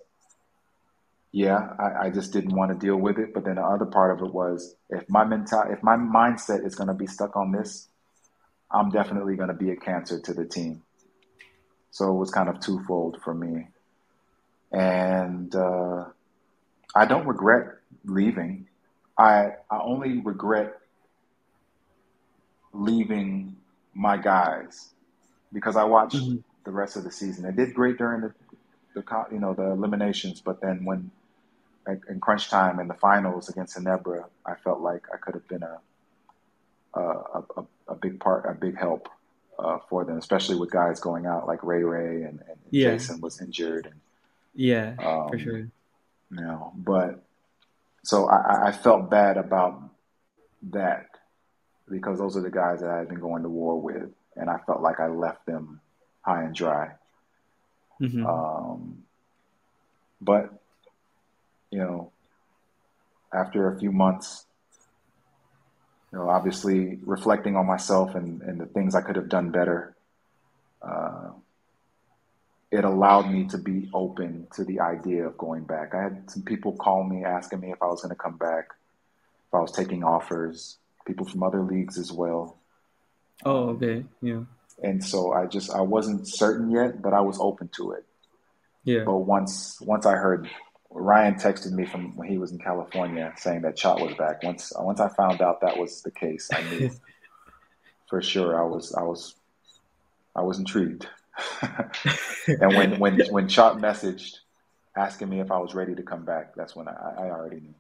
[1.31, 3.33] yeah, I, I just didn't want to deal with it.
[3.33, 6.75] But then the other part of it was if my mental, if my mindset is
[6.75, 7.87] going to be stuck on this,
[8.71, 10.81] I'm definitely going to be a cancer to the team.
[11.91, 13.67] So it was kind of twofold for me.
[14.71, 16.05] And uh,
[16.95, 18.67] I don't regret leaving.
[19.17, 20.79] I I only regret
[22.73, 23.57] leaving
[23.93, 24.89] my guys
[25.53, 26.37] because I watched mm-hmm.
[26.67, 27.45] The rest of the season.
[27.45, 28.33] They did great during the,
[28.93, 31.11] the you know the eliminations, but then when
[32.09, 35.63] in crunch time in the finals against Ginebra, I felt like I could have been
[35.63, 35.79] a
[36.93, 39.07] a, a, a big part, a big help
[39.57, 42.91] uh, for them, especially with guys going out like Ray Ray and, and yeah.
[42.91, 43.85] Jason was injured.
[43.85, 44.01] And,
[44.53, 45.59] yeah, um, for sure.
[45.59, 45.71] You
[46.31, 47.23] know, but
[48.03, 49.81] so I, I felt bad about
[50.71, 51.07] that
[51.89, 54.57] because those are the guys that I had been going to war with, and I
[54.65, 55.79] felt like I left them
[56.27, 56.91] high and dry.
[58.01, 58.25] Mm-hmm.
[58.25, 59.03] Um,
[60.19, 60.53] but
[61.71, 62.11] you know,
[63.33, 64.45] after a few months,
[66.11, 69.95] you know, obviously reflecting on myself and, and the things I could have done better,
[70.81, 71.31] uh,
[72.71, 75.95] it allowed me to be open to the idea of going back.
[75.95, 78.65] I had some people call me asking me if I was going to come back,
[79.47, 82.57] if I was taking offers, people from other leagues as well.
[83.45, 84.03] Oh, okay.
[84.21, 84.43] Yeah.
[84.83, 88.05] And so I just I wasn't certain yet, but I was open to it.
[88.83, 89.03] Yeah.
[89.05, 90.49] But once once I heard
[90.89, 94.43] Ryan texted me from when he was in California saying that Chot was back.
[94.43, 96.91] Once once I found out that was the case, I knew
[98.09, 99.35] for sure I was I was
[100.35, 101.07] I was intrigued.
[102.47, 104.37] and when when when Chot messaged
[104.95, 107.75] asking me if I was ready to come back, that's when I, I already knew.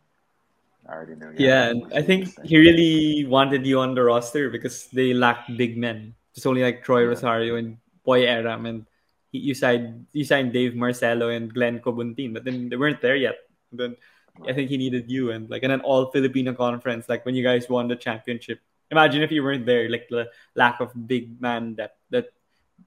[0.87, 1.33] I already knew.
[1.37, 5.77] Yeah, and I think he really wanted you on the roster because they lacked big
[5.77, 6.15] men.
[6.37, 7.17] Just only like Troy yeah.
[7.17, 8.85] Rosario and Poy Erram and
[9.33, 13.41] you signed you signed Dave Marcelo and Glenn Khobuntin, but then they weren't there yet.
[13.73, 13.97] then
[14.45, 17.41] I think he needed you and like in an all Filipino conference, like when you
[17.41, 18.61] guys won the championship.
[18.91, 22.29] Imagine if you weren't there, like the lack of big man that that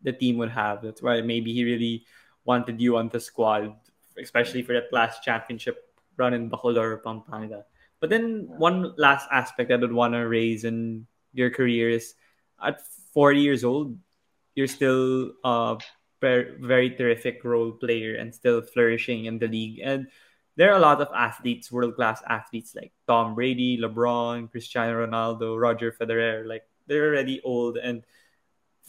[0.07, 0.81] the team would have.
[0.81, 2.07] That's why maybe he really
[2.45, 3.75] wanted you on the squad,
[4.15, 7.67] especially for that last championship run in Bacolod, or Pampanga.
[7.99, 12.15] But then one last aspect I would want to raise in your career is
[12.63, 12.81] at
[13.13, 13.99] 40 years old,
[14.55, 15.79] you're still a
[16.21, 19.81] very, terrific role player and still flourishing in the league.
[19.83, 20.09] And
[20.57, 25.59] there are a lot of athletes, world class athletes like Tom Brady, LeBron, Cristiano Ronaldo,
[25.59, 26.47] Roger Federer.
[26.47, 28.05] Like they're already old and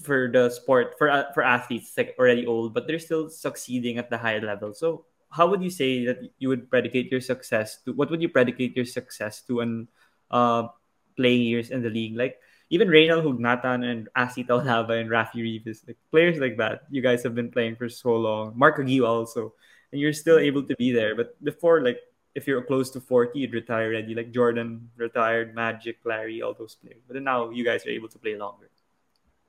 [0.02, 4.18] for the sport for for athletes like already old, but they're still succeeding at the
[4.18, 4.73] high level.
[4.73, 7.93] So how would you say that you would predicate your success to?
[7.93, 9.61] What would you predicate your success to?
[9.61, 9.88] And
[10.30, 10.68] uh,
[11.15, 12.39] playing years in the league, like
[12.72, 17.22] even Reynel Hugnatan and Asi Taulava and Rafi Reavis, like players like that, you guys
[17.23, 18.53] have been playing for so long.
[18.56, 19.53] Mark Caguioa also,
[19.91, 21.14] and you're still able to be there.
[21.14, 21.99] But before, like
[22.34, 24.15] if you're close to 40, you'd retire already.
[24.15, 27.03] Like Jordan retired, Magic, Larry, all those players.
[27.06, 28.69] But now you guys are able to play longer.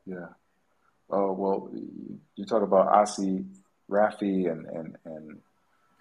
[0.05, 0.35] Yeah.
[1.09, 1.71] Oh well,
[2.35, 3.45] you talk about Asi,
[3.89, 5.39] Rafi, and and and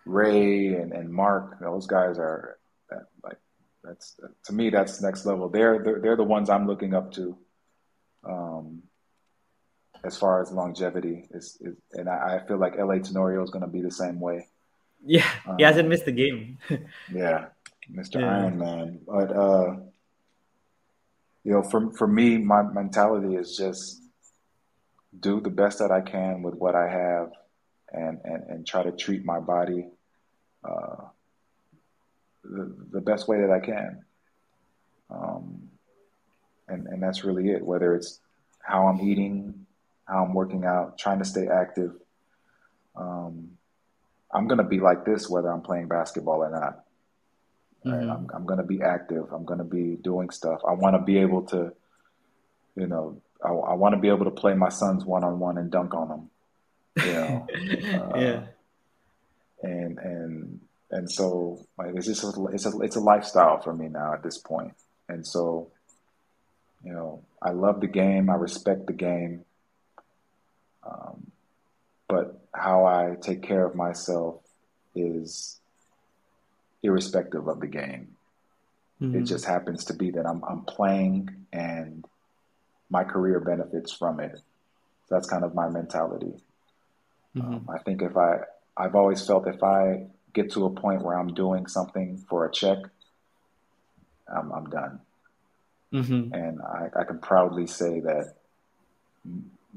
[0.05, 1.59] Ray and and Mark.
[1.59, 2.57] Those guys are
[3.23, 3.37] like
[3.83, 5.49] that's to me that's next level.
[5.49, 7.37] They're they're, they're the ones I'm looking up to.
[8.23, 8.83] Um,
[10.03, 13.63] as far as longevity is, is and I, I, feel like LA Tenorio is going
[13.63, 14.47] to be the same way.
[15.03, 16.57] Yeah, um, he hasn't missed a game.
[17.13, 17.47] yeah,
[17.91, 18.19] Mr.
[18.19, 18.37] Yeah.
[18.37, 18.99] Iron Man.
[19.05, 19.75] But uh,
[21.43, 24.01] you know, for for me, my mentality is just
[25.19, 27.31] do the best that I can with what I have,
[27.91, 29.87] and and, and try to treat my body
[30.63, 31.07] uh,
[32.43, 34.03] the, the best way that I can.
[35.09, 35.69] Um,
[36.67, 38.19] and, and that's really it, whether it's
[38.59, 39.65] how I'm eating,
[40.05, 41.93] how I'm working out, trying to stay active.
[42.95, 43.51] Um,
[44.33, 46.83] I'm going to be like this whether I'm playing basketball or not.
[47.83, 48.01] Right?
[48.01, 48.11] Mm-hmm.
[48.11, 49.31] I'm, I'm going to be active.
[49.33, 50.61] I'm going to be doing stuff.
[50.67, 51.73] I want to be able to,
[52.75, 55.57] you know, I, I want to be able to play my sons one on one
[55.57, 56.29] and dunk on them.
[57.05, 57.47] You know,
[58.13, 58.43] uh, yeah.
[59.63, 60.59] And and
[60.91, 64.23] and so like it's just a, it's a it's a lifestyle for me now at
[64.23, 64.73] this point.
[65.09, 65.71] And so
[66.83, 68.29] you know i love the game.
[68.29, 69.45] I respect the game.
[70.85, 71.31] Um,
[72.07, 74.41] but how i take care of myself
[74.95, 75.59] is
[76.83, 78.15] irrespective of the game.
[79.01, 79.17] Mm-hmm.
[79.17, 82.05] it just happens to be that I'm, I'm playing and
[82.91, 84.39] my career benefits from it.
[85.09, 86.33] That's kind of my mentality.
[87.35, 87.53] Mm-hmm.
[87.53, 88.39] um, i think if i
[88.75, 92.51] i've always felt if i get to a point where I'm doing something for a
[92.51, 92.77] check,
[94.27, 94.99] I'm, I'm done.
[95.93, 96.33] Mm-hmm.
[96.33, 98.35] And I, I can proudly say that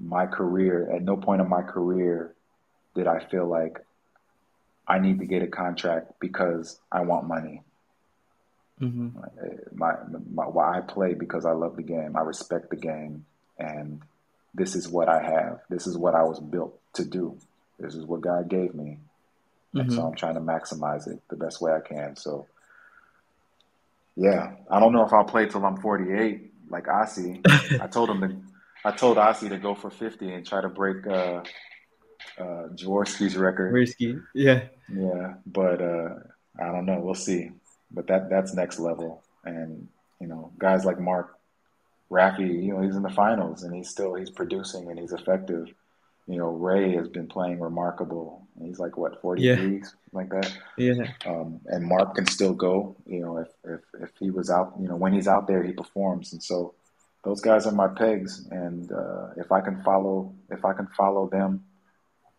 [0.00, 2.34] my career, at no point in my career
[2.94, 3.84] did I feel like
[4.86, 7.62] I need to get a contract because I want money.
[8.80, 9.08] Mm-hmm.
[9.72, 9.94] My,
[10.32, 12.16] my, why I play because I love the game.
[12.16, 13.24] I respect the game,
[13.58, 14.02] and
[14.52, 15.60] this is what I have.
[15.70, 17.38] This is what I was built to do.
[17.78, 18.98] This is what God gave me,
[19.74, 19.96] and Mm-hmm.
[19.96, 22.16] so I'm trying to maximize it the best way I can.
[22.16, 22.46] So,
[24.16, 27.40] yeah, I don't know if I'll play till I'm 48, like Asi.
[27.80, 28.36] I told him to.
[28.86, 31.42] I told Asi to go for 50 and try to break uh,
[32.38, 33.72] uh, Jaworski's record.
[33.72, 34.18] Risky.
[34.34, 34.64] Yeah.
[34.92, 36.10] Yeah, but uh,
[36.60, 37.00] I don't know.
[37.00, 37.50] We'll see.
[37.90, 39.22] But that that's next level.
[39.44, 39.88] And
[40.20, 41.36] you know, guys like Mark
[42.10, 45.72] Rafi, you know, he's in the finals and he's still he's producing and he's effective.
[46.26, 48.46] You know, Ray has been playing remarkable.
[48.60, 49.56] He's like what forty Yeah.
[49.56, 50.50] threes, like that.
[50.78, 51.12] Yeah.
[51.26, 52.96] Um, and Mark can still go.
[53.06, 55.72] You know, if, if if he was out, you know, when he's out there, he
[55.72, 56.32] performs.
[56.32, 56.74] And so
[57.24, 58.46] those guys are my pegs.
[58.50, 61.64] And uh, if I can follow, if I can follow them,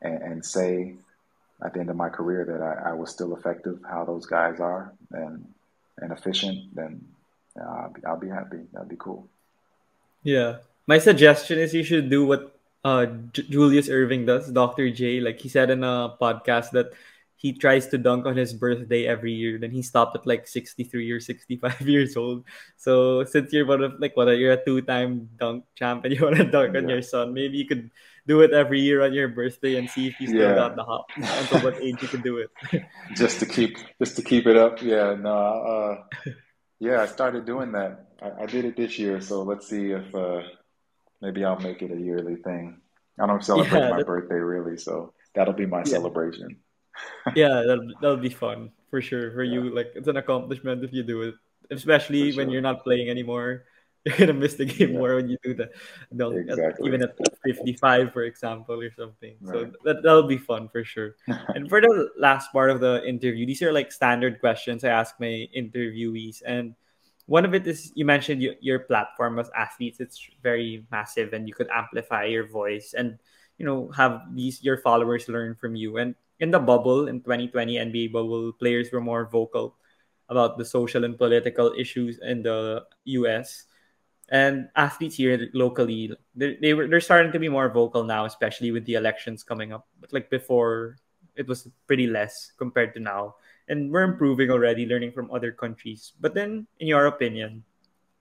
[0.01, 0.95] and, and say
[1.63, 4.59] at the end of my career that I, I was still effective, how those guys
[4.59, 5.45] are, and
[5.99, 7.05] and efficient, then
[7.55, 8.61] yeah, I'll, be, I'll be happy.
[8.73, 9.27] That'd be cool.
[10.23, 10.57] Yeah.
[10.87, 12.54] My suggestion is you should do what
[12.85, 14.93] uh, J- Julius Erving does, Dr.
[14.93, 15.19] J.
[15.19, 16.93] Like he said in a podcast that
[17.35, 19.57] he tries to dunk on his birthday every year.
[19.59, 22.45] Then he stopped at like 63 or 65 years old.
[22.77, 26.21] So since you're one of like what are you're a two-time dunk champ and you
[26.23, 27.89] want to dunk on your son, maybe you could
[28.25, 30.55] do it every year on your birthday and see if you still Yeah.
[30.55, 31.05] got the hop.
[31.17, 32.49] Until what age you can do it.
[33.15, 34.81] Just to keep just to keep it up.
[34.81, 36.31] Yeah, no, uh,
[36.79, 38.07] yeah, I started doing that.
[38.21, 40.41] I, I did it this year, so let's see if uh,
[41.21, 42.81] maybe I'll make it a yearly thing.
[43.19, 45.95] I don't celebrate Yeah, my that- birthday really, so that'll be my Yeah.
[45.99, 46.57] celebration.
[47.35, 49.69] yeah, that'll, that'll be fun for sure for you.
[49.73, 51.35] Like it's an accomplishment if you do it,
[51.71, 53.65] especially For when you're not playing anymore.
[54.05, 54.97] You're gonna miss the game Yeah.
[55.01, 55.73] more when you do that.
[56.13, 56.85] At- Exactly.
[56.87, 59.33] even at 55, for example, or something.
[59.41, 61.17] So that that'll be fun for sure.
[61.25, 65.17] and for the last part of the interview, these are like standard questions I ask
[65.19, 66.75] my interviewees, and
[67.25, 69.99] one of it is you mentioned your, your platform as athletes.
[69.99, 73.17] It's very massive, and you could amplify your voice and
[73.57, 75.97] you know have these your followers learn from you.
[75.97, 79.75] And in the bubble in 2020 NBA bubble, players were more vocal
[80.29, 82.83] about the social and political issues in the
[83.21, 83.65] U.S.
[84.29, 88.71] And athletes here locally, they, they were they're starting to be more vocal now, especially
[88.71, 89.87] with the elections coming up.
[89.99, 90.97] But like before,
[91.35, 93.35] it was pretty less compared to now.
[93.67, 96.13] And we're improving already, learning from other countries.
[96.21, 97.63] But then, in your opinion,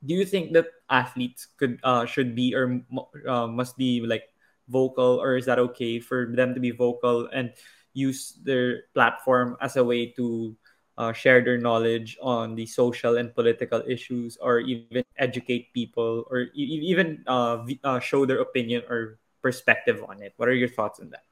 [0.04, 2.80] do you think that athletes could uh, should be or
[3.28, 4.32] uh, must be like
[4.68, 7.52] vocal, or is that okay for them to be vocal and
[7.92, 10.56] use their platform as a way to
[10.96, 16.48] uh, share their knowledge on the social and political issues, or even educate people, or
[16.54, 20.32] e- even uh, v- uh, show their opinion or perspective on it?
[20.36, 21.24] What are your thoughts on that?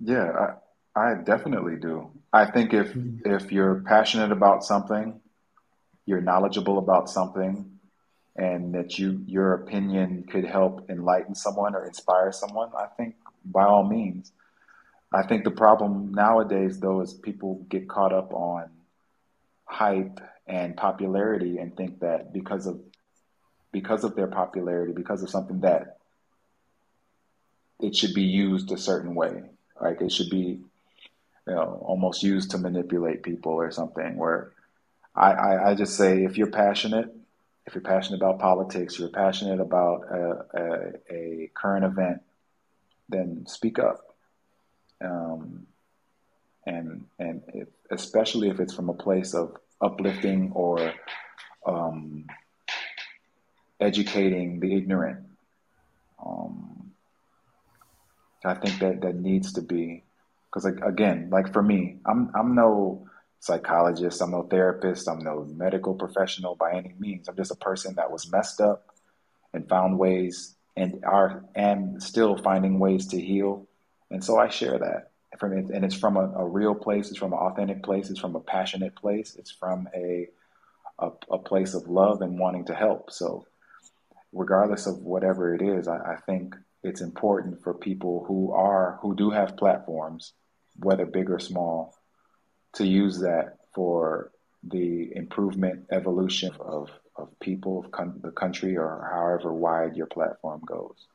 [0.00, 0.62] Yeah,
[0.94, 2.10] I definitely do.
[2.32, 3.26] I think if Mhm.
[3.26, 5.20] if you're passionate about something,
[6.06, 7.78] you're knowledgeable about something,
[8.36, 13.64] and that you your opinion could help enlighten someone or inspire someone, I think by
[13.64, 14.32] all means.
[15.12, 18.70] I think the problem nowadays though is people get caught up on
[19.64, 22.80] hype and popularity and think that because of
[23.72, 25.98] because of their popularity, because of something that
[27.80, 29.42] it should be used a certain way.
[29.80, 30.64] Like it should be,
[31.46, 34.16] you know, almost used to manipulate people or something.
[34.16, 34.52] Where
[35.14, 37.14] I, I, I just say, if you're passionate,
[37.66, 42.22] if you're passionate about politics, you're passionate about a, a, a current event,
[43.08, 44.14] then speak up.
[45.02, 45.66] Um,
[46.66, 50.92] and and if, especially if it's from a place of uplifting or
[51.66, 52.26] um,
[53.80, 55.20] educating the ignorant.
[56.24, 56.92] Um,
[58.44, 60.02] I think that that needs to be
[60.50, 63.06] because like, again, like for me, I'm I'm no
[63.38, 67.28] psychologist, I'm no therapist, I'm no medical professional by any means.
[67.28, 68.86] I'm just a person that was messed up
[69.52, 73.66] and found ways and are and still finding ways to heal.
[74.10, 77.10] And so I share that from it, and it's from a, a real place.
[77.10, 78.10] It's from an authentic place.
[78.10, 79.36] It's from a passionate place.
[79.36, 80.28] It's from a
[80.98, 83.10] a, a place of love and wanting to help.
[83.10, 83.46] So
[84.32, 89.14] regardless of whatever it is, I, I think it's important for people who are who
[89.14, 90.32] do have platforms,
[90.78, 91.94] whether big or small,
[92.74, 94.30] to use that for
[94.62, 100.62] the improvement, evolution of of people, of con- the country, or however wide your platform
[100.64, 101.06] goes.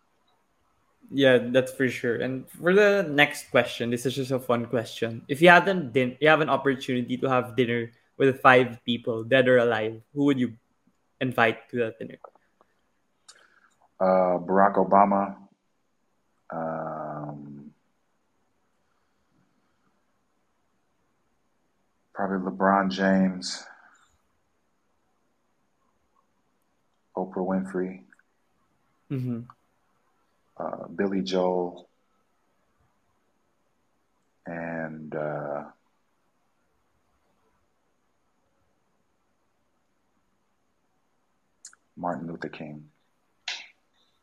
[1.11, 2.17] Yeah, that's for sure.
[2.17, 5.21] And for the next question, this is just a fun question.
[5.27, 9.23] If you had an din- you have an opportunity to have dinner with five people,
[9.23, 10.53] dead or alive, who would you
[11.21, 12.17] invite to that dinner?
[13.99, 15.37] Uh, Barack Obama,
[16.51, 17.04] um,
[22.15, 23.65] Probably LeBron James,
[27.17, 28.01] Oprah Winfrey,
[29.11, 29.41] Mm-hmm.
[30.57, 31.87] uh, Billy Joel,
[34.47, 35.65] and uh,
[41.97, 42.85] Martin Luther King.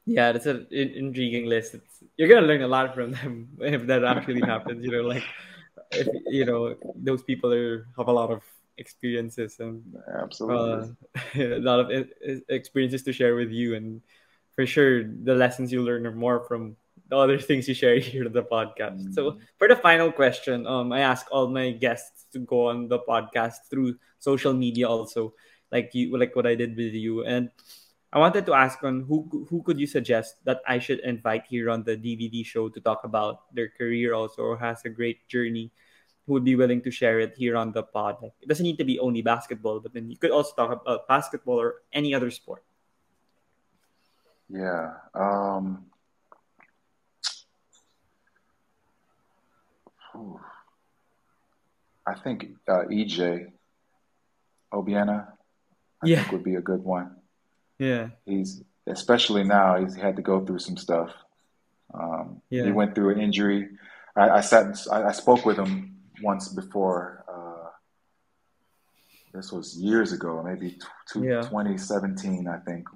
[0.05, 1.75] Yeah, that's an intriguing list.
[1.75, 4.85] It's, you're gonna learn a lot from them if that actually happens.
[4.85, 5.23] You know, like
[5.93, 8.43] if you know those people are have a lot of
[8.79, 10.27] experiences and uh,
[11.35, 11.89] a lot of
[12.49, 14.01] experiences to share with you, and
[14.55, 16.77] for sure the lessons you learn are more from
[17.09, 19.13] the other things you share here on the podcast.
[19.15, 23.01] So for the final question, um, I ask all my guests to go on the
[23.01, 25.35] podcast through social media also,
[25.71, 27.51] like you like what I did with you, and
[28.13, 31.73] I wanted to ask on who who could you suggest that I should invite here
[31.73, 35.73] on the DVD show to talk about their career also or has a great journey
[36.29, 38.21] who would be willing to share it here on the pod.
[38.21, 41.09] Like it doesn't need to be only basketball, but then you could also talk about
[41.09, 42.63] basketball or any other sport.
[44.53, 44.93] Yeah.
[45.17, 45.89] Um.
[52.05, 53.49] I think uh, EJ
[54.73, 55.33] Obiena,
[56.03, 56.21] I Yeah.
[56.21, 57.22] think would be a good one.
[57.83, 58.09] Yeah.
[58.25, 61.11] He's especially now he's had to go through some stuff.
[61.93, 62.65] Um, Yeah.
[62.65, 63.69] he went through an injury.
[64.17, 64.67] I, I sat.
[64.91, 67.25] I, I spoke with him once before.
[67.29, 67.69] Uh,
[69.35, 70.79] this was years ago, maybe
[71.17, 71.43] Yeah.
[71.43, 72.89] 2017, I think.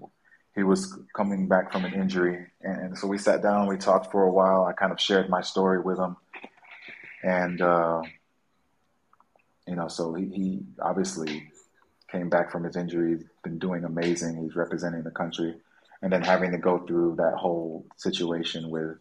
[0.54, 3.66] He was coming back from an injury, and, and so we sat down.
[3.66, 4.64] We talked for a while.
[4.64, 6.16] I kind of shared my story with him,
[7.22, 8.00] and uh,
[9.66, 11.50] you know, so he, he obviously
[12.10, 13.18] came back from his injury.
[13.46, 14.42] Been doing amazing.
[14.42, 15.54] He's representing the country,
[16.02, 18.98] and then having to go through that whole situation with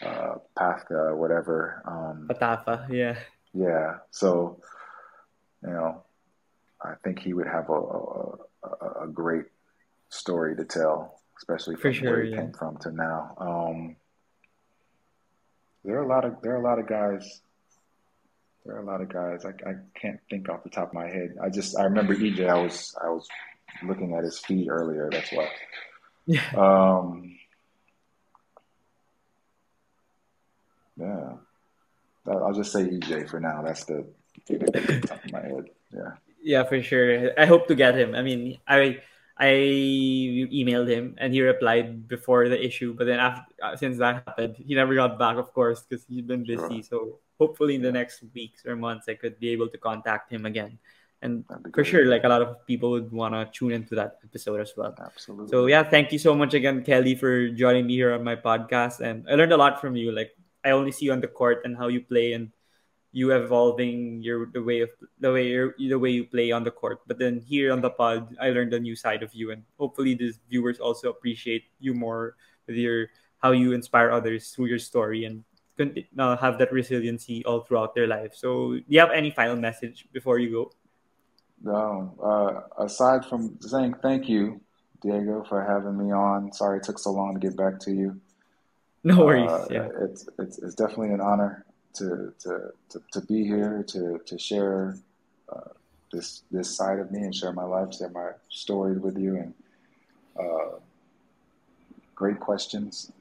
[0.00, 1.82] uh, Pathka, whatever.
[1.84, 2.88] Um, Patafa.
[2.88, 3.18] Yeah.
[3.52, 4.62] yeah, so
[5.62, 6.02] you know,
[6.82, 9.44] I think he would have a a, a, a great
[10.08, 12.36] story to tell, especially from sure, where he yeah.
[12.36, 13.34] came from to now.
[13.36, 13.96] Um,
[15.84, 17.42] there are a lot of there are a lot of guys.
[18.64, 19.44] There are a lot of guys.
[19.44, 21.36] I, I can't think off the top of my head.
[21.42, 22.48] I just I remember EJ.
[22.48, 23.28] I was I was
[23.82, 25.08] looking at his feet earlier.
[25.10, 25.48] That's why.
[26.26, 26.44] Yeah.
[26.56, 27.38] Um,
[30.96, 31.32] yeah.
[32.26, 33.62] I'll just say EJ for now.
[33.62, 34.06] That's the,
[34.46, 35.70] the top of my head.
[35.92, 36.12] Yeah.
[36.42, 37.32] Yeah, for sure.
[37.38, 38.14] I hope to get him.
[38.14, 39.00] I mean, I
[39.38, 39.54] I
[40.50, 44.56] emailed him and he replied before the issue, but then after uh, since that happened,
[44.58, 46.82] he never got back, of course, because he's been busy.
[46.82, 50.44] So hopefully, in the next weeks or months, I could be able to contact him
[50.44, 50.78] again.
[51.20, 54.60] And for sure, like a lot of people would want to tune into that episode
[54.60, 54.94] as well.
[54.98, 55.48] Absolutely.
[55.48, 59.00] So yeah, thank you so much again, Kelly, for joining me here on my podcast.
[59.00, 60.12] And I learned a lot from you.
[60.12, 60.30] Like
[60.64, 62.50] I only see you on the court and how you play and
[63.12, 66.70] you evolving your the way of the way you the way you play on the
[66.70, 67.00] court.
[67.06, 70.14] But then here on the pod, I learned a new side of you, and hopefully,
[70.14, 72.36] these viewers also appreciate you more
[72.66, 73.08] with your
[73.38, 75.42] how you inspire others through your story and
[76.18, 78.34] uh, have that resiliency all throughout their life.
[78.34, 80.72] So, do you have any final message before you go?
[81.62, 84.60] No, uh, aside from saying thank you,
[85.02, 86.52] Diego, for having me on.
[86.52, 88.20] Sorry it took so long to get back to you.
[89.04, 89.50] No worries.
[89.50, 89.88] Uh, yeah.
[90.02, 91.64] it's, it's it's definitely an honor
[91.94, 94.96] to to to, to be here to to share
[95.48, 95.70] uh,
[96.12, 99.54] this this side of me and share my life, share my story with you, and
[100.38, 100.78] uh,
[102.14, 103.12] great questions.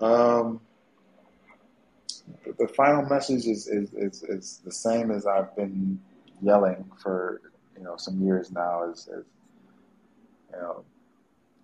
[0.00, 0.60] Um,
[2.58, 6.00] the final message is, is, is, is the same as I've been
[6.42, 7.40] yelling for
[7.76, 8.90] you know some years now.
[8.90, 9.24] Is, is
[10.52, 10.84] you know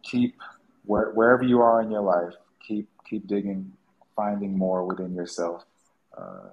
[0.02, 0.36] keep
[0.84, 2.34] where, wherever you are in your life,
[2.66, 3.72] keep keep digging,
[4.16, 5.64] finding more within yourself.
[6.16, 6.50] Uh,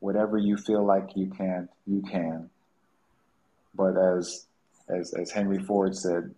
[0.00, 2.50] whatever you feel like you can, you can.
[3.74, 4.46] But as
[4.88, 6.34] as as Henry Ford said,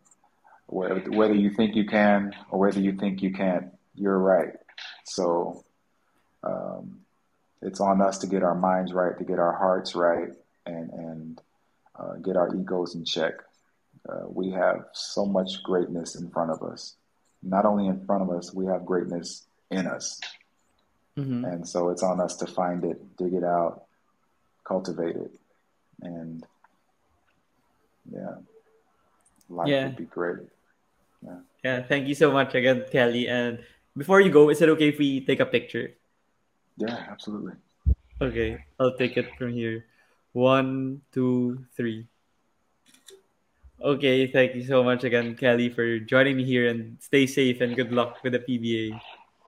[0.69, 4.55] whether, you think you can or whether you think you can't, you're right.
[5.05, 5.65] So
[6.43, 7.01] um,
[7.63, 10.31] it's on us to get our minds right, to get our hearts right,
[10.67, 11.41] and and
[11.99, 13.35] uh, get our egos in check.
[14.09, 16.95] Uh, we have so much greatness in front of us.
[17.43, 20.21] Not only in front of us, we have greatness in us.
[21.17, 21.47] Mhm.
[21.51, 23.87] And so it's on us to find it, dig it out,
[24.65, 25.33] cultivate it.
[26.03, 26.45] And
[28.13, 28.37] yeah,
[29.49, 29.87] life Yeah.
[29.87, 30.45] would be great.
[31.25, 31.41] Yeah.
[31.65, 33.27] Yeah, thank you so much again, Kelly.
[33.29, 33.65] And
[33.97, 35.95] before you go, is it okay if we take a picture?
[36.77, 37.55] Yeah, absolutely.
[38.21, 39.85] Okay, I'll take it from here.
[40.37, 42.05] One, two, three.
[43.81, 47.75] Okay, thank you so much again, Kelly, for joining me here and stay safe and
[47.75, 49.01] good luck with the PBA.